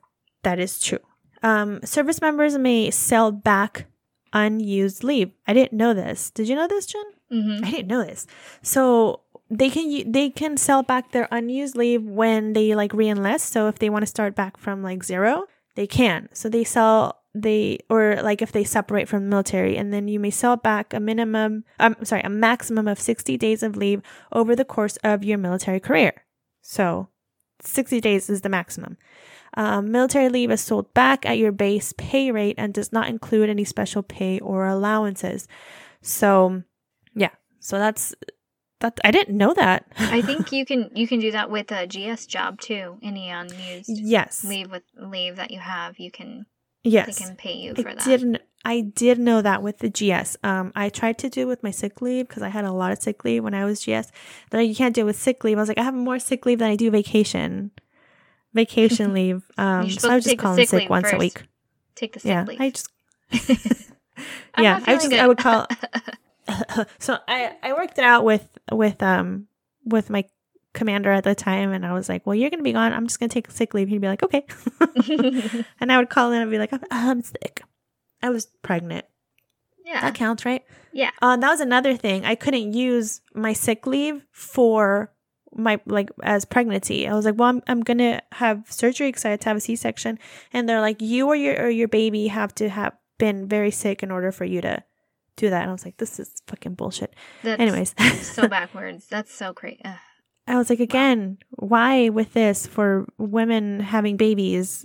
that 0.43 0.59
is 0.59 0.81
true. 0.81 1.01
Um, 1.43 1.81
service 1.85 2.21
members 2.21 2.57
may 2.59 2.91
sell 2.91 3.33
back 3.33 3.87
unused 4.33 5.03
leave. 5.03 5.33
I 5.47 5.53
didn't 5.53 5.73
know 5.73 5.95
this. 5.95 6.31
Did 6.31 6.49
you 6.49 6.55
know 6.55 6.69
this, 6.69 6.87
Jen? 6.87 7.03
Mm-hmm. 7.33 7.65
I 7.65 7.71
didn't 7.71 7.89
know 7.89 8.05
this. 8.05 8.27
So 8.63 9.21
they 9.51 9.71
can 9.71 10.11
they 10.11 10.31
can 10.31 10.57
sell 10.57 10.83
back 10.83 11.13
their 11.13 11.29
unused 11.31 11.77
leave 11.77 12.05
when 12.05 12.53
they 12.53 12.75
like 12.75 12.93
reenlist. 12.93 13.41
So 13.41 13.69
if 13.69 13.79
they 13.79 13.91
want 13.91 14.03
to 14.03 14.07
start 14.07 14.35
back 14.35 14.57
from 14.57 14.83
like 14.83 15.03
zero, 15.03 15.45
they 15.75 15.87
can. 15.87 16.29
So 16.33 16.49
they 16.49 16.65
sell 16.65 17.21
they 17.35 17.79
or 17.89 18.21
like 18.23 18.43
if 18.43 18.53
they 18.53 18.65
separate 18.65 19.09
from 19.09 19.25
the 19.25 19.31
military, 19.31 19.77
and 19.77 19.93
then 19.93 20.09
you 20.09 20.21
may 20.21 20.31
sell 20.31 20.57
back 20.57 20.93
a 20.95 21.01
minimum. 21.01 21.65
I'm 21.79 21.97
um, 21.99 22.05
sorry, 22.05 22.23
a 22.23 22.29
maximum 22.29 22.87
of 22.89 23.01
sixty 23.01 23.37
days 23.37 23.63
of 23.63 23.77
leave 23.77 24.03
over 24.33 24.55
the 24.55 24.65
course 24.65 24.97
of 24.99 25.25
your 25.25 25.39
military 25.39 25.81
career. 25.81 26.25
So 26.63 27.09
sixty 27.61 28.01
days 28.01 28.31
is 28.31 28.41
the 28.43 28.49
maximum. 28.49 28.97
Um, 29.55 29.91
military 29.91 30.29
leave 30.29 30.51
is 30.51 30.61
sold 30.61 30.93
back 30.95 31.27
at 31.27 31.39
your 31.39 31.53
base 31.53 31.93
pay 31.97 32.31
rate 32.31 32.55
and 32.57 32.73
does 32.73 32.93
not 32.93 33.09
include 33.09 33.51
any 33.51 33.65
special 33.65 34.03
pay 34.03 34.39
or 34.39 34.67
allowances. 34.67 35.49
So, 36.03 36.63
yeah. 37.15 37.31
So 37.59 37.79
that's 37.79 38.15
that. 38.79 39.01
I 39.05 39.11
didn't 39.11 39.37
know 39.37 39.53
that. 39.55 39.87
I 39.99 40.23
think 40.29 40.53
you 40.53 40.65
can 40.65 40.91
you 40.95 41.09
can 41.09 41.19
do 41.19 41.33
that 41.33 41.51
with 41.51 41.73
a 41.73 41.87
GS 41.87 42.27
job 42.27 42.61
too. 42.61 42.99
Any 43.03 43.29
unused 43.31 43.89
yes. 43.89 44.45
leave 44.45 44.71
with 44.71 44.85
leave 44.97 45.37
that 45.37 45.51
you 45.51 45.59
have, 45.59 45.99
you 45.99 46.11
can 46.11 46.47
Yes. 46.83 47.19
they 47.19 47.25
can 47.25 47.37
pay 47.37 47.55
you 47.55 47.73
I 47.73 47.83
for 47.83 47.95
that. 47.95 48.05
didn't. 48.05 48.39
I 48.65 48.81
did 48.83 49.19
know 49.19 49.41
that 49.43 49.63
with 49.63 49.79
the 49.79 49.89
GS. 49.89 50.37
Um, 50.45 50.73
I 50.77 50.91
tried 50.91 51.19
to 51.19 51.31
do 51.31 51.43
it 51.43 51.47
with 51.47 51.63
my 51.63 51.71
sick 51.71 52.03
leave 52.03 52.29
because 52.29 52.43
I 52.43 52.49
had 52.49 52.65
a 52.65 52.73
lot 52.73 52.93
of 52.93 53.03
sick 53.03 53.25
leave 53.25 53.43
when 53.43 53.55
I 53.55 53.65
was 53.65 53.81
GS. 53.85 54.13
But 54.51 54.59
you 54.67 54.75
can't 54.75 54.95
do 54.95 55.03
it 55.03 55.05
with 55.05 55.21
sick 55.21 55.43
leave. 55.45 55.57
I 55.57 55.61
was 55.61 55.69
like, 55.69 55.79
I 55.79 55.83
have 55.83 55.95
more 55.95 56.19
sick 56.19 56.45
leave 56.45 56.59
than 56.59 56.71
I 56.71 56.77
do 56.77 56.91
vacation. 56.91 57.71
Vacation 58.53 59.15
leave. 59.15 59.51
Um, 59.57 59.89
so 59.89 60.11
I 60.11 60.17
was 60.17 60.25
just 60.25 60.39
calling 60.39 60.59
sick 60.59 60.69
sick 60.69 60.91
once 60.91 61.13
a 61.13 61.17
week. 61.17 61.43
Take 61.95 62.13
the 62.13 62.21
sick 62.21 62.29
Yeah, 62.29 62.45
leave. 62.45 62.61
I 62.61 62.71
just 62.71 62.89
yeah, 64.59 64.81
I 64.87 64.95
just 64.95 65.11
good. 65.11 65.19
I 65.19 65.27
would 65.27 65.39
call. 65.39 65.67
so 66.99 67.19
I 67.27 67.57
I 67.63 67.73
worked 67.73 67.99
it 67.99 68.05
out 68.05 68.25
with 68.25 68.47
with 68.71 69.03
um 69.03 69.47
with 69.85 70.11
my 70.11 70.25
commander 70.73 71.11
at 71.11 71.25
the 71.25 71.35
time, 71.35 71.73
and 71.73 71.87
I 71.87 71.93
was 71.93 72.09
like, 72.09 72.27
well, 72.27 72.35
you're 72.35 72.51
gonna 72.51 72.63
be 72.63 72.73
gone. 72.73 72.93
I'm 72.93 73.07
just 73.07 73.19
gonna 73.19 73.31
take 73.31 73.51
sick 73.51 73.73
leave. 73.75 73.89
He'd 73.89 74.01
be 74.01 74.09
like, 74.09 74.23
okay, 74.23 74.45
and 75.81 75.93
I 75.93 75.99
would 75.99 76.11
call 76.11 76.33
in 76.33 76.43
and 76.43 76.51
be 76.51 76.59
like, 76.59 76.73
I'm, 76.73 76.83
I'm 76.91 77.23
sick. 77.23 77.63
I 78.23 78.31
was 78.31 78.47
pregnant. 78.63 79.07
yeah. 79.85 80.01
That 80.01 80.15
counts, 80.15 80.45
right? 80.45 80.65
Yeah. 80.93 81.11
Uh, 81.23 81.37
that 81.37 81.49
was 81.49 81.61
another 81.61 81.97
thing. 81.97 82.25
I 82.25 82.35
couldn't 82.35 82.73
use 82.73 83.21
my 83.35 83.53
sick 83.53 83.87
leave 83.87 84.25
for 84.33 85.13
my 85.53 85.81
like 85.87 86.11
as 86.23 86.45
pregnancy. 86.45 87.09
I 87.09 87.15
was 87.15 87.25
like, 87.25 87.35
well, 87.37 87.49
I'm, 87.49 87.63
I'm 87.67 87.81
gonna 87.83 88.23
have 88.33 88.65
surgery 88.71 89.09
because 89.09 89.25
I 89.25 89.31
had 89.31 89.41
to 89.43 89.49
have 89.49 89.57
a 89.57 89.61
C-section, 89.61 90.19
and 90.53 90.69
they're 90.69 90.81
like, 90.81 91.01
you 91.01 91.27
or 91.29 91.35
your 91.37 91.61
or 91.65 91.71
your 91.71 91.89
baby 91.89 92.29
have 92.29 92.55
to 92.57 92.69
have 92.69 92.93
been 93.19 93.49
very 93.49 93.71
sick 93.71 94.03
in 94.03 94.11
order 94.11 94.31
for 94.33 94.45
you 94.45 94.61
to 94.61 94.83
do 95.37 95.51
that. 95.51 95.63
And 95.63 95.71
I 95.71 95.73
was 95.73 95.85
like, 95.85 95.97
this 95.97 96.21
is 96.21 96.33
fucking 96.47 96.75
bullshit. 96.75 97.15
That's 97.43 97.61
Anyways, 97.61 97.95
so 98.23 98.47
backwards. 98.59 99.07
That's 99.09 99.35
so 99.35 99.53
crazy. 99.53 99.83
I 100.47 100.57
was 100.57 100.71
like, 100.71 100.81
again, 100.81 101.39
why 101.51 102.09
with 102.09 102.33
this 102.33 102.67
for 102.67 103.07
women 103.19 103.81
having 103.81 104.17
babies? 104.17 104.85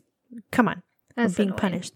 Come 0.52 0.68
on. 0.68 0.84
That's 1.16 1.36
being 1.36 1.50
annoying. 1.50 1.60
punished. 1.60 1.94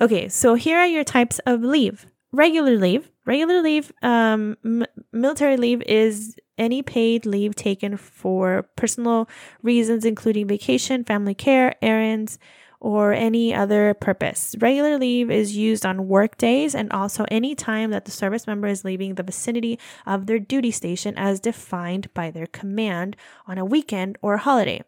Okay, 0.00 0.28
so 0.28 0.54
here 0.54 0.78
are 0.78 0.86
your 0.86 1.04
types 1.04 1.38
of 1.46 1.62
leave. 1.62 2.06
Regular 2.32 2.76
leave. 2.76 3.10
Regular 3.24 3.62
leave, 3.62 3.92
um, 4.02 4.56
m- 4.64 4.84
military 5.12 5.56
leave 5.56 5.82
is 5.82 6.36
any 6.58 6.82
paid 6.82 7.24
leave 7.24 7.54
taken 7.54 7.96
for 7.96 8.68
personal 8.76 9.28
reasons, 9.62 10.04
including 10.04 10.46
vacation, 10.46 11.02
family 11.02 11.34
care, 11.34 11.74
errands, 11.80 12.38
or 12.78 13.12
any 13.12 13.54
other 13.54 13.94
purpose. 13.94 14.54
Regular 14.58 14.98
leave 14.98 15.30
is 15.30 15.56
used 15.56 15.86
on 15.86 16.08
work 16.08 16.36
days 16.36 16.74
and 16.74 16.92
also 16.92 17.24
any 17.30 17.54
time 17.54 17.90
that 17.90 18.04
the 18.04 18.10
service 18.10 18.46
member 18.46 18.68
is 18.68 18.84
leaving 18.84 19.14
the 19.14 19.22
vicinity 19.22 19.78
of 20.04 20.26
their 20.26 20.38
duty 20.38 20.70
station 20.70 21.14
as 21.16 21.40
defined 21.40 22.12
by 22.12 22.30
their 22.30 22.46
command 22.46 23.16
on 23.46 23.56
a 23.56 23.64
weekend 23.64 24.18
or 24.20 24.36
holiday. 24.36 24.82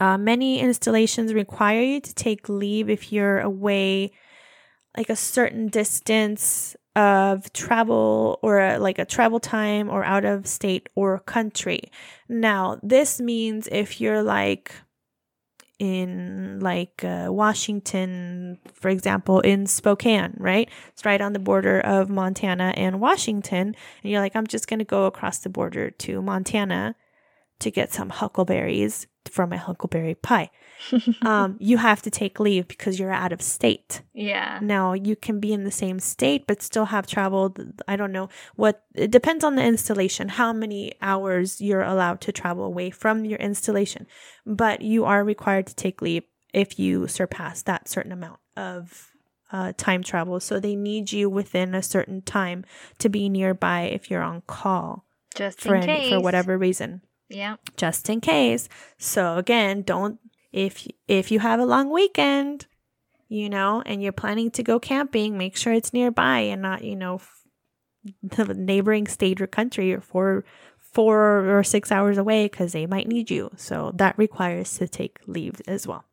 Uh, 0.00 0.16
many 0.16 0.60
installations 0.60 1.34
require 1.34 1.82
you 1.82 2.00
to 2.00 2.14
take 2.14 2.48
leave 2.48 2.88
if 2.88 3.12
you're 3.12 3.40
away 3.40 4.12
like 4.96 5.10
a 5.10 5.16
certain 5.16 5.68
distance 5.68 6.76
of 6.94 7.52
travel 7.52 8.38
or 8.42 8.58
a, 8.58 8.78
like 8.78 8.98
a 8.98 9.04
travel 9.04 9.38
time 9.38 9.90
or 9.90 10.02
out 10.04 10.24
of 10.24 10.46
state 10.46 10.88
or 10.94 11.18
country. 11.20 11.90
Now, 12.28 12.80
this 12.82 13.20
means 13.20 13.68
if 13.70 14.00
you're 14.00 14.22
like 14.22 14.72
in 15.78 16.58
like 16.60 17.04
uh, 17.04 17.26
Washington, 17.28 18.58
for 18.72 18.88
example, 18.88 19.40
in 19.40 19.66
Spokane, 19.66 20.34
right? 20.38 20.70
It's 20.88 21.04
right 21.04 21.20
on 21.20 21.34
the 21.34 21.38
border 21.38 21.80
of 21.80 22.08
Montana 22.08 22.72
and 22.76 22.98
Washington. 22.98 23.76
And 24.02 24.10
you're 24.10 24.22
like, 24.22 24.34
I'm 24.34 24.46
just 24.46 24.68
going 24.68 24.78
to 24.78 24.86
go 24.86 25.04
across 25.04 25.38
the 25.40 25.50
border 25.50 25.90
to 25.90 26.22
Montana 26.22 26.96
to 27.58 27.70
get 27.70 27.92
some 27.92 28.08
huckleberries 28.08 29.06
for 29.28 29.46
my 29.46 29.56
huckleberry 29.56 30.14
pie. 30.14 30.50
um, 31.22 31.56
you 31.58 31.78
have 31.78 32.02
to 32.02 32.10
take 32.10 32.38
leave 32.38 32.68
because 32.68 32.98
you're 32.98 33.12
out 33.12 33.32
of 33.32 33.40
state. 33.40 34.02
yeah. 34.12 34.58
Now 34.62 34.92
you 34.92 35.16
can 35.16 35.40
be 35.40 35.52
in 35.52 35.64
the 35.64 35.70
same 35.70 35.98
state 36.00 36.46
but 36.46 36.62
still 36.62 36.86
have 36.86 37.06
traveled. 37.06 37.82
I 37.88 37.96
don't 37.96 38.12
know 38.12 38.28
what 38.56 38.82
it 38.94 39.10
depends 39.10 39.44
on 39.44 39.56
the 39.56 39.64
installation, 39.64 40.28
how 40.28 40.52
many 40.52 40.92
hours 41.00 41.60
you're 41.60 41.82
allowed 41.82 42.20
to 42.22 42.32
travel 42.32 42.64
away 42.64 42.90
from 42.90 43.24
your 43.24 43.38
installation. 43.38 44.06
But 44.44 44.82
you 44.82 45.04
are 45.04 45.24
required 45.24 45.66
to 45.68 45.74
take 45.74 46.02
leave 46.02 46.24
if 46.52 46.78
you 46.78 47.06
surpass 47.08 47.62
that 47.62 47.88
certain 47.88 48.12
amount 48.12 48.40
of 48.56 49.12
uh, 49.52 49.72
time 49.76 50.02
travel. 50.02 50.40
So 50.40 50.58
they 50.60 50.76
need 50.76 51.12
you 51.12 51.30
within 51.30 51.74
a 51.74 51.82
certain 51.82 52.22
time 52.22 52.64
to 52.98 53.08
be 53.08 53.28
nearby 53.28 53.82
if 53.82 54.10
you're 54.10 54.22
on 54.22 54.42
call 54.46 55.04
Just 55.34 55.60
for 55.60 55.74
any, 55.74 55.86
case. 55.86 56.12
for 56.12 56.20
whatever 56.20 56.58
reason 56.58 57.02
Yeah. 57.28 57.56
just 57.76 58.08
in 58.08 58.20
case. 58.20 58.68
So 58.98 59.36
again, 59.36 59.82
don't 59.82 60.18
if 60.52 60.86
if 61.08 61.30
you 61.30 61.40
have 61.40 61.60
a 61.60 61.66
long 61.66 61.90
weekend, 61.90 62.66
you 63.28 63.48
know, 63.48 63.82
and 63.84 64.02
you're 64.02 64.12
planning 64.12 64.50
to 64.52 64.62
go 64.62 64.78
camping, 64.78 65.36
make 65.36 65.56
sure 65.56 65.72
it's 65.72 65.92
nearby 65.92 66.38
and 66.38 66.62
not, 66.62 66.84
you 66.84 66.96
know, 66.96 67.16
f- 67.16 67.42
the 68.22 68.54
neighboring 68.54 69.06
state 69.06 69.40
or 69.40 69.46
country 69.46 69.92
or 69.92 70.00
four 70.00 70.44
four 70.78 71.58
or 71.58 71.62
6 71.62 71.92
hours 71.92 72.16
away 72.16 72.48
cuz 72.48 72.72
they 72.72 72.86
might 72.86 73.08
need 73.08 73.30
you. 73.30 73.50
So 73.56 73.92
that 73.96 74.16
requires 74.16 74.78
to 74.78 74.88
take 74.88 75.18
leave 75.26 75.60
as 75.66 75.86
well. 75.86 76.04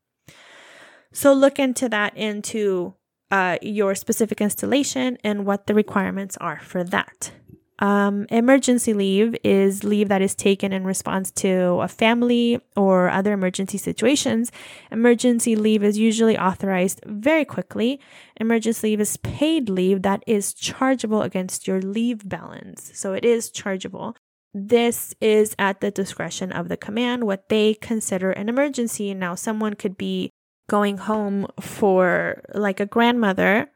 So 1.13 1.31
look 1.31 1.59
into 1.59 1.87
that 1.89 2.17
into 2.17 2.95
uh, 3.31 3.57
your 3.61 3.95
specific 3.95 4.41
installation 4.41 5.17
and 5.23 5.45
what 5.45 5.67
the 5.67 5.73
requirements 5.73 6.37
are 6.41 6.59
for 6.59 6.83
that. 6.83 7.31
Um, 7.79 8.27
emergency 8.29 8.93
leave 8.93 9.35
is 9.43 9.83
leave 9.83 10.09
that 10.09 10.21
is 10.21 10.35
taken 10.35 10.71
in 10.71 10.83
response 10.83 11.31
to 11.31 11.79
a 11.81 11.87
family 11.87 12.61
or 12.75 13.09
other 13.09 13.33
emergency 13.33 13.77
situations. 13.77 14.51
Emergency 14.91 15.55
leave 15.55 15.83
is 15.83 15.97
usually 15.97 16.37
authorized 16.37 17.01
very 17.05 17.45
quickly. 17.45 17.99
Emergency 18.39 18.89
leave 18.89 19.01
is 19.01 19.17
paid 19.17 19.69
leave 19.69 20.03
that 20.03 20.23
is 20.27 20.53
chargeable 20.53 21.23
against 21.23 21.67
your 21.67 21.81
leave 21.81 22.27
balance. 22.29 22.91
So 22.93 23.13
it 23.13 23.25
is 23.25 23.49
chargeable. 23.49 24.15
This 24.53 25.15
is 25.19 25.55
at 25.57 25.81
the 25.81 25.89
discretion 25.89 26.51
of 26.51 26.69
the 26.69 26.77
command, 26.77 27.23
what 27.23 27.49
they 27.49 27.73
consider 27.73 28.31
an 28.31 28.49
emergency. 28.49 29.11
Now, 29.15 29.33
someone 29.33 29.73
could 29.73 29.97
be 29.97 30.29
going 30.69 30.97
home 30.97 31.47
for 31.59 32.43
like 32.53 32.79
a 32.79 32.85
grandmother 32.85 33.71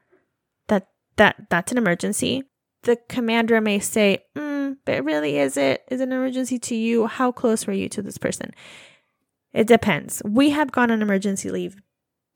that 0.68 0.86
that 1.16 1.46
that's 1.50 1.72
an 1.72 1.78
emergency 1.78 2.44
the 2.82 2.96
commander 3.08 3.60
may 3.60 3.78
say, 3.78 4.24
mm, 4.36 4.76
but 4.84 5.04
really, 5.04 5.38
is 5.38 5.56
it? 5.56 5.84
Is 5.90 6.00
it 6.00 6.04
an 6.04 6.12
emergency 6.12 6.58
to 6.58 6.74
you? 6.74 7.06
How 7.06 7.32
close 7.32 7.66
were 7.66 7.72
you 7.72 7.88
to 7.90 8.02
this 8.02 8.18
person? 8.18 8.52
It 9.52 9.66
depends. 9.66 10.22
We 10.24 10.50
have 10.50 10.72
gone 10.72 10.90
on 10.90 11.02
emergency 11.02 11.50
leave 11.50 11.76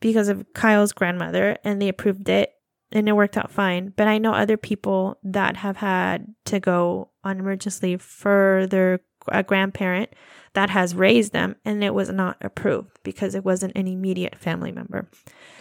because 0.01 0.29
of 0.29 0.45
Kyle's 0.55 0.93
grandmother 0.93 1.59
and 1.63 1.81
they 1.81 1.89
approved 1.89 2.29
it 2.29 2.53
and 2.91 3.09
it 3.09 3.13
worked 3.13 3.37
out 3.37 3.51
fine. 3.51 3.93
But 3.97 4.09
I 4.09 4.19
know 4.19 4.33
other 4.33 4.57
people 4.57 5.19
that 5.23 5.57
have 5.59 5.77
had 5.77 6.35
to 6.47 6.59
go 6.59 7.11
on 7.23 7.39
emergency 7.39 7.89
leave 7.89 8.03
for 8.03 8.67
their 8.69 9.01
a 9.29 9.43
grandparent 9.45 10.11
that 10.55 10.71
has 10.71 10.97
raised 10.97 11.33
them 11.33 11.55
and 11.65 11.85
it 11.85 11.95
was 11.95 12.11
not 12.11 12.37
approved 12.41 12.99
because 13.05 13.37
it 13.37 13.45
wasn't 13.45 13.77
an 13.77 13.87
immediate 13.87 14.37
family 14.37 14.73
member. 14.73 15.09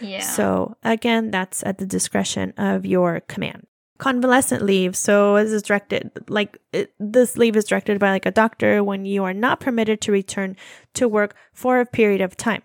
Yeah. 0.00 0.20
So 0.20 0.76
again, 0.82 1.30
that's 1.30 1.62
at 1.64 1.78
the 1.78 1.86
discretion 1.86 2.54
of 2.56 2.84
your 2.84 3.20
command 3.20 3.66
convalescent 4.02 4.64
leave. 4.64 4.96
So 4.96 5.36
this 5.36 5.52
is 5.52 5.62
directed 5.62 6.10
like 6.28 6.58
it, 6.72 6.92
this 6.98 7.36
leave 7.36 7.54
is 7.54 7.64
directed 7.64 8.00
by 8.00 8.10
like 8.10 8.26
a 8.26 8.32
doctor 8.32 8.82
when 8.82 9.04
you 9.04 9.22
are 9.22 9.32
not 9.32 9.60
permitted 9.60 10.00
to 10.00 10.10
return 10.10 10.56
to 10.94 11.06
work 11.06 11.36
for 11.52 11.78
a 11.78 11.86
period 11.86 12.20
of 12.20 12.36
time. 12.36 12.62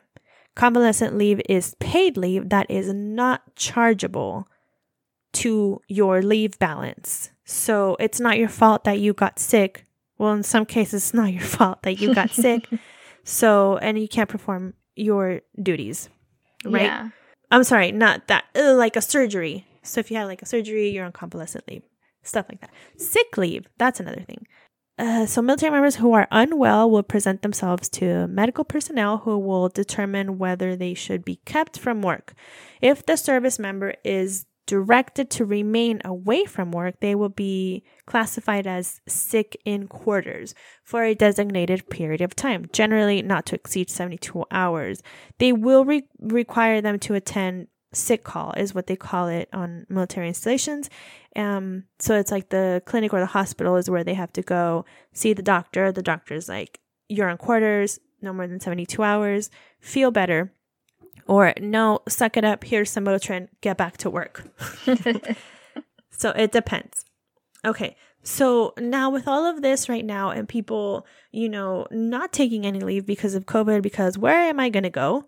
Convalescent 0.55 1.15
leave 1.15 1.39
is 1.47 1.75
paid 1.75 2.17
leave 2.17 2.49
that 2.49 2.65
is 2.71 2.91
not 2.91 3.55
chargeable 3.55 4.47
to 5.33 5.79
your 5.87 6.23
leave 6.23 6.57
balance. 6.57 7.29
So 7.45 7.95
it's 7.99 8.19
not 8.19 8.39
your 8.39 8.49
fault 8.49 8.83
that 8.85 8.99
you 8.99 9.13
got 9.13 9.37
sick 9.37 9.85
Well, 10.17 10.33
in 10.33 10.41
some 10.41 10.65
cases, 10.65 11.03
it's 11.03 11.13
not 11.13 11.31
your 11.37 11.43
fault 11.43 11.83
that 11.83 12.01
you 12.01 12.15
got 12.15 12.31
sick. 12.31 12.67
So, 13.29 13.75
and 13.79 13.99
you 13.99 14.07
can't 14.07 14.29
perform 14.29 14.73
your 14.95 15.41
duties, 15.61 16.07
right? 16.63 16.83
Yeah. 16.83 17.09
I'm 17.51 17.65
sorry, 17.65 17.91
not 17.91 18.27
that, 18.27 18.45
uh, 18.55 18.73
like 18.75 18.95
a 18.95 19.01
surgery. 19.01 19.67
So, 19.87 19.99
if 19.99 20.11
you 20.11 20.17
had 20.17 20.25
like 20.25 20.41
a 20.41 20.45
surgery, 20.45 20.89
you're 20.89 21.05
on 21.05 21.11
convalescent 21.11 21.67
leave, 21.67 21.83
stuff 22.23 22.45
like 22.49 22.61
that. 22.61 22.71
Sick 22.97 23.37
leave, 23.37 23.67
that's 23.77 23.99
another 23.99 24.21
thing. 24.21 24.45
Uh, 24.99 25.25
so, 25.27 25.41
military 25.41 25.71
members 25.71 25.97
who 25.97 26.13
are 26.13 26.27
unwell 26.31 26.89
will 26.89 27.03
present 27.03 27.41
themselves 27.43 27.87
to 27.89 28.27
medical 28.27 28.63
personnel 28.63 29.19
who 29.19 29.37
will 29.37 29.69
determine 29.69 30.37
whether 30.39 30.75
they 30.75 30.93
should 30.93 31.23
be 31.23 31.35
kept 31.45 31.77
from 31.77 32.01
work. 32.01 32.33
If 32.81 33.05
the 33.05 33.15
service 33.15 33.59
member 33.59 33.93
is 34.03 34.45
directed 34.67 35.29
to 35.31 35.45
remain 35.45 36.01
away 36.03 36.45
from 36.45 36.71
work, 36.71 36.99
they 36.99 37.15
will 37.15 37.29
be 37.29 37.83
classified 38.05 38.67
as 38.67 38.99
sick 39.07 39.55
in 39.65 39.87
quarters 39.87 40.53
for 40.83 41.03
a 41.03 41.15
designated 41.15 41.89
period 41.89 42.21
of 42.21 42.35
time, 42.35 42.67
generally 42.73 43.21
not 43.21 43.45
to 43.45 43.55
exceed 43.55 43.89
72 43.89 44.43
hours. 44.51 45.01
They 45.39 45.53
will 45.53 45.85
re- 45.85 46.07
require 46.19 46.81
them 46.81 46.99
to 46.99 47.13
attend 47.15 47.67
sick 47.93 48.23
call, 48.23 48.53
is 48.57 48.75
what 48.75 48.87
they 48.87 48.95
call 48.95 49.27
it 49.27 49.49
on 49.53 49.85
military 49.89 50.27
installations. 50.27 50.89
Um, 51.35 51.85
so 51.99 52.15
it's 52.15 52.31
like 52.31 52.49
the 52.49 52.81
clinic 52.85 53.13
or 53.13 53.19
the 53.19 53.25
hospital 53.27 53.75
is 53.75 53.89
where 53.89 54.03
they 54.03 54.13
have 54.13 54.33
to 54.33 54.41
go 54.41 54.85
see 55.13 55.33
the 55.33 55.41
doctor. 55.41 55.91
The 55.91 56.03
doctor's 56.03 56.49
like, 56.49 56.79
you're 57.09 57.29
on 57.29 57.37
quarters, 57.37 57.99
no 58.21 58.33
more 58.33 58.47
than 58.47 58.59
72 58.59 59.01
hours, 59.01 59.49
feel 59.79 60.11
better 60.11 60.51
or 61.27 61.53
no, 61.59 61.99
suck 62.07 62.37
it 62.37 62.45
up. 62.45 62.63
Here's 62.63 62.89
some 62.89 63.05
Motrin. 63.05 63.49
Get 63.61 63.77
back 63.77 63.97
to 63.97 64.09
work. 64.09 64.43
so 66.09 66.29
it 66.31 66.51
depends. 66.51 67.05
Okay. 67.65 67.95
So 68.23 68.73
now 68.77 69.09
with 69.09 69.27
all 69.27 69.45
of 69.45 69.61
this 69.61 69.89
right 69.89 70.05
now 70.05 70.31
and 70.31 70.49
people, 70.49 71.05
you 71.31 71.49
know, 71.49 71.87
not 71.91 72.33
taking 72.33 72.65
any 72.65 72.79
leave 72.79 73.05
because 73.05 73.35
of 73.35 73.45
COVID, 73.45 73.81
because 73.81 74.17
where 74.17 74.41
am 74.41 74.59
I 74.59 74.69
going 74.69 74.83
to 74.83 74.89
go 74.89 75.25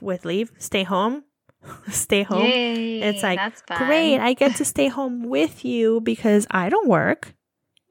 with 0.00 0.24
leave? 0.24 0.52
Stay 0.58 0.82
home? 0.82 1.24
stay 1.90 2.22
home. 2.22 2.44
Yay, 2.44 3.00
it's 3.00 3.22
like, 3.22 3.38
great. 3.66 4.18
I 4.18 4.34
get 4.34 4.56
to 4.56 4.64
stay 4.74 4.88
home 4.88 5.24
with 5.24 5.64
you 5.64 6.00
because 6.00 6.46
I 6.50 6.68
don't 6.68 6.88
work. 6.88 7.34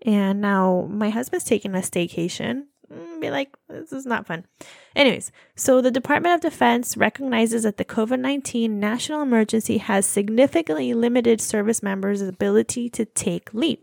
And 0.05 0.41
now 0.41 0.87
my 0.89 1.09
husband's 1.09 1.45
taking 1.45 1.75
a 1.75 1.79
staycation. 1.79 2.65
Mm, 2.91 3.21
Be 3.21 3.29
like, 3.29 3.55
this 3.67 3.91
is 3.91 4.05
not 4.05 4.25
fun. 4.25 4.45
Anyways, 4.95 5.31
so 5.55 5.81
the 5.81 5.91
Department 5.91 6.35
of 6.35 6.41
Defense 6.41 6.97
recognizes 6.97 7.63
that 7.63 7.77
the 7.77 7.85
COVID 7.85 8.19
19 8.19 8.79
national 8.79 9.21
emergency 9.21 9.77
has 9.77 10.05
significantly 10.05 10.93
limited 10.93 11.41
service 11.41 11.83
members' 11.83 12.21
ability 12.21 12.89
to 12.91 13.05
take 13.05 13.53
leave. 13.53 13.79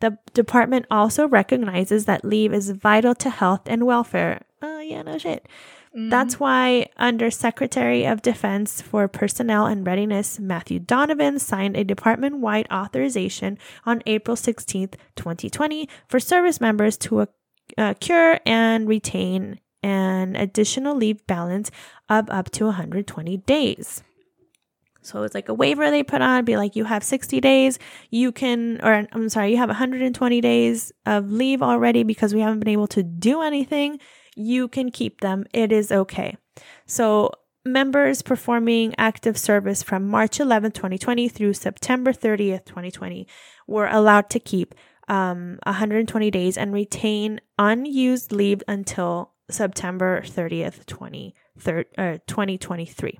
The 0.00 0.18
department 0.32 0.86
also 0.90 1.28
recognizes 1.28 2.06
that 2.06 2.24
leave 2.24 2.54
is 2.54 2.70
vital 2.70 3.14
to 3.16 3.28
health 3.28 3.62
and 3.66 3.84
welfare. 3.84 4.42
Oh, 4.62 4.80
yeah, 4.80 5.02
no 5.02 5.18
shit. 5.18 5.46
That's 5.98 6.38
why, 6.38 6.90
under 6.98 7.30
Secretary 7.30 8.04
of 8.04 8.20
Defense 8.20 8.82
for 8.82 9.08
Personnel 9.08 9.64
and 9.64 9.86
Readiness, 9.86 10.38
Matthew 10.38 10.78
Donovan 10.78 11.38
signed 11.38 11.74
a 11.74 11.84
department 11.84 12.36
wide 12.40 12.66
authorization 12.70 13.56
on 13.86 14.02
April 14.04 14.36
16th, 14.36 14.96
2020, 15.14 15.88
for 16.06 16.20
service 16.20 16.60
members 16.60 16.98
to 16.98 17.26
uh, 17.78 17.94
cure 17.98 18.38
and 18.44 18.86
retain 18.86 19.58
an 19.82 20.36
additional 20.36 20.94
leave 20.94 21.26
balance 21.26 21.70
of 22.10 22.28
up 22.28 22.50
to 22.50 22.66
120 22.66 23.38
days. 23.38 24.02
So 25.00 25.22
it's 25.22 25.34
like 25.34 25.48
a 25.48 25.54
waiver 25.54 25.90
they 25.90 26.02
put 26.02 26.20
on, 26.20 26.44
be 26.44 26.58
like, 26.58 26.76
you 26.76 26.84
have 26.84 27.04
60 27.04 27.40
days, 27.40 27.78
you 28.10 28.32
can, 28.32 28.80
or 28.82 29.06
I'm 29.12 29.28
sorry, 29.30 29.52
you 29.52 29.56
have 29.56 29.70
120 29.70 30.40
days 30.42 30.92
of 31.06 31.30
leave 31.30 31.62
already 31.62 32.02
because 32.02 32.34
we 32.34 32.40
haven't 32.40 32.58
been 32.58 32.68
able 32.68 32.88
to 32.88 33.02
do 33.02 33.40
anything. 33.40 33.98
You 34.36 34.68
can 34.68 34.90
keep 34.90 35.20
them. 35.20 35.46
It 35.52 35.72
is 35.72 35.90
okay. 35.90 36.36
So 36.86 37.32
members 37.64 38.22
performing 38.22 38.94
active 38.96 39.36
service 39.36 39.82
from 39.82 40.06
March 40.08 40.38
11, 40.38 40.72
2020 40.72 41.28
through 41.28 41.54
September 41.54 42.12
30th, 42.12 42.64
2020 42.66 43.26
were 43.66 43.88
allowed 43.88 44.30
to 44.30 44.38
keep 44.38 44.74
um, 45.08 45.58
120 45.64 46.30
days 46.30 46.56
and 46.56 46.72
retain 46.72 47.40
unused 47.58 48.30
leave 48.30 48.62
until 48.68 49.32
September 49.50 50.22
30th, 50.22 50.86
20, 50.86 51.34
thir- 51.58 51.84
uh, 51.96 52.18
2023. 52.26 53.18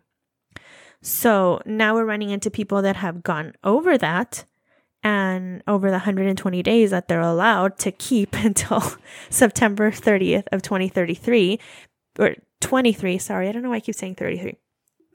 So 1.00 1.60
now 1.64 1.94
we're 1.94 2.04
running 2.04 2.30
into 2.30 2.50
people 2.50 2.82
that 2.82 2.96
have 2.96 3.22
gone 3.22 3.54
over 3.62 3.96
that 3.98 4.44
and 5.02 5.62
over 5.66 5.88
the 5.88 5.92
120 5.98 6.62
days 6.62 6.90
that 6.90 7.08
they're 7.08 7.20
allowed 7.20 7.78
to 7.78 7.92
keep 7.92 8.34
until 8.44 8.82
September 9.30 9.90
30th 9.90 10.44
of 10.52 10.62
2033 10.62 11.58
or 12.18 12.34
23. 12.60 13.18
Sorry, 13.18 13.48
I 13.48 13.52
don't 13.52 13.62
know 13.62 13.70
why 13.70 13.76
I 13.76 13.80
keep 13.80 13.94
saying 13.94 14.14
33 14.16 14.56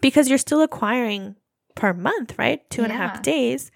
because 0.02 0.30
you're 0.30 0.38
still 0.38 0.62
acquiring 0.62 1.36
per 1.76 1.94
month, 1.94 2.38
right? 2.38 2.68
Two 2.70 2.84
and 2.84 2.92
a 2.92 2.96
half 2.96 3.22
days. 3.22 3.72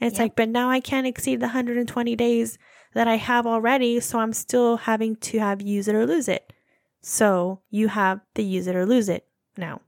And 0.00 0.08
it's 0.08 0.18
Yep. 0.18 0.24
like, 0.24 0.36
but 0.36 0.48
now 0.48 0.70
I 0.70 0.80
can't 0.80 1.06
exceed 1.06 1.40
the 1.40 1.46
120 1.46 2.14
days 2.16 2.58
that 2.94 3.08
I 3.08 3.16
have 3.16 3.46
already. 3.46 4.00
So 4.00 4.18
I'm 4.20 4.32
still 4.32 4.76
having 4.78 5.16
to 5.16 5.38
have 5.38 5.60
use 5.62 5.88
it 5.88 5.94
or 5.94 6.06
lose 6.06 6.28
it. 6.28 6.52
So 7.02 7.60
you 7.70 7.88
have 7.88 8.20
the 8.34 8.44
use 8.44 8.66
it 8.66 8.76
or 8.76 8.86
lose 8.86 9.08
it 9.08 9.26
now. 9.56 9.80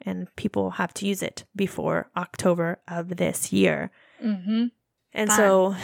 And 0.00 0.28
people 0.36 0.72
have 0.72 0.92
to 0.94 1.06
use 1.06 1.22
it 1.22 1.44
before 1.56 2.10
October 2.16 2.80
of 2.88 3.16
this 3.16 3.52
year. 3.52 3.90
Mhm. 4.22 4.70
And 5.14 5.28
Fun. 5.30 5.36
so 5.36 5.76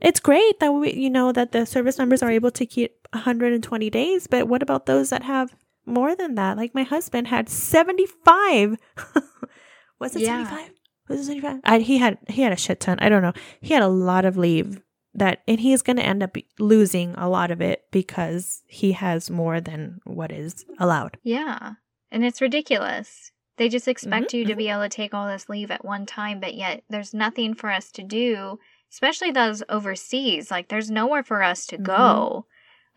it's 0.00 0.20
great 0.20 0.60
that 0.60 0.72
we, 0.72 0.92
you 0.92 1.10
know, 1.10 1.32
that 1.32 1.52
the 1.52 1.64
service 1.66 1.98
members 1.98 2.22
are 2.22 2.30
able 2.30 2.50
to 2.52 2.66
keep 2.66 3.06
120 3.12 3.90
days. 3.90 4.26
But 4.26 4.48
what 4.48 4.62
about 4.62 4.86
those 4.86 5.10
that 5.10 5.22
have 5.22 5.54
more 5.86 6.14
than 6.16 6.34
that? 6.34 6.56
Like 6.56 6.74
my 6.74 6.82
husband 6.82 7.28
had 7.28 7.48
75. 7.48 8.76
Was 10.00 10.14
it 10.16 10.22
Yeah. 10.22 10.44
75? 10.44 10.70
Was 11.08 11.20
it 11.20 11.24
75? 11.24 11.60
I, 11.64 11.78
he 11.80 11.98
had 11.98 12.18
he 12.28 12.42
had 12.42 12.52
a 12.52 12.56
shit 12.56 12.80
ton. 12.80 12.98
I 13.00 13.08
don't 13.08 13.22
know. 13.22 13.32
He 13.60 13.72
had 13.74 13.82
a 13.82 13.88
lot 13.88 14.24
of 14.24 14.36
leave 14.36 14.80
that, 15.14 15.42
and 15.48 15.58
he's 15.58 15.82
going 15.82 15.96
to 15.96 16.02
end 16.04 16.22
up 16.22 16.36
losing 16.58 17.14
a 17.14 17.28
lot 17.28 17.50
of 17.50 17.60
it 17.60 17.84
because 17.90 18.62
he 18.66 18.92
has 18.92 19.30
more 19.30 19.60
than 19.60 20.00
what 20.04 20.30
is 20.30 20.64
allowed. 20.78 21.16
Yeah. 21.22 21.74
And 22.10 22.24
it's 22.24 22.40
ridiculous. 22.40 23.32
They 23.58 23.68
just 23.68 23.88
expect 23.88 24.30
Mhm, 24.30 24.34
you 24.38 24.44
to 24.46 24.54
be 24.56 24.68
able 24.68 24.82
to 24.82 24.88
take 24.88 25.12
all 25.12 25.28
this 25.28 25.48
leave 25.48 25.70
at 25.70 25.84
one 25.84 26.06
time, 26.06 26.40
but 26.40 26.54
yet 26.54 26.84
there's 26.88 27.12
nothing 27.12 27.54
for 27.54 27.70
us 27.70 27.90
to 27.92 28.02
do, 28.02 28.58
especially 28.90 29.30
those 29.32 29.62
overseas. 29.68 30.50
Like, 30.50 30.68
there's 30.68 30.90
nowhere 30.90 31.22
for 31.22 31.42
us 31.42 31.66
to 31.66 31.76
go. 31.78 32.46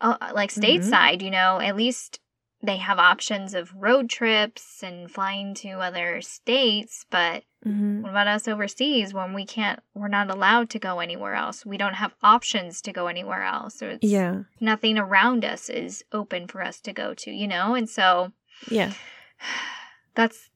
Uh, 0.00 0.16
like, 0.32 0.50
Mhm. 0.50 0.62
stateside, 0.62 1.20
you 1.22 1.30
know, 1.30 1.60
at 1.60 1.76
least 1.76 2.20
they 2.62 2.76
have 2.76 2.98
options 2.98 3.54
of 3.54 3.74
road 3.74 4.08
trips 4.08 4.82
and 4.82 5.10
flying 5.10 5.52
to 5.54 5.68
other 5.80 6.20
states, 6.22 7.04
but 7.10 7.44
Mm-hmm. 7.66 8.02
what 8.02 8.10
about 8.10 8.26
us 8.26 8.48
overseas 8.48 9.14
when 9.14 9.34
we 9.34 9.44
can't, 9.46 9.80
we're 9.94 10.08
not 10.08 10.30
allowed 10.30 10.68
to 10.70 10.78
go 10.80 10.98
anywhere 10.98 11.34
else? 11.34 11.64
We 11.64 11.76
don't 11.76 11.94
have 11.94 12.14
options 12.22 12.80
to 12.82 12.92
go 12.92 13.06
anywhere 13.06 13.42
else. 13.44 13.76
So 13.76 13.88
it's 13.88 14.04
Yeah. 14.04 14.42
nothing 14.60 14.98
around 14.98 15.44
us 15.44 15.68
is 15.68 16.04
open 16.12 16.48
for 16.48 16.60
us 16.62 16.80
to 16.80 16.92
go 16.92 17.14
to, 17.14 17.30
you 17.30 17.46
know? 17.46 17.74
And 17.74 17.88
so 17.88 18.32
Yeah. 18.68 18.92
that's 20.14 20.50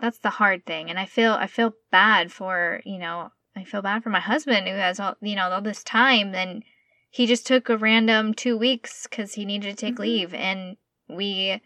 that's 0.00 0.18
the 0.18 0.30
hard 0.30 0.64
thing 0.66 0.90
and 0.90 0.98
i 0.98 1.04
feel 1.06 1.32
i 1.34 1.46
feel 1.46 1.72
bad 1.90 2.30
for 2.32 2.80
you 2.84 2.98
know 2.98 3.30
i 3.56 3.64
feel 3.64 3.82
bad 3.82 4.02
for 4.02 4.10
my 4.10 4.20
husband 4.20 4.66
who 4.68 4.74
has 4.74 5.00
all 5.00 5.14
you 5.20 5.34
know 5.36 5.48
all 5.50 5.60
this 5.62 5.82
time 5.84 6.34
and 6.34 6.62
he 7.10 7.26
just 7.26 7.46
took 7.46 7.68
a 7.68 7.76
random 7.78 8.34
two 8.34 8.56
weeks 8.58 9.06
because 9.08 9.34
he 9.34 9.44
needed 9.44 9.70
to 9.70 9.76
take 9.76 9.94
Mhm. 9.96 10.00
leave 10.00 10.34
and 10.34 10.76
we 11.08 11.60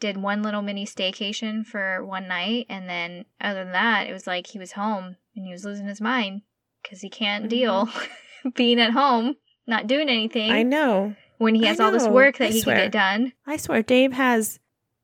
did 0.00 0.16
one 0.16 0.42
little 0.42 0.62
mini 0.62 0.84
staycation 0.84 1.64
for 1.64 2.04
one 2.04 2.26
night 2.26 2.66
and 2.68 2.88
then 2.88 3.24
other 3.40 3.62
than 3.64 3.72
that 3.72 4.08
it 4.08 4.12
was 4.12 4.26
like 4.26 4.48
he 4.48 4.58
was 4.58 4.72
home 4.72 5.16
and 5.36 5.46
he 5.46 5.52
was 5.52 5.64
losing 5.64 5.86
his 5.86 6.00
mind 6.00 6.42
because 6.82 7.00
he 7.00 7.08
can't 7.08 7.44
Mhm. 7.44 7.48
deal 7.50 7.88
being 8.56 8.80
at 8.80 8.90
home 8.92 9.36
not 9.66 9.86
doing 9.86 10.08
anything 10.08 10.50
I 10.50 10.64
know. 10.64 11.14
when 11.38 11.54
he 11.54 11.66
has 11.66 11.78
all 11.78 11.92
this 11.92 12.08
work 12.08 12.38
that 12.38 12.48
I 12.48 12.52
he 12.52 12.62
can 12.62 12.74
get 12.76 12.90
done 12.92 13.32
I 13.46 13.56
swear, 13.56 13.82
Dave 13.82 14.12
has 14.14 14.58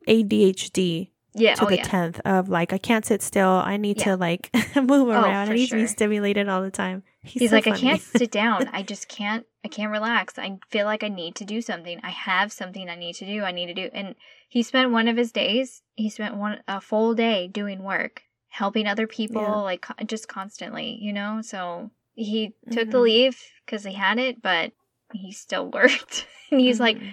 ADHD 0.08 1.10
yeah 1.38 1.54
to 1.54 1.64
oh 1.64 1.68
the 1.68 1.76
yeah 1.76 1.82
tenth 1.84 2.20
of 2.24 2.48
like 2.48 2.72
I 2.72 2.78
can't 2.78 3.04
sit 3.06 3.22
still. 3.22 3.48
I 3.48 3.76
need 3.76 3.98
Yeah. 3.98 4.04
to 4.04 4.16
like 4.16 4.50
move 4.76 5.08
around. 5.08 5.46
for 5.46 5.52
I 5.52 5.54
need 5.56 5.68
to 5.70 5.76
be 5.76 5.86
stimulated 5.86 6.48
all 6.48 6.62
the 6.62 6.70
time. 6.70 7.02
He's, 7.22 7.42
He's 7.42 7.50
so 7.50 7.56
like, 7.56 7.66
I 7.66 7.76
can't 7.76 8.00
sit 8.00 8.30
down. 8.42 8.68
I 8.72 8.82
just 8.82 9.08
can't. 9.08 9.44
I 9.64 9.68
can't 9.68 9.90
relax. 9.90 10.38
I 10.38 10.58
feel 10.70 10.86
like 10.86 11.02
I 11.04 11.08
need 11.08 11.34
to 11.36 11.44
do 11.44 11.60
something. 11.60 12.00
I 12.02 12.10
have 12.10 12.52
something 12.52 12.88
I 12.88 12.94
need 12.94 13.14
to 13.16 13.26
do. 13.26 13.42
I 13.42 13.52
need 13.52 13.66
to 13.66 13.74
do. 13.74 13.90
And 13.92 14.14
he 14.48 14.62
spent 14.62 14.92
one 14.92 15.08
of 15.08 15.16
his 15.16 15.32
days. 15.32 15.82
He 15.94 16.08
spent 16.10 16.36
one 16.36 16.60
a 16.68 16.80
full 16.80 17.14
day 17.14 17.48
doing 17.48 17.82
work, 17.82 18.22
helping 18.48 18.86
other 18.86 19.06
people, 19.06 19.42
Yeah. 19.42 19.54
like 19.56 19.86
just 20.06 20.28
constantly, 20.28 20.96
you 21.00 21.12
know. 21.12 21.40
So 21.42 21.90
he 22.14 22.54
took 22.70 22.90
the 22.90 22.98
Mhm. 22.98 23.02
leave 23.02 23.42
because 23.66 23.84
he 23.84 23.92
had 23.94 24.18
it, 24.18 24.40
but 24.40 24.72
he 25.12 25.32
still 25.32 25.66
worked. 25.72 26.26
and 26.50 26.60
he's 26.60 26.80
like, 26.80 26.98
Mhm. 26.98 27.12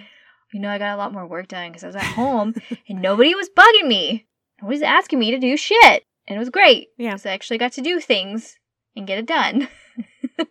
You 0.56 0.62
know, 0.62 0.70
I 0.70 0.78
got 0.78 0.94
a 0.94 0.96
lot 0.96 1.12
more 1.12 1.26
work 1.26 1.48
done 1.48 1.68
because 1.70 1.84
I 1.84 1.88
was 1.88 1.96
at 1.96 2.02
home 2.02 2.54
and 2.88 3.02
nobody 3.02 3.34
was 3.34 3.50
bugging 3.54 3.88
me. 3.88 4.26
Nobody's 4.62 4.80
asking 4.80 5.18
me 5.18 5.30
to 5.32 5.38
do 5.38 5.54
shit, 5.54 6.02
and 6.26 6.34
it 6.36 6.38
was 6.38 6.48
great. 6.48 6.88
yeah, 6.96 7.16
So 7.16 7.28
I 7.28 7.34
actually 7.34 7.58
got 7.58 7.72
to 7.72 7.82
do 7.82 8.00
things 8.00 8.56
and 8.96 9.06
get 9.06 9.18
it 9.18 9.26
done. 9.26 9.68
and 10.38 10.46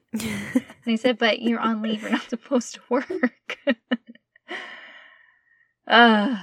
I 0.86 0.96
said, 0.96 1.18
but 1.18 1.42
you're 1.42 1.60
on 1.60 1.82
leave. 1.82 2.04
You're 2.04 2.12
not 2.12 2.30
supposed 2.30 2.76
to 2.76 2.82
work. 2.88 3.58
uh, 5.88 6.38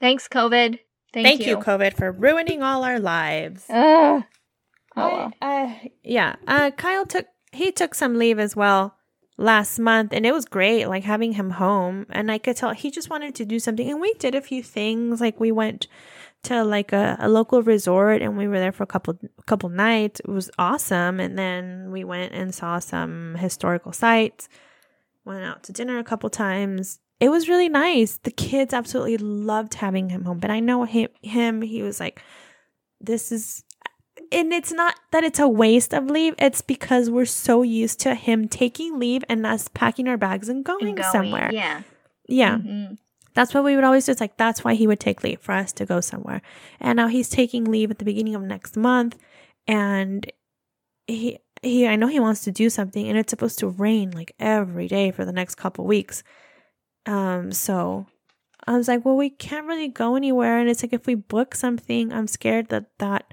thanks, 0.00 0.26
COVID. 0.26 0.78
Thank, 1.12 1.26
Thank 1.26 1.46
you. 1.46 1.58
COVID, 1.58 1.94
for 1.94 2.10
ruining 2.10 2.62
all 2.62 2.82
our 2.82 2.98
lives. 2.98 3.66
Ugh. 3.68 4.22
Oh, 4.96 5.10
well. 5.10 5.32
I- 5.42 5.90
yeah. 6.02 6.36
Uh, 6.48 6.70
Kyle 6.70 7.04
took 7.04 7.26
he 7.52 7.70
took 7.72 7.94
some 7.94 8.16
leave 8.16 8.38
as 8.38 8.56
well 8.56 8.95
last 9.38 9.78
month, 9.78 10.12
and 10.12 10.24
it 10.24 10.32
was 10.32 10.44
great. 10.44 10.86
Like 10.86 11.04
having 11.04 11.32
him 11.32 11.50
home, 11.50 12.06
and 12.10 12.30
I 12.30 12.38
could 12.38 12.56
tell 12.56 12.70
he 12.72 12.90
just 12.90 13.10
wanted 13.10 13.34
to 13.36 13.44
do 13.44 13.58
something. 13.58 13.88
And 13.88 14.00
we 14.00 14.12
did 14.14 14.34
a 14.34 14.40
few 14.40 14.62
things. 14.62 15.20
Like 15.20 15.38
we 15.38 15.52
went 15.52 15.86
to 16.44 16.64
like 16.64 16.92
a, 16.92 17.16
a 17.20 17.28
local 17.28 17.62
resort, 17.62 18.22
and 18.22 18.36
we 18.36 18.48
were 18.48 18.58
there 18.58 18.72
for 18.72 18.82
a 18.82 18.86
couple 18.86 19.18
couple 19.46 19.68
nights. 19.68 20.20
It 20.20 20.28
was 20.28 20.50
awesome. 20.58 21.20
And 21.20 21.38
then 21.38 21.90
we 21.90 22.04
went 22.04 22.32
and 22.32 22.54
saw 22.54 22.78
some 22.78 23.36
historical 23.36 23.92
sites. 23.92 24.48
Went 25.24 25.44
out 25.44 25.64
to 25.64 25.72
dinner 25.72 25.98
a 25.98 26.04
couple 26.04 26.30
times. 26.30 27.00
It 27.18 27.30
was 27.30 27.48
really 27.48 27.68
nice. 27.68 28.18
The 28.18 28.30
kids 28.30 28.74
absolutely 28.74 29.16
loved 29.16 29.74
having 29.74 30.10
him 30.10 30.24
home. 30.24 30.38
But 30.38 30.50
I 30.50 30.60
know 30.60 30.84
him. 30.84 31.08
Him. 31.22 31.62
He 31.62 31.82
was 31.82 31.98
like, 32.00 32.22
"This 33.00 33.32
is 33.32 33.64
and 34.32 34.52
it's 34.52 34.72
not 34.72 34.94
that 35.12 35.24
it's 35.24 35.38
a 35.38 35.48
waste 35.48 35.92
of 35.94 36.06
leave. 36.10 36.34
It's 36.38 36.60
because 36.60 37.10
we're 37.10 37.24
so 37.24 37.62
used 37.62 38.00
to 38.00 38.14
him 38.14 38.48
taking 38.48 38.98
leave 38.98 39.24
and 39.28 39.46
us 39.46 39.68
packing 39.68 40.08
our 40.08 40.16
bags 40.16 40.48
and 40.48 40.64
going, 40.64 40.86
And 40.88 40.96
going, 40.98 41.12
somewhere. 41.12 41.50
Yeah. 41.52 41.82
Yeah. 42.28 42.58
Mhm. 42.58 42.98
That's 43.34 43.52
what 43.52 43.64
we 43.64 43.74
would 43.74 43.84
always 43.84 44.06
do. 44.06 44.12
It's 44.12 44.20
like 44.20 44.36
that's 44.38 44.64
why 44.64 44.74
he 44.74 44.86
would 44.86 45.00
take 45.00 45.22
leave 45.22 45.40
for 45.40 45.52
us 45.52 45.72
to 45.74 45.84
go 45.86 46.00
somewhere. 46.00 46.40
And 46.80 46.96
now 46.96 47.08
he's 47.08 47.28
taking 47.28 47.64
leave 47.64 47.90
at 47.90 47.98
the 47.98 48.04
beginning 48.04 48.34
of 48.34 48.42
next 48.42 48.76
month 48.76 49.16
and 49.66 50.30
he 51.06 51.38
he 51.62 51.86
I 51.86 51.96
know 51.96 52.06
he 52.06 52.20
wants 52.20 52.42
to 52.44 52.52
do 52.52 52.70
something 52.70 53.06
and 53.08 53.18
it's 53.18 53.30
supposed 53.30 53.58
to 53.60 53.68
rain 53.68 54.10
like 54.12 54.34
every 54.38 54.88
day 54.88 55.10
for 55.10 55.24
the 55.24 55.32
next 55.32 55.56
couple 55.56 55.86
weeks. 55.86 56.22
Um 57.04 57.52
so 57.52 58.06
I 58.66 58.76
was 58.76 58.88
like, 58.88 59.04
well, 59.04 59.16
we 59.16 59.30
can't 59.30 59.66
really 59.66 59.88
go 59.88 60.16
anywhere 60.16 60.58
and 60.58 60.68
it's 60.68 60.82
like 60.82 60.92
if 60.92 61.06
we 61.06 61.14
book 61.14 61.54
something, 61.54 62.12
I'm 62.12 62.26
scared 62.26 62.68
that 62.70 62.86
that 62.98 63.32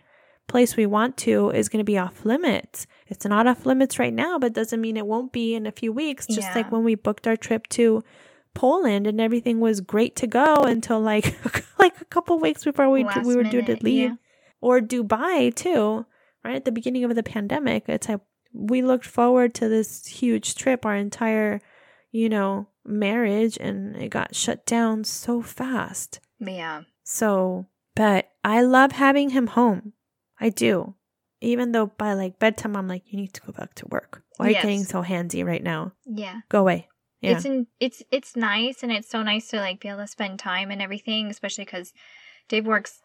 place 0.54 0.78
we 0.78 0.86
want 0.98 1.14
to 1.18 1.50
is 1.60 1.68
going 1.70 1.80
to 1.86 1.92
be 1.94 1.98
off 2.06 2.26
limits. 2.34 2.86
It's 3.12 3.26
not 3.26 3.48
off 3.52 3.66
limits 3.66 3.98
right 4.04 4.14
now, 4.26 4.34
but 4.42 4.54
doesn't 4.54 4.80
mean 4.86 4.98
it 4.98 5.08
won't 5.14 5.32
be 5.34 5.48
in 5.58 5.66
a 5.66 5.72
few 5.82 5.92
weeks. 5.92 6.28
Just 6.28 6.50
Yeah. 6.50 6.54
like 6.58 6.72
when 6.72 6.84
we 6.90 6.94
booked 7.08 7.26
our 7.30 7.36
trip 7.46 7.64
to 7.78 7.86
Poland 8.54 9.08
and 9.08 9.20
everything 9.20 9.60
was 9.60 9.82
great 9.94 10.16
to 10.22 10.28
go 10.28 10.50
until 10.74 11.00
like 11.14 11.26
like 11.84 12.00
a 12.00 12.06
couple 12.16 12.38
weeks 12.40 12.64
before 12.70 12.90
we 12.90 13.04
Last 13.04 13.26
we 13.26 13.36
were 13.36 13.50
due 13.56 13.64
to 13.64 13.76
leave. 13.82 14.10
yeah. 14.12 14.16
Or 14.62 14.80
Dubai 14.80 15.54
too, 15.64 16.06
right 16.46 16.56
at 16.56 16.66
the 16.66 16.72
beginning 16.72 17.04
of 17.04 17.16
the 17.16 17.24
pandemic. 17.36 17.82
It's 17.90 18.08
like 18.08 18.22
we 18.54 18.80
looked 18.84 19.06
forward 19.18 19.56
to 19.56 19.68
this 19.68 20.06
huge 20.06 20.54
trip 20.62 20.86
our 20.86 20.96
entire, 20.96 21.62
you 22.12 22.30
know, 22.30 22.68
marriage 22.86 23.58
and 23.60 23.96
it 24.04 24.10
got 24.10 24.36
shut 24.36 24.60
down 24.68 25.04
so 25.04 25.42
fast. 25.42 26.20
Yeah. 26.40 26.84
So, 27.04 27.66
but 27.96 28.30
I 28.44 28.62
love 28.62 28.92
having 28.94 29.32
him 29.32 29.48
home. 29.48 29.94
I 30.40 30.50
do. 30.50 30.96
Even 31.42 31.72
though 31.74 31.88
by 31.88 32.14
like 32.14 32.40
bedtime, 32.40 32.76
I'm 32.76 32.88
like, 32.88 33.04
you 33.08 33.18
need 33.18 33.34
to 33.34 33.42
go 33.42 33.52
back 33.52 33.74
to 33.76 33.88
work. 33.88 34.24
Why 34.38 34.46
are 34.48 34.50
you 34.50 34.56
getting 34.56 34.84
so 34.84 35.04
handsy 35.04 35.46
right 35.46 35.62
now? 35.64 35.92
Yeah. 36.06 36.42
Go 36.50 36.62
away. 36.62 36.88
Yeah. 37.22 37.32
It's 37.32 37.46
in, 37.46 37.68
it's 37.80 38.04
it's 38.12 38.36
nice 38.36 38.84
and 38.84 38.92
it's 38.92 39.10
so 39.10 39.24
nice 39.24 39.48
to 39.50 39.58
like 39.58 39.80
be 39.80 39.90
able 39.90 40.00
to 40.00 40.08
spend 40.08 40.40
time 40.40 40.72
and 40.72 40.82
everything, 40.82 41.28
especially 41.30 41.66
because 41.66 41.94
Dave 42.50 42.66
works 42.66 43.02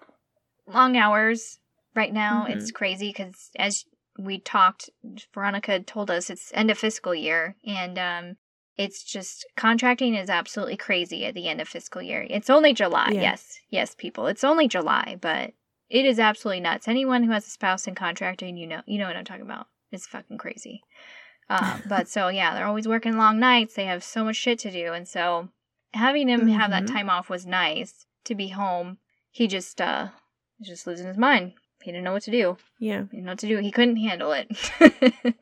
long 0.67 0.97
hours 0.97 1.59
right 1.95 2.13
now. 2.13 2.47
Mhm. 2.47 2.57
It's 2.57 2.71
crazy 2.71 3.09
because 3.11 3.51
as 3.59 3.85
we 4.19 4.41
talked, 4.41 4.91
Veronica 5.35 5.81
told 5.81 6.11
us 6.11 6.31
it's 6.31 6.51
end 6.55 6.71
of 6.71 6.79
fiscal 6.79 7.15
year 7.15 7.57
and 7.65 7.99
um 7.99 8.37
it's 8.77 9.03
just 9.03 9.45
contracting 9.57 10.15
is 10.15 10.31
absolutely 10.31 10.77
crazy 10.77 11.25
at 11.27 11.35
the 11.35 11.49
end 11.49 11.61
of 11.61 11.69
fiscal 11.69 12.01
year. 12.01 12.25
It's 12.31 12.49
only 12.51 12.73
July, 12.73 13.11
Yeah. 13.13 13.23
yes, 13.23 13.59
yes, 13.71 13.95
people. 13.97 14.29
It's 14.29 14.45
only 14.45 14.69
July, 14.69 15.17
but 15.21 15.53
it 15.91 16.05
is 16.05 16.19
absolutely 16.19 16.61
nuts. 16.61 16.89
Anyone 16.89 17.23
who 17.25 17.33
has 17.33 17.47
a 17.47 17.51
spouse 17.51 17.87
in 17.87 17.95
contracting, 17.95 18.57
you 18.57 18.67
know, 18.67 18.83
you 18.87 18.99
know 18.99 19.07
what 19.07 19.17
I'm 19.17 19.25
talking 19.25 19.43
about. 19.43 19.67
It's 19.91 20.07
fucking 20.07 20.39
crazy. 20.39 20.83
Uh, 21.49 21.79
but 21.87 22.09
so 22.09 22.29
yeah, 22.29 22.55
they're 22.55 22.67
always 22.67 22.89
working 22.89 23.17
long 23.17 23.39
nights. 23.39 23.75
They 23.75 23.87
have 23.87 24.05
so 24.05 24.25
much 24.25 24.37
shit 24.37 24.59
to 24.61 24.71
do, 24.71 24.93
and 24.93 25.07
so 25.09 25.49
having 25.95 26.29
him 26.29 26.49
have 26.49 26.71
that 26.71 26.85
Mhm. 26.85 26.93
time 26.93 27.11
off 27.11 27.31
was 27.31 27.47
nice 27.47 28.07
to 28.25 28.35
be 28.35 28.49
home. 28.49 28.99
He 29.31 29.47
just 29.47 29.81
uh, 29.81 30.09
just 30.61 30.87
losing 30.87 31.07
his 31.07 31.17
mind. 31.17 31.55
He 31.89 31.93
didn't 31.93 32.05
know 32.05 32.13
what 32.13 32.23
to 32.25 32.31
do. 32.31 32.59
yeah. 32.79 33.05
He 33.11 33.17
didn't 33.17 33.25
know 33.25 33.33
what 33.33 33.39
to 33.39 33.49
do. 33.49 33.57
He 33.57 33.71
couldn't 33.71 33.97
handle 33.97 34.33
it. 34.33 34.47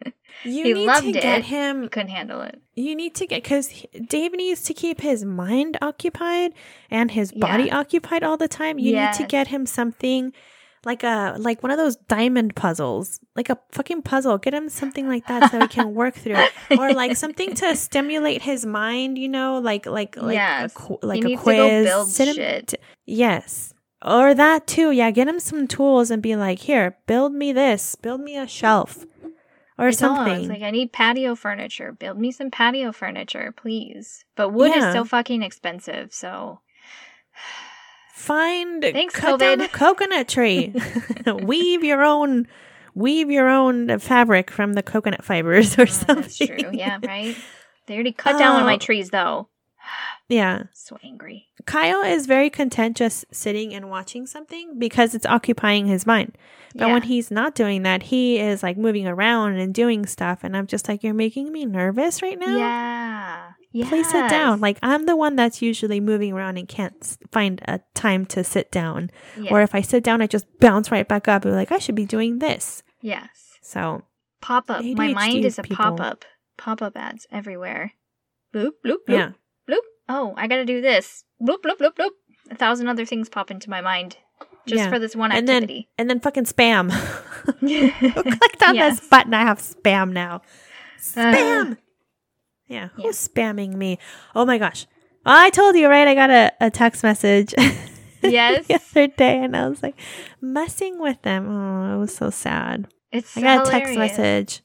You 0.44 0.64
He 0.64 0.74
need 0.74 0.86
loved 0.86 1.02
to 1.04 1.08
it. 1.08 1.22
get 1.22 1.44
he 1.44 1.54
him. 1.56 1.88
couldn't 1.88 2.10
handle 2.10 2.42
it. 2.42 2.60
You 2.74 2.94
need 2.94 3.14
to 3.16 3.26
get 3.26 3.42
because 3.42 3.68
Dave 4.06 4.32
needs 4.32 4.62
to 4.64 4.74
keep 4.74 5.00
his 5.00 5.24
mind 5.24 5.78
occupied 5.80 6.52
and 6.90 7.10
his 7.10 7.32
body 7.32 7.64
Yeah. 7.64 7.78
occupied 7.80 8.22
all 8.22 8.36
the 8.36 8.46
time. 8.46 8.78
You 8.78 8.94
need 8.96 9.14
to 9.14 9.24
get 9.24 9.48
him 9.48 9.64
something 9.66 10.32
like 10.84 11.02
a 11.02 11.36
like 11.38 11.62
one 11.62 11.72
of 11.72 11.78
those 11.78 11.96
diamond 11.96 12.54
puzzles, 12.54 13.18
like 13.34 13.48
a 13.48 13.58
fucking 13.72 14.02
puzzle. 14.02 14.36
Get 14.38 14.52
him 14.52 14.68
something 14.68 15.08
like 15.08 15.26
that 15.26 15.50
so 15.50 15.58
he 15.60 15.68
can 15.68 15.94
work 15.94 16.14
through 16.14 16.36
it, 16.36 16.52
or 16.78 16.92
like 16.92 17.16
something 17.16 17.54
to 17.54 17.74
stimulate 17.74 18.42
his 18.42 18.66
mind. 18.66 19.16
You 19.18 19.30
know, 19.30 19.58
like 19.58 19.86
like 19.86 20.16
like 20.16 20.34
Yes. 20.34 20.74
a, 21.02 21.06
like 21.06 21.24
he 21.24 21.32
a 21.34 21.38
quiz. 21.38 21.56
to 21.86 21.90
build 21.90 22.08
Sit 22.08 22.34
shit. 22.36 22.66
t- 22.68 22.76
yes. 23.06 23.72
Or 24.04 24.34
that 24.34 24.66
too, 24.66 24.90
yeah. 24.90 25.10
Get 25.10 25.28
him 25.28 25.40
some 25.40 25.66
tools 25.66 26.10
and 26.10 26.22
be 26.22 26.36
like, 26.36 26.60
"Here, 26.60 26.98
build 27.06 27.32
me 27.32 27.52
this. 27.52 27.94
Build 27.94 28.20
me 28.20 28.36
a 28.36 28.46
shelf, 28.46 29.04
or 29.78 29.88
I 29.88 29.90
told 29.92 30.18
him, 30.18 30.26
something." 30.26 30.48
Like 30.48 30.62
I 30.62 30.70
need 30.70 30.92
patio 30.92 31.34
furniture. 31.34 31.92
Build 31.92 32.18
me 32.18 32.30
some 32.30 32.50
patio 32.50 32.92
furniture, 32.92 33.52
please. 33.56 34.24
But 34.36 34.50
wood 34.50 34.72
Yeah. 34.76 34.88
is 34.88 34.94
so 34.94 35.04
fucking 35.04 35.42
expensive, 35.42 36.12
so 36.12 36.60
Find 38.14 38.82
Thanks, 38.82 39.14
cut 39.14 39.38
down 39.38 39.58
COVID. 39.58 39.64
a 39.64 39.68
coconut 39.68 40.28
tree. 40.28 40.72
weave 41.42 41.84
your 41.84 42.02
own 42.02 42.48
weave 42.94 43.30
your 43.30 43.48
own 43.48 43.98
fabric 43.98 44.50
from 44.50 44.72
the 44.72 44.82
coconut 44.82 45.22
fibers 45.24 45.78
or 45.78 45.82
Oh, 45.82 45.84
something. 45.86 46.22
that's 46.22 46.38
true. 46.38 46.70
Yeah, 46.72 46.98
right. 47.06 47.36
They 47.86 47.94
already 47.94 48.12
cut 48.12 48.38
down 48.38 48.54
one 48.54 48.62
of 48.62 48.66
my 48.66 48.74
Oh. 48.76 48.78
trees, 48.78 49.10
though. 49.10 49.48
Yeah. 50.28 50.64
So 50.72 50.98
angry. 51.04 51.46
Kyle 51.66 52.02
is 52.02 52.26
very 52.26 52.50
content 52.50 52.96
just 52.96 53.24
sitting 53.32 53.74
and 53.74 53.90
watching 53.90 54.26
something 54.26 54.78
because 54.78 55.14
it's 55.14 55.26
occupying 55.26 55.86
his 55.86 56.06
mind. 56.06 56.36
But 56.74 56.88
yeah. 56.88 56.92
when 56.94 57.02
he's 57.02 57.30
not 57.30 57.54
doing 57.54 57.82
that, 57.82 58.04
he 58.04 58.38
is 58.38 58.62
like 58.62 58.76
moving 58.76 59.06
around 59.06 59.58
and 59.58 59.72
doing 59.74 60.06
stuff. 60.06 60.40
And 60.42 60.56
I'm 60.56 60.66
just 60.66 60.88
like, 60.88 61.02
you're 61.02 61.14
making 61.14 61.52
me 61.52 61.64
nervous 61.64 62.22
right 62.22 62.38
now. 62.38 62.56
yeah, 62.56 63.52
yeah. 63.72 63.88
Please 63.88 64.10
sit 64.10 64.28
down. 64.28 64.60
Like, 64.60 64.78
I'm 64.82 65.06
the 65.06 65.16
one 65.16 65.36
that's 65.36 65.62
usually 65.62 66.00
moving 66.00 66.32
around 66.32 66.56
and 66.56 66.68
can't 66.68 67.16
find 67.30 67.60
a 67.66 67.80
time 67.94 68.26
to 68.26 68.42
sit 68.44 68.70
down. 68.70 69.10
Or 69.50 69.62
if 69.62 69.74
I 69.74 69.80
sit 69.80 70.02
down, 70.04 70.22
I 70.22 70.26
just 70.26 70.46
bounce 70.58 70.90
right 70.90 71.06
back 71.06 71.28
up 71.28 71.44
and 71.44 71.54
like, 71.54 71.72
I 71.72 71.78
should 71.78 71.94
be 71.94 72.06
doing 72.06 72.38
this. 72.40 72.82
yes, 73.00 73.28
So, 73.62 74.02
pop 74.40 74.70
up. 74.70 74.84
My 74.84 75.12
mind 75.12 75.44
is 75.44 75.58
a 75.58 75.62
pop 75.62 76.00
up. 76.00 76.24
Pop 76.56 76.80
up 76.82 76.96
ads 76.96 77.26
everywhere. 77.30 77.92
Bloop 78.54 78.72
bloop 78.84 78.98
bloop 79.06 79.14
yeah. 79.14 79.30
bloop. 79.68 79.80
Oh, 80.08 80.34
I 80.36 80.46
gotta 80.46 80.64
do 80.64 80.80
this. 80.80 81.24
Bloop 81.42 81.58
bloop 81.64 81.78
bloop 81.78 81.94
bloop. 81.94 82.10
A 82.50 82.54
thousand 82.54 82.88
other 82.88 83.04
things 83.04 83.28
pop 83.28 83.50
into 83.50 83.68
my 83.70 83.80
mind 83.80 84.16
just 84.66 84.84
Yeah. 84.84 84.90
for 84.90 84.98
this 84.98 85.16
one 85.16 85.32
And 85.32 85.48
then, 85.48 85.62
activity. 85.64 85.88
and 85.98 86.08
then 86.08 86.20
fucking 86.20 86.44
spam. 86.44 86.90
Who 87.60 88.22
clicked 88.22 88.62
on 88.62 88.74
Yes. 88.74 89.00
this 89.00 89.08
button? 89.08 89.34
I 89.34 89.42
have 89.42 89.58
spam 89.58 90.12
now. 90.12 90.36
Uh. 90.36 91.32
Spam. 91.32 91.76
yeah. 92.68 92.88
Who's 92.94 93.28
spamming 93.28 93.74
me? 93.74 93.98
Oh 94.34 94.44
my 94.44 94.58
gosh. 94.58 94.86
I 95.24 95.50
told 95.50 95.76
you, 95.76 95.88
right? 95.88 96.06
I 96.06 96.14
got 96.14 96.30
a, 96.30 96.52
a 96.60 96.70
text 96.70 97.02
message 97.02 97.52
yes, 98.22 98.66
the 98.66 98.74
other 98.74 99.06
day 99.08 99.42
and 99.42 99.56
I 99.56 99.68
was 99.68 99.82
like 99.82 99.98
messing 100.40 101.00
with 101.00 101.20
them. 101.22 101.48
Oh, 101.48 101.96
it 101.96 101.98
was 101.98 102.14
so 102.14 102.30
sad. 102.30 102.88
it's 103.12 103.36
I 103.36 103.40
got 103.40 103.66
a 103.66 103.70
text 103.70 103.96
message. 103.96 104.62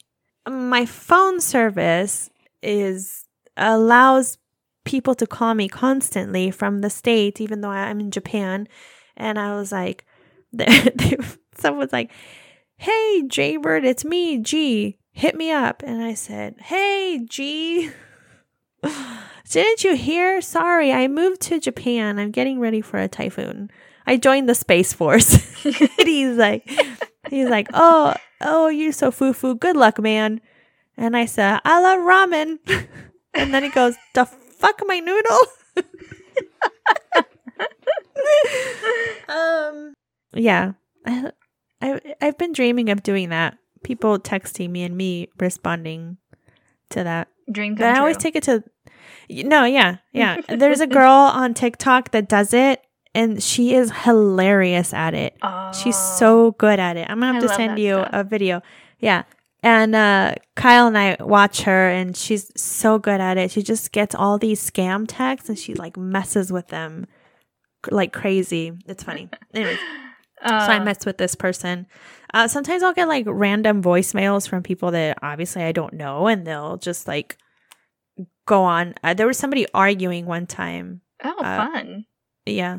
My 0.48 0.86
phone 0.86 1.40
service 1.40 2.30
is 2.62 3.24
allows 3.56 4.38
people 4.84 5.14
to 5.14 5.26
call 5.26 5.54
me 5.54 5.68
constantly 5.68 6.50
from 6.50 6.80
the 6.80 6.90
states, 6.90 7.40
even 7.40 7.60
though 7.60 7.70
I'm 7.70 8.00
in 8.00 8.10
Japan. 8.10 8.68
And 9.16 9.38
I 9.38 9.54
was 9.54 9.72
like, 9.72 10.04
someone's 11.56 11.92
like, 11.92 12.10
"Hey, 12.76 13.22
Jaybird, 13.26 13.84
it's 13.84 14.04
me, 14.04 14.38
G. 14.38 14.98
Hit 15.12 15.34
me 15.34 15.50
up." 15.50 15.82
And 15.84 16.02
I 16.02 16.14
said, 16.14 16.56
"Hey, 16.60 17.24
G." 17.28 17.90
Didn't 19.50 19.84
you 19.84 19.96
hear? 19.96 20.40
Sorry, 20.40 20.92
I 20.92 21.08
moved 21.08 21.42
to 21.42 21.60
Japan. 21.60 22.18
I'm 22.18 22.30
getting 22.30 22.58
ready 22.58 22.80
for 22.80 22.98
a 22.98 23.08
typhoon. 23.08 23.70
I 24.06 24.16
joined 24.16 24.48
the 24.48 24.54
Space 24.54 24.92
Force. 24.92 25.34
he's 25.62 26.36
like, 26.36 26.68
he's 27.28 27.48
like, 27.48 27.68
oh, 27.74 28.14
oh, 28.40 28.68
you're 28.68 28.92
so 28.92 29.10
foo 29.10 29.32
foo. 29.32 29.54
Good 29.54 29.76
luck, 29.76 30.00
man. 30.00 30.40
And 30.96 31.16
I 31.16 31.26
said, 31.26 31.60
I 31.64 31.80
love 31.80 32.00
ramen. 32.00 32.58
and 33.34 33.52
then 33.52 33.62
he 33.62 33.68
goes, 33.68 33.94
the 34.14 34.24
fuck 34.62 34.80
my 34.86 35.00
noodle. 35.00 35.38
um, 39.28 39.94
yeah, 40.34 40.72
I, 41.06 41.32
I, 41.80 42.00
I've 42.20 42.38
been 42.38 42.52
dreaming 42.52 42.90
of 42.90 43.02
doing 43.02 43.30
that. 43.30 43.58
People 43.82 44.18
texting 44.18 44.70
me 44.70 44.82
and 44.84 44.96
me 44.96 45.28
responding 45.38 46.18
to 46.90 47.02
that. 47.04 47.28
Dream 47.50 47.74
But 47.74 47.96
I 47.96 47.98
always 47.98 48.16
take 48.16 48.36
it 48.36 48.44
to 48.44 48.62
No, 49.28 49.64
yeah. 49.64 49.96
Yeah. 50.12 50.40
There's 50.48 50.80
a 50.80 50.86
girl 50.86 51.10
on 51.34 51.54
TikTok 51.54 52.12
that 52.12 52.28
does 52.28 52.54
it 52.54 52.80
and 53.14 53.42
she 53.42 53.74
is 53.74 53.90
hilarious 53.90 54.94
at 54.94 55.14
it. 55.14 55.34
She's 55.74 55.96
Oh. 55.96 56.16
so 56.18 56.50
good 56.52 56.78
at 56.78 56.96
it. 56.96 57.10
I'm 57.10 57.18
gonna 57.18 57.32
I 57.32 57.34
have 57.34 57.42
to 57.42 57.48
send 57.48 57.78
you 57.80 57.94
stuff. 57.94 58.08
a 58.12 58.24
video. 58.24 58.62
Yeah. 59.00 59.24
And 59.62 59.94
uh 59.94 60.34
Kyle 60.56 60.86
and 60.88 60.98
I 60.98 61.16
watch 61.20 61.62
her 61.62 61.88
and 61.88 62.16
she's 62.16 62.50
so 62.60 62.98
good 62.98 63.20
at 63.20 63.38
it. 63.38 63.50
She 63.52 63.62
just 63.62 63.92
gets 63.92 64.14
all 64.14 64.36
these 64.38 64.60
scam 64.68 65.04
texts 65.06 65.48
and 65.48 65.58
she 65.58 65.74
like 65.74 65.96
messes 65.96 66.50
with 66.52 66.68
them 66.68 67.06
like 67.90 68.12
crazy. 68.12 68.72
It's 68.86 69.04
funny. 69.04 69.28
Anyways, 69.54 69.78
so 70.46 70.54
I 70.54 70.78
Uh, 70.78 70.84
mess 70.84 71.06
with 71.06 71.18
this 71.18 71.36
person. 71.36 71.86
Uh 72.34 72.48
sometimes 72.48 72.82
I'll 72.82 72.92
get 72.92 73.06
like 73.06 73.24
random 73.28 73.82
voicemails 73.82 74.48
from 74.48 74.64
people 74.64 74.90
that 74.90 75.18
obviously 75.22 75.62
I 75.62 75.70
don't 75.72 75.94
know 75.94 76.26
and 76.26 76.44
they'll 76.44 76.76
just 76.78 77.06
like 77.06 77.38
go 78.46 78.64
on. 78.64 78.94
Uh, 79.04 79.14
there 79.14 79.28
was 79.28 79.38
somebody 79.38 79.66
arguing 79.72 80.26
one 80.26 80.46
time. 80.48 81.02
oh, 81.22 81.38
uh, 81.38 81.70
fun. 81.70 82.06
Yeah. 82.46 82.78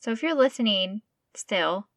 So 0.00 0.12
if 0.12 0.22
you're 0.22 0.34
listening 0.34 1.02
still, 1.36 1.88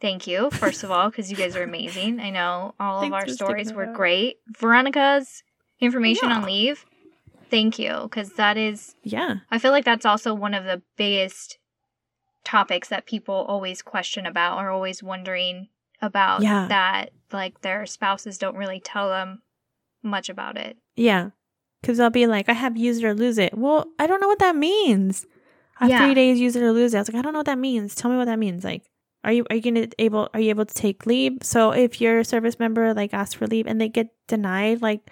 thank 0.00 0.26
you, 0.26 0.50
first 0.50 0.82
of 0.84 0.90
all, 0.90 1.10
because 1.10 1.30
you 1.30 1.36
guys 1.36 1.56
are 1.56 1.62
amazing. 1.62 2.20
I 2.20 2.30
know 2.30 2.74
all 2.80 3.02
of 3.02 3.12
our 3.12 3.28
stories 3.28 3.72
were 3.72 3.84
around. 3.84 3.94
great. 3.94 4.36
Veronica's 4.58 5.42
information 5.80 6.30
on 6.30 6.44
leave, 6.44 6.84
thank 7.50 7.78
you, 7.78 8.00
because 8.02 8.32
that 8.34 8.56
is, 8.56 8.94
Yeah. 9.02 9.36
I 9.50 9.58
feel 9.58 9.70
like 9.72 9.84
that's 9.84 10.06
also 10.06 10.34
one 10.34 10.54
of 10.54 10.64
the 10.64 10.82
biggest 10.96 11.58
topics 12.44 12.88
that 12.88 13.06
people 13.06 13.34
always 13.34 13.82
question 13.82 14.26
about 14.26 14.58
or 14.58 14.70
always 14.70 15.02
wondering 15.02 15.68
about 16.02 16.42
Yeah. 16.42 16.66
that, 16.68 17.10
like 17.32 17.60
their 17.60 17.84
spouses 17.86 18.38
don't 18.38 18.56
really 18.56 18.80
tell 18.80 19.08
them 19.10 19.42
much 20.02 20.28
about 20.28 20.56
it. 20.56 20.78
Yeah. 20.96 21.30
Because 21.80 21.98
they'll 21.98 22.10
be 22.10 22.26
like, 22.26 22.48
I 22.48 22.52
have 22.54 22.76
use 22.76 22.98
it 22.98 23.04
or 23.04 23.14
lose 23.14 23.38
it. 23.38 23.56
Well, 23.56 23.86
I 23.98 24.06
don't 24.06 24.20
know 24.20 24.28
what 24.28 24.38
that 24.38 24.56
means. 24.56 25.26
I 25.78 25.84
have 25.84 25.90
Yeah. 25.90 26.04
three 26.04 26.14
days, 26.14 26.40
use 26.40 26.56
it 26.56 26.62
or 26.62 26.72
lose 26.72 26.92
it. 26.94 26.98
I 26.98 27.00
was 27.00 27.08
like, 27.12 27.18
I 27.18 27.22
don't 27.22 27.32
know 27.32 27.38
what 27.38 27.46
that 27.46 27.58
means. 27.58 27.94
Tell 27.94 28.10
me 28.10 28.16
what 28.16 28.26
that 28.26 28.38
means. 28.38 28.64
Like, 28.64 28.82
are 29.24 29.32
you 29.32 29.44
are 29.50 29.56
you 29.56 29.62
gonna 29.62 29.88
able 29.98 30.28
are 30.32 30.40
you 30.40 30.50
able 30.50 30.64
to 30.66 30.74
take 30.74 31.06
leave? 31.06 31.38
So 31.42 31.72
if 31.72 32.00
your 32.00 32.24
service 32.24 32.58
member 32.58 32.94
like 32.94 33.12
asks 33.14 33.34
for 33.34 33.46
leave 33.46 33.66
and 33.66 33.80
they 33.80 33.88
get 33.88 34.08
denied, 34.28 34.82
like 34.82 35.10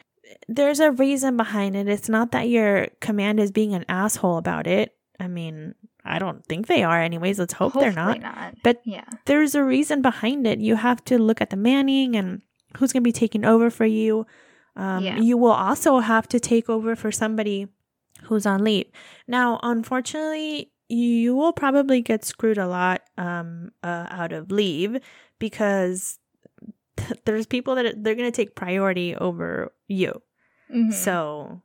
there's 0.49 0.81
a 0.81 0.93
reason 0.93 1.37
behind 1.37 1.77
it. 1.77 1.89
It's 1.89 2.09
not 2.09 2.33
that 2.33 2.49
your 2.49 2.89
command 3.01 3.41
is 3.41 3.51
being 3.51 3.75
an 3.75 3.85
asshole 3.89 4.37
about 4.37 4.67
it. 4.67 4.95
I 5.21 5.27
mean, 5.27 5.75
I 6.05 6.19
don't 6.19 6.45
think 6.47 6.67
they 6.67 6.83
are 6.83 7.01
anyways. 7.01 7.39
Let's 7.39 7.55
hope 7.55 7.73
they're 7.75 7.93
not. 7.93 8.21
not. 8.21 8.55
But 8.63 8.81
Yeah. 8.85 9.05
there's 9.25 9.55
a 9.55 9.65
reason 9.65 10.03
behind 10.03 10.47
it. 10.47 10.59
You 10.61 10.77
have 10.77 11.05
to 11.07 11.19
look 11.19 11.41
at 11.41 11.51
the 11.51 11.57
manning 11.57 12.15
and 12.15 12.43
who's 12.77 12.93
going 12.93 13.03
to 13.03 13.09
be 13.09 13.13
taking 13.13 13.45
over 13.45 13.71
for 13.71 13.87
you. 13.87 14.27
Um, 14.77 15.03
Yeah. 15.03 15.19
You 15.19 15.37
will 15.39 15.53
also 15.53 15.99
have 16.01 16.29
to 16.29 16.39
take 16.39 16.69
over 16.71 16.95
for 16.95 17.11
somebody 17.11 17.69
who's 18.25 18.47
on 18.47 18.63
leave. 18.65 18.87
Now, 19.27 19.59
unfortunately, 19.63 20.71
you 20.89 21.37
will 21.37 21.53
probably 21.53 22.01
get 22.01 22.25
screwed 22.25 22.59
a 22.59 22.67
lot 22.67 23.03
um, 23.17 23.73
uh, 23.83 24.07
out 24.09 24.33
of 24.33 24.51
leave 24.51 24.99
because 25.39 26.19
there's 27.25 27.47
people 27.47 27.75
that 27.75 28.03
they're 28.03 28.15
going 28.15 28.31
to 28.31 28.37
take 28.37 28.55
priority 28.55 29.15
over 29.15 29.73
you. 29.87 30.23
Mhm. 30.75 30.93
So, 30.93 31.63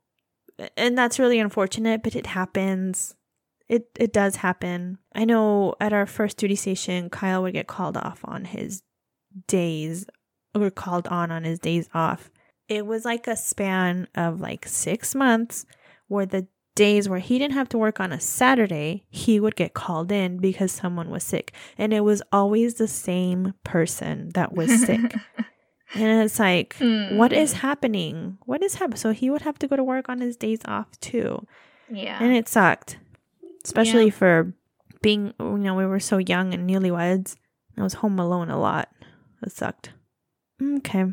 and 0.77 0.97
that's 0.97 1.19
really 1.19 1.39
unfortunate, 1.39 2.03
but 2.03 2.15
it 2.15 2.27
happens. 2.27 3.15
It 3.67 3.89
it 3.97 4.13
does 4.13 4.37
happen. 4.37 4.97
I 5.15 5.25
know 5.25 5.75
at 5.79 5.93
our 5.93 6.05
first 6.05 6.37
duty 6.37 6.55
station, 6.55 7.09
Kyle 7.09 7.41
would 7.43 7.53
get 7.53 7.67
called 7.67 7.97
off 7.97 8.21
on 8.23 8.45
his 8.45 8.83
days 9.47 10.05
or 10.53 10.69
called 10.69 11.07
on 11.07 11.31
on 11.31 11.43
his 11.43 11.59
days 11.59 11.89
off. 11.93 12.29
It 12.69 12.85
was 12.85 13.03
like 13.05 13.27
a 13.27 13.35
span 13.35 14.07
of 14.15 14.39
like 14.39 14.67
six 14.67 15.15
months 15.15 15.65
where 16.07 16.25
the 16.25 16.47
days 16.75 17.07
where 17.07 17.19
he 17.19 17.37
didn't 17.37 17.53
have 17.53 17.69
to 17.69 17.77
work 17.77 17.99
on 17.99 18.11
a 18.11 18.19
Saturday, 18.19 19.03
he 19.09 19.39
would 19.39 19.55
get 19.55 19.73
called 19.73 20.11
in 20.11 20.37
because 20.37 20.71
someone 20.71 21.09
was 21.09 21.23
sick. 21.23 21.53
And 21.77 21.93
it 21.93 22.01
was 22.01 22.21
always 22.31 22.75
the 22.75 22.87
same 22.87 23.53
person 23.63 24.29
that 24.33 24.53
was 24.53 24.81
sick. 24.81 24.99
and 25.95 26.23
it's 26.23 26.39
like, 26.39 26.75
what 26.79 27.31
is 27.33 27.53
Mm. 27.53 27.57
happening? 27.57 28.37
What 28.45 28.63
is 28.63 28.75
happening? 28.75 28.97
So 28.97 29.11
he 29.11 29.29
would 29.29 29.43
have 29.43 29.59
to 29.59 29.67
go 29.67 29.75
to 29.75 29.83
work 29.83 30.09
on 30.09 30.19
his 30.21 30.35
days 30.35 30.59
off 30.65 30.87
too. 30.99 31.45
Yeah. 31.91 32.17
And 32.21 32.33
it 32.35 32.49
sucked, 32.49 32.97
especially 33.63 34.09
for 34.09 34.53
being, 35.01 35.33
you 35.39 35.57
know, 35.57 35.75
we 35.75 35.85
were 35.85 35.99
so 35.99 36.17
young 36.17 36.53
and 36.53 36.67
newlyweds. 36.69 37.35
I 37.77 37.83
was 37.83 37.95
home 37.95 38.17
alone 38.19 38.49
a 38.49 38.59
lot. 38.59 38.89
It 39.43 39.51
sucked. 39.51 39.91
Okay. 40.61 41.05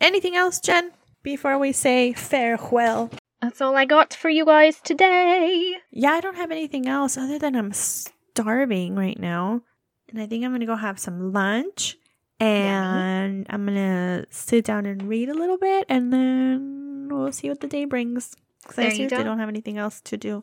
Anything 0.00 0.34
else, 0.34 0.58
Jen, 0.60 0.90
before 1.22 1.58
we 1.58 1.72
say 1.72 2.12
farewell? 2.14 3.10
That's 3.42 3.60
all 3.60 3.74
I 3.76 3.86
got 3.86 4.12
for 4.12 4.28
you 4.28 4.44
guys 4.44 4.80
today. 4.80 5.74
Yeah, 5.90 6.12
I 6.12 6.20
don't 6.20 6.36
have 6.36 6.50
anything 6.50 6.86
else 6.86 7.16
other 7.16 7.38
than 7.38 7.56
I'm 7.56 7.72
starving 7.72 8.96
right 8.96 9.18
now. 9.18 9.62
And 10.10 10.20
I 10.20 10.26
think 10.26 10.44
I'm 10.44 10.50
going 10.50 10.60
to 10.60 10.66
go 10.66 10.76
have 10.76 10.98
some 10.98 11.32
lunch. 11.32 11.96
And 12.38 13.46
I'm 13.50 13.66
going 13.66 13.76
to 13.76 14.26
sit 14.30 14.64
down 14.64 14.86
and 14.86 15.08
read 15.08 15.28
a 15.28 15.34
little 15.34 15.58
bit. 15.58 15.86
And 15.88 16.12
then 16.12 17.08
we'll 17.10 17.32
see 17.32 17.48
what 17.48 17.60
the 17.60 17.66
day 17.66 17.84
brings. 17.84 18.34
Because 18.62 18.78
I 18.78 18.88
seriously 18.90 19.24
don't 19.24 19.38
have 19.38 19.48
anything 19.48 19.78
else 19.78 20.00
to 20.02 20.16
do 20.16 20.42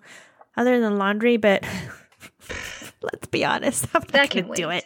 other 0.55 0.79
than 0.79 0.97
laundry. 0.97 1.37
But 1.37 1.63
let's 3.01 3.27
be 3.27 3.45
honest, 3.45 3.85
I'm 3.93 4.01
not 4.01 4.07
That 4.09 4.29
can 4.31 4.47
to 4.47 4.53
do 4.53 4.69
it. 4.69 4.85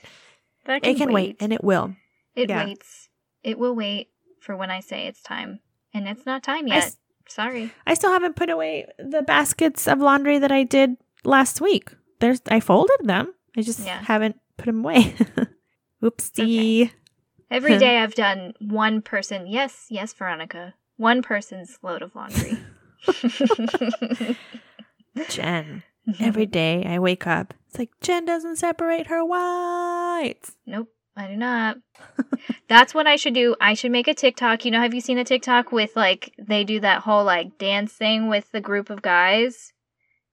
That 0.65 0.85
It 0.85 0.97
can 0.97 1.13
wait. 1.13 1.37
and 1.39 1.53
it 1.53 1.63
will. 1.63 1.95
it 2.35 2.49
yeah. 2.49 2.65
waits. 2.65 3.09
It 3.43 3.57
will 3.57 3.75
wait 3.75 4.09
for 4.41 4.55
when 4.55 4.69
I 4.69 4.81
say 4.81 5.07
it's 5.07 5.21
time. 5.21 5.59
And 5.93 6.07
it's 6.07 6.25
not 6.25 6.43
time 6.43 6.67
yet. 6.67 6.95
Sorry. 7.31 7.71
I 7.87 7.93
still 7.93 8.11
haven't 8.11 8.35
put 8.35 8.49
away 8.49 8.87
the 8.99 9.21
baskets 9.21 9.87
of 9.87 9.99
laundry 9.99 10.37
that 10.39 10.51
I 10.51 10.63
did 10.63 10.97
last 11.23 11.61
week. 11.61 11.89
There's 12.19 12.41
I 12.47 12.59
folded 12.59 12.99
them. 13.03 13.33
I 13.57 13.61
just 13.61 13.79
Yeah. 13.85 14.01
haven't 14.01 14.37
put 14.57 14.65
them 14.65 14.83
away. 14.83 15.15
Oopsie. 16.03 16.91
Every 17.49 17.77
day 17.77 17.97
I've 17.97 18.15
done 18.15 18.53
one 18.59 19.01
person. 19.01 19.45
Yes, 19.47 19.87
yes, 19.89 20.13
Veronica. 20.13 20.73
One 20.97 21.21
person's 21.21 21.77
load 21.81 22.01
of 22.01 22.15
laundry. 22.15 22.57
Jen. 25.29 25.83
Mm-hmm. 26.07 26.23
Every 26.23 26.45
day 26.45 26.85
I 26.85 26.99
wake 26.99 27.27
up. 27.27 27.53
It's 27.67 27.77
like 27.79 27.91
Jen 28.01 28.25
doesn't 28.25 28.55
separate 28.57 29.07
her 29.07 29.23
whites. 29.23 30.55
Nope, 30.65 30.89
I 31.15 31.27
do 31.27 31.35
not. 31.35 31.77
That's 32.67 32.93
what 32.93 33.07
I 33.07 33.15
should 33.15 33.33
do. 33.33 33.55
I 33.59 33.73
should 33.73 33.91
make 33.91 34.07
a 34.07 34.13
TikTok. 34.13 34.63
You 34.63 34.71
know, 34.71 34.81
have 34.81 34.93
you 34.93 35.01
seen 35.01 35.17
the 35.17 35.23
TikTok 35.23 35.71
with 35.71 35.95
like 35.95 36.33
they 36.39 36.63
do 36.63 36.79
that 36.79 37.01
whole 37.01 37.23
like 37.23 37.57
dance 37.57 37.93
thing 37.93 38.29
with 38.29 38.51
the 38.51 38.61
group 38.61 38.89
of 38.89 39.01
guys 39.01 39.73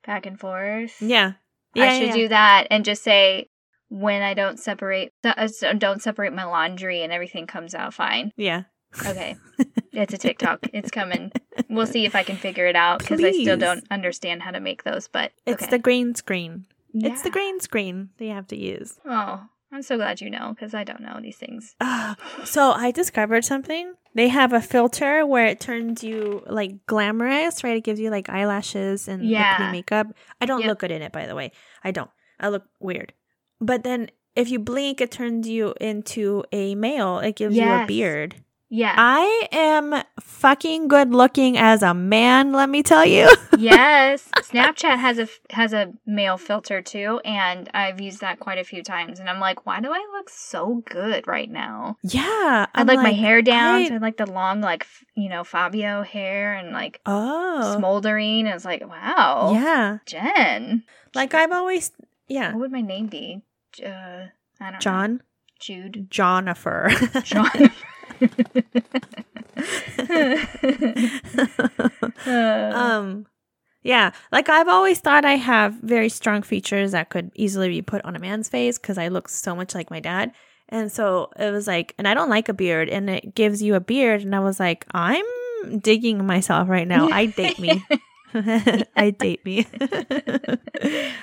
back 0.07 0.25
and 0.25 0.39
forth? 0.39 1.01
Yeah. 1.01 1.33
Yeah. 1.75 1.85
I 1.85 1.99
should 1.99 2.09
yeah. 2.09 2.15
do 2.15 2.29
that 2.29 2.67
and 2.71 2.85
just 2.85 3.03
say 3.03 3.51
when 3.89 4.23
I 4.23 4.35
don't 4.35 4.59
separate 4.59 5.13
uh, 5.25 5.49
don't 5.79 6.03
separate 6.03 6.33
my 6.33 6.45
laundry 6.45 7.03
and 7.03 7.13
everything 7.13 7.47
comes 7.47 7.75
out 7.75 7.93
fine. 7.93 8.33
Yeah. 8.37 8.65
Okay. 9.05 9.37
it's 9.93 10.15
a 10.15 10.19
TikTok. 10.19 10.69
It's 10.73 10.91
coming. 10.91 11.33
We'll 11.69 11.87
see 11.87 12.07
if 12.07 12.15
I 12.15 12.23
can 12.23 12.37
figure 12.37 12.67
it 12.67 12.77
out 12.77 13.01
because 13.01 13.23
I 13.23 13.33
still 13.33 13.59
don't 13.59 13.85
understand 13.91 14.43
how 14.43 14.53
to 14.53 14.61
make 14.61 14.85
those, 14.85 15.09
but 15.09 15.33
It's 15.45 15.67
the 15.67 15.79
green 15.79 16.15
screen. 16.15 16.67
It's 16.95 17.23
the 17.23 17.31
green 17.31 17.61
screen 17.61 18.11
that 18.17 18.25
you 18.25 18.33
have 18.33 18.47
to 18.49 18.57
use. 18.57 18.99
Oh, 19.05 19.43
I'm 19.71 19.83
so 19.83 19.97
glad 19.97 20.21
you 20.21 20.31
know 20.31 20.55
because 20.55 20.73
I 20.75 20.85
don't 20.85 21.01
know 21.03 21.19
these 21.21 21.37
things. 21.37 21.75
Ah, 21.81 22.17
so 22.45 22.73
I 22.73 22.91
discovered 22.91 23.45
something. 23.45 23.93
They 24.15 24.29
have 24.29 24.53
a 24.53 24.61
filter 24.63 25.27
where 25.27 25.47
it 25.47 25.61
turns 25.61 26.03
you 26.03 26.43
like 26.47 26.87
glamorous, 26.87 27.63
right? 27.63 27.77
It 27.77 27.85
gives 27.85 28.01
you 28.01 28.11
like 28.11 28.29
eyelashes 28.31 29.09
and 29.09 29.23
Yeah. 29.23 29.69
makeup. 29.71 30.07
I 30.41 30.47
don't 30.47 30.61
Yep. 30.61 30.69
look 30.69 30.79
good 30.81 30.91
in 30.91 31.03
it, 31.03 31.13
by 31.13 31.27
the 31.27 31.35
way. 31.35 31.53
I 31.85 31.91
don't. 31.91 32.11
I 32.41 32.49
look 32.49 32.65
weird. 32.81 33.13
But 33.61 33.83
then 33.85 34.11
if 34.35 34.49
you 34.51 34.59
blink, 34.59 35.01
it 35.01 35.11
turns 35.11 35.47
you 35.49 35.75
into 35.81 36.45
a 36.53 36.75
male. 36.75 37.19
It 37.19 37.37
gives 37.37 37.57
you 37.57 37.71
a 37.71 37.87
beard. 37.87 38.37
Yeah. 38.71 38.95
I 38.99 39.49
am 39.51 40.03
fucking 40.21 40.89
good 40.89 41.11
looking 41.13 41.57
as 41.57 41.83
a 41.83 41.95
man, 41.95 42.53
let 42.53 42.69
me 42.69 42.83
tell 42.83 43.05
you. 43.05 43.29
yes. 43.59 44.29
Snapchat 44.39 44.99
has 44.99 45.19
a 45.19 45.27
has 45.51 45.73
a 45.73 45.93
male 46.07 46.37
filter 46.37 46.83
too, 46.83 47.21
and 47.25 47.71
I've 47.73 47.99
used 48.01 48.21
that 48.21 48.41
quite 48.41 48.59
a 48.59 48.65
few 48.65 48.83
times. 48.83 49.21
And 49.21 49.29
I'm 49.31 49.41
like, 49.41 49.65
why 49.65 49.81
do 49.81 49.91
I 49.91 50.07
look 50.13 50.29
so 50.29 50.83
good 50.87 51.27
right 51.27 51.51
now? 51.51 51.97
yeah. 52.03 52.67
I 52.75 52.81
I'm 52.81 52.87
like, 52.87 52.99
my 52.99 53.13
hair 53.13 53.41
down. 53.43 53.77
I- 53.77 53.89
so 53.89 53.95
like 53.97 54.19
the 54.19 54.31
long, 54.31 54.61
like 54.61 54.83
f- 54.83 55.05
you 55.15 55.29
know, 55.31 55.45
Fabio 55.45 56.03
hair 56.03 56.55
and 56.55 56.73
like 56.73 57.01
Oh. 57.07 57.75
smoldering. 57.79 58.41
And 58.47 58.55
it's 58.55 58.65
like, 58.67 58.87
wow, 58.87 59.51
Yeah. 59.55 59.99
Jen. 60.05 60.85
Like 61.15 61.33
I've 61.33 61.53
always, 61.53 61.91
yeah. 62.29 62.53
What 62.53 62.61
would 62.61 62.73
my 62.73 62.83
name 62.83 63.07
be? 63.07 63.41
Uh, 63.83 63.89
I 63.89 64.65
don't 64.65 64.73
know. 64.75 64.79
John. 64.79 65.23
Jude. 65.59 66.09
Jonifer. 66.11 67.23
John. 67.25 67.71
Um 72.27 73.27
yeah 73.85 74.11
like 74.33 74.49
i've 74.49 74.67
always 74.67 74.99
thought 74.99 75.25
i 75.25 75.35
have 75.35 75.73
very 75.75 76.09
strong 76.09 76.43
features 76.43 76.91
that 76.91 77.11
could 77.11 77.31
easily 77.37 77.69
be 77.69 77.81
put 77.81 78.05
on 78.05 78.17
a 78.17 78.19
man's 78.19 78.49
face 78.49 78.77
because 78.77 78.99
i 78.99 79.07
look 79.07 79.29
so 79.29 79.55
much 79.55 79.73
like 79.73 79.89
my 79.89 80.01
dad 80.01 80.33
and 80.69 80.91
so 80.91 81.31
it 81.39 81.53
was 81.53 81.69
like 81.69 81.95
and 81.97 82.09
i 82.09 82.13
don't 82.13 82.29
like 82.29 82.49
a 82.49 82.53
beard 82.53 82.89
and 82.89 83.09
it 83.09 83.37
gives 83.37 83.63
you 83.63 83.77
a 83.77 83.81
beard 83.81 84.23
and 84.23 84.35
i 84.35 84.41
was 84.41 84.59
like 84.59 84.85
I'm 84.93 85.25
digging 85.81 86.27
myself 86.27 86.69
right 86.69 86.87
now. 86.87 87.09
I 87.11 87.27
date 87.27 87.59
me. 87.59 87.85
I 88.97 89.11
date 89.19 89.45
me. 89.45 89.67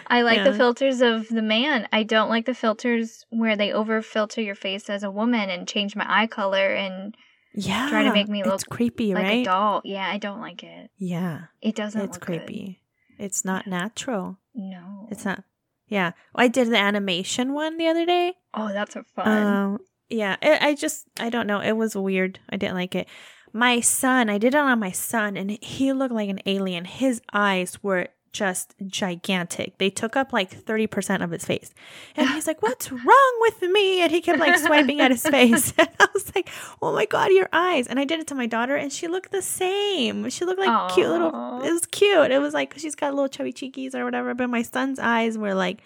I 0.08 0.22
like 0.22 0.44
the 0.44 0.54
filters 0.56 1.02
of 1.02 1.28
the 1.30 1.42
man. 1.42 1.88
I 1.92 2.04
don't 2.04 2.30
like 2.30 2.46
the 2.46 2.54
filters 2.54 3.26
where 3.30 3.56
they 3.56 3.72
over 3.72 4.02
filter 4.02 4.42
your 4.42 4.56
face 4.56 4.90
as 4.90 5.04
a 5.04 5.12
woman 5.12 5.50
and 5.50 5.68
change 5.68 5.96
my 5.96 6.06
eye 6.08 6.28
color 6.28 6.74
and 6.74 7.16
yeah. 7.58 7.88
Try 7.90 8.04
to 8.04 8.12
make 8.12 8.28
me 8.28 8.42
It's 8.42 8.50
look 8.50 8.70
creepy, 8.70 9.14
like 9.14 9.24
a 9.24 9.28
right? 9.28 9.46
doll. 9.46 9.82
Yeah, 9.86 10.10
I 10.10 10.18
don't 10.18 10.42
like 10.42 10.62
it. 10.62 10.92
Yeah. 10.98 11.44
It 11.62 11.74
doesn't 11.76 12.02
It's 12.02 12.18
look 12.18 12.26
good. 12.26 12.46
creepy. 12.46 12.82
It's 13.18 13.46
not 13.46 13.66
natural. 13.66 14.40
No. 14.54 15.08
It's 15.10 15.24
not. 15.24 15.44
Yeah. 15.88 16.12
I 16.36 16.50
did 16.50 16.68
the 16.70 16.78
animation 16.78 17.54
one 17.54 17.78
the 17.78 17.88
other 17.88 18.06
day. 18.06 18.34
Oh, 18.54 18.74
that's 18.74 18.94
so 18.94 19.04
fun. 19.16 19.28
Um, 19.28 19.78
yeah, 20.10 20.36
it, 20.42 20.62
I 20.62 20.76
just 20.76 21.06
I 21.18 21.30
don't 21.30 21.48
know. 21.48 21.62
It 21.62 21.74
was 21.74 21.96
weird. 21.96 22.40
I 22.50 22.58
didn't 22.58 22.76
like 22.76 22.94
it. 22.94 23.08
My 23.56 23.80
son, 23.80 24.30
I 24.30 24.38
did 24.38 24.54
it 24.54 24.58
on 24.58 24.80
my 24.80 24.92
son, 24.92 25.38
and 25.38 25.50
he 25.64 25.94
looked 25.94 26.14
like 26.14 26.28
an 26.28 26.42
alien. 26.46 26.84
His 26.84 27.22
eyes 27.32 27.82
were 27.82 28.10
just 28.34 28.76
gigantic. 28.86 29.78
They 29.78 29.90
took 29.90 30.18
up 30.18 30.34
like 30.34 30.52
thirty 30.52 30.88
percent 30.88 31.24
of 31.24 31.32
his 31.32 31.46
face, 31.46 31.74
and 32.18 32.30
he's 32.32 32.48
like, 32.48 32.62
"What's 32.62 32.92
wrong 33.08 33.38
with 33.40 33.62
me?" 33.62 34.02
And 34.02 34.12
he 34.12 34.20
kept 34.20 34.40
like 34.40 34.60
swiping 34.60 35.00
at 35.00 35.12
his 35.12 35.24
face. 35.38 35.74
And 35.80 35.88
I 36.02 36.08
was 36.14 36.36
like, 36.36 36.50
"Oh 36.82 36.92
my 36.92 37.06
god, 37.06 37.32
your 37.32 37.48
eyes!" 37.54 37.88
And 37.88 37.98
I 37.98 38.04
did 38.04 38.20
it 38.20 38.28
to 38.28 38.36
my 38.36 38.46
daughter, 38.46 38.76
and 38.76 38.92
she 38.92 39.08
looked 39.08 39.32
the 39.32 39.42
same. 39.42 40.30
She 40.30 40.44
looked 40.44 40.60
like 40.60 40.94
cute 40.94 41.08
little. 41.08 41.62
It 41.64 41.72
was 41.72 41.86
cute. 41.86 42.32
It 42.32 42.40
was 42.40 42.54
like 42.54 42.74
she's 42.78 42.96
got 42.96 43.14
little 43.14 43.30
chubby 43.30 43.54
cheekies 43.54 43.96
or 43.96 44.04
whatever. 44.04 44.34
But 44.34 44.50
my 44.50 44.64
son's 44.64 45.00
eyes 45.00 45.38
were 45.38 45.54
like 45.54 45.82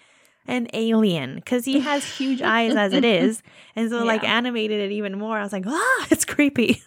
an 0.48 0.66
alien 0.72 1.36
because 1.36 1.64
he 1.64 1.78
has 1.78 2.04
huge 2.04 2.42
eyes 2.42 2.74
as 2.74 2.92
it 2.92 3.04
is. 3.04 3.44
And 3.76 3.90
so, 3.90 4.02
like, 4.02 4.24
animated 4.24 4.80
it 4.80 4.92
even 4.92 5.16
more. 5.16 5.38
I 5.38 5.42
was 5.44 5.52
like, 5.52 5.66
ah, 5.68 6.06
it's 6.10 6.24
creepy. 6.24 6.82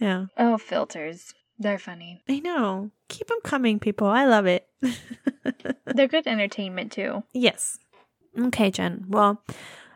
Yeah. 0.00 0.26
oh, 0.36 0.58
filters. 0.58 1.34
They're 1.58 1.78
funny. 1.78 2.22
I 2.28 2.40
know. 2.40 2.90
Keep 3.08 3.28
them 3.28 3.38
coming, 3.44 3.78
people. 3.78 4.06
I 4.06 4.24
love 4.24 4.46
it. 4.46 4.66
They're 5.86 6.08
good 6.08 6.26
entertainment 6.26 6.90
too. 6.92 7.22
yes. 7.34 7.78
Okay, 8.38 8.70
Jen. 8.70 9.04
Well, 9.08 9.42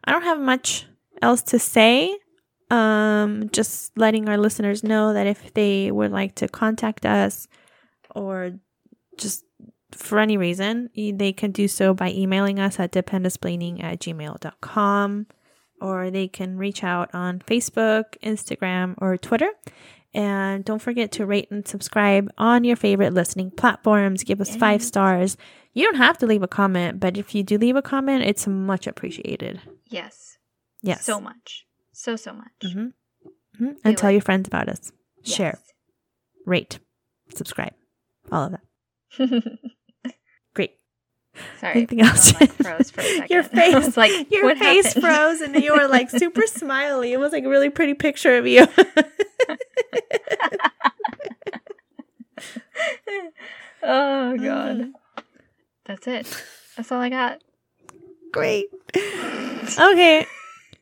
I 0.05 0.12
don't 0.12 0.24
have 0.24 0.40
much 0.40 0.86
else 1.22 1.40
to 1.42 1.59
say. 1.59 2.14
Um, 2.70 3.48
just 3.52 3.96
letting 3.96 4.28
our 4.28 4.36
listeners 4.36 4.82
know 4.82 5.12
that 5.12 5.26
if 5.26 5.55
they 5.55 5.90
would 5.92 6.11
like 6.11 6.34
to 6.36 6.48
contact 6.48 7.07
us 7.07 7.46
or 8.14 8.52
just 9.16 9.44
for 9.92 10.18
any 10.18 10.36
reason, 10.36 10.90
they 10.96 11.32
can 11.32 11.52
do 11.52 11.68
so 11.68 11.94
by 11.94 12.11
emailing 12.11 12.59
us 12.59 12.80
at 12.80 12.90
dependusplaining 12.90 13.82
at 13.82 14.00
gmail.com 14.00 15.26
or 15.85 16.11
they 16.11 16.28
can 16.28 16.57
reach 16.57 16.82
out 16.82 17.14
on 17.14 17.41
Facebook, 17.41 18.05
Instagram, 18.22 18.95
or 18.99 19.16
Twitter. 19.16 19.51
And 20.14 20.64
don't 20.64 20.80
forget 20.80 21.11
to 21.12 21.26
rate 21.26 21.51
and 21.51 21.66
subscribe 21.66 22.30
on 22.39 22.62
your 22.64 22.76
favorite 22.76 23.12
listening 23.12 23.51
platforms. 23.51 24.22
Give 24.22 24.41
us 24.41 24.55
five 24.55 24.82
stars. 24.82 25.37
You 25.72 25.85
don't 25.85 25.97
have 25.97 26.18
to 26.18 26.26
leave 26.26 26.43
a 26.45 26.49
comment, 26.49 27.01
but 27.01 27.18
if 27.18 27.35
you 27.35 27.43
do 27.43 27.59
leave 27.59 27.74
a 27.74 27.82
comment, 27.82 28.22
it's 28.22 28.47
much 28.47 28.87
appreciated. 28.87 29.61
Yes. 29.89 30.39
Yes. 30.82 31.05
So 31.05 31.20
much. 31.20 31.66
So, 31.93 32.14
so 32.16 32.32
much. 32.32 32.72
hmm 32.72 32.87
hmm 33.59 33.70
Do 33.70 33.76
And 33.85 33.99
tell 33.99 34.11
your 34.11 34.20
friends 34.20 34.47
about 34.47 34.68
us. 34.68 34.93
Share, 35.24 35.59
rate, 36.47 36.78
subscribe, 37.35 37.72
all 38.30 38.45
of 38.45 38.53
that. 38.53 38.61
Sorry. 41.61 41.74
Anything 41.76 42.01
else? 42.03 42.32
phone, 42.32 42.41
like, 42.41 42.53
froze 42.53 42.91
for 42.91 43.01
a 43.01 43.05
second. 43.16 43.26
Your 43.30 43.43
face, 43.43 43.97
like, 43.97 44.30
your 44.30 44.55
face 44.57 44.87
happened? 44.95 45.05
froze, 45.05 45.41
and 45.41 45.62
you 45.62 45.72
were 45.74 45.89
like 45.89 46.11
super 46.11 46.43
smiley. 46.47 47.12
It 47.12 47.18
was 47.18 47.32
like 47.32 47.45
a 47.45 47.49
really 47.49 47.70
pretty 47.70 47.95
picture 47.95 48.37
of 48.37 48.47
you. 48.47 48.66
oh, 53.82 54.37
God. 54.37 54.93
That's 55.87 56.07
it. 56.07 56.45
That's 56.76 56.91
all 56.91 57.01
I 57.01 57.09
got. 57.11 57.41
Great. 58.32 58.66
Okay. 59.78 60.26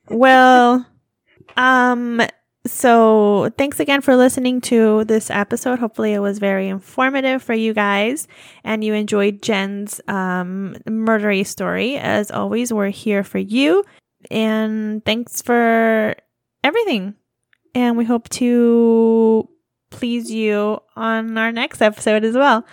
Well, 0.09 0.87
um, 1.57 2.21
so 2.67 3.51
thanks 3.59 3.81
again 3.81 4.01
for 4.01 4.17
listening 4.17 4.61
to 4.63 5.05
this 5.05 5.31
episode. 5.31 5.79
Hopefully, 5.79 6.13
it 6.13 6.21
was 6.21 6.39
very 6.39 6.69
informative 6.69 7.43
for 7.43 7.55
you 7.55 7.75
guys, 7.75 8.29
and 8.63 8.85
you 8.85 8.95
enjoyed 8.95 9.43
Jen's 9.43 10.01
um 10.07 10.77
murdery 10.87 11.47
story. 11.47 11.99
As 11.99 12.31
always, 12.31 12.73
we're 12.73 12.91
here 12.91 13.25
for 13.25 13.39
you, 13.39 13.85
and 14.31 15.05
thanks 15.05 15.43
for 15.43 16.15
everything. 16.63 17.15
And 17.75 17.97
we 17.97 18.05
hope 18.05 18.29
to 18.31 19.49
please 19.91 20.31
you 20.31 20.79
on 20.95 21.37
our 21.39 21.53
next 21.53 21.83
episode 21.83 22.25
as 22.25 22.37
well. 22.37 22.65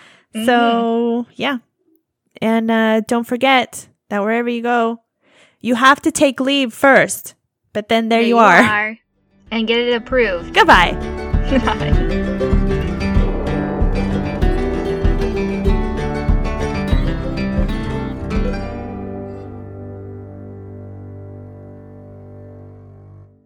So 0.44 1.26
yeah, 1.34 1.58
and 2.40 2.70
uh, 2.70 3.00
don't 3.00 3.24
forget 3.24 3.88
that 4.08 4.20
wherever 4.22 4.48
you 4.48 4.62
go, 4.62 5.02
you 5.60 5.74
have 5.74 6.00
to 6.02 6.12
take 6.12 6.38
leave 6.38 6.72
first. 6.72 7.34
But 7.72 7.88
then 7.88 8.08
there, 8.08 8.20
you, 8.20 8.38
are. 8.38 8.98
And 9.50 9.66
get 9.66 9.78
it 9.78 9.94
approved. 9.94 10.54
Goodbye. 10.54 10.92
Bye. 11.50 12.16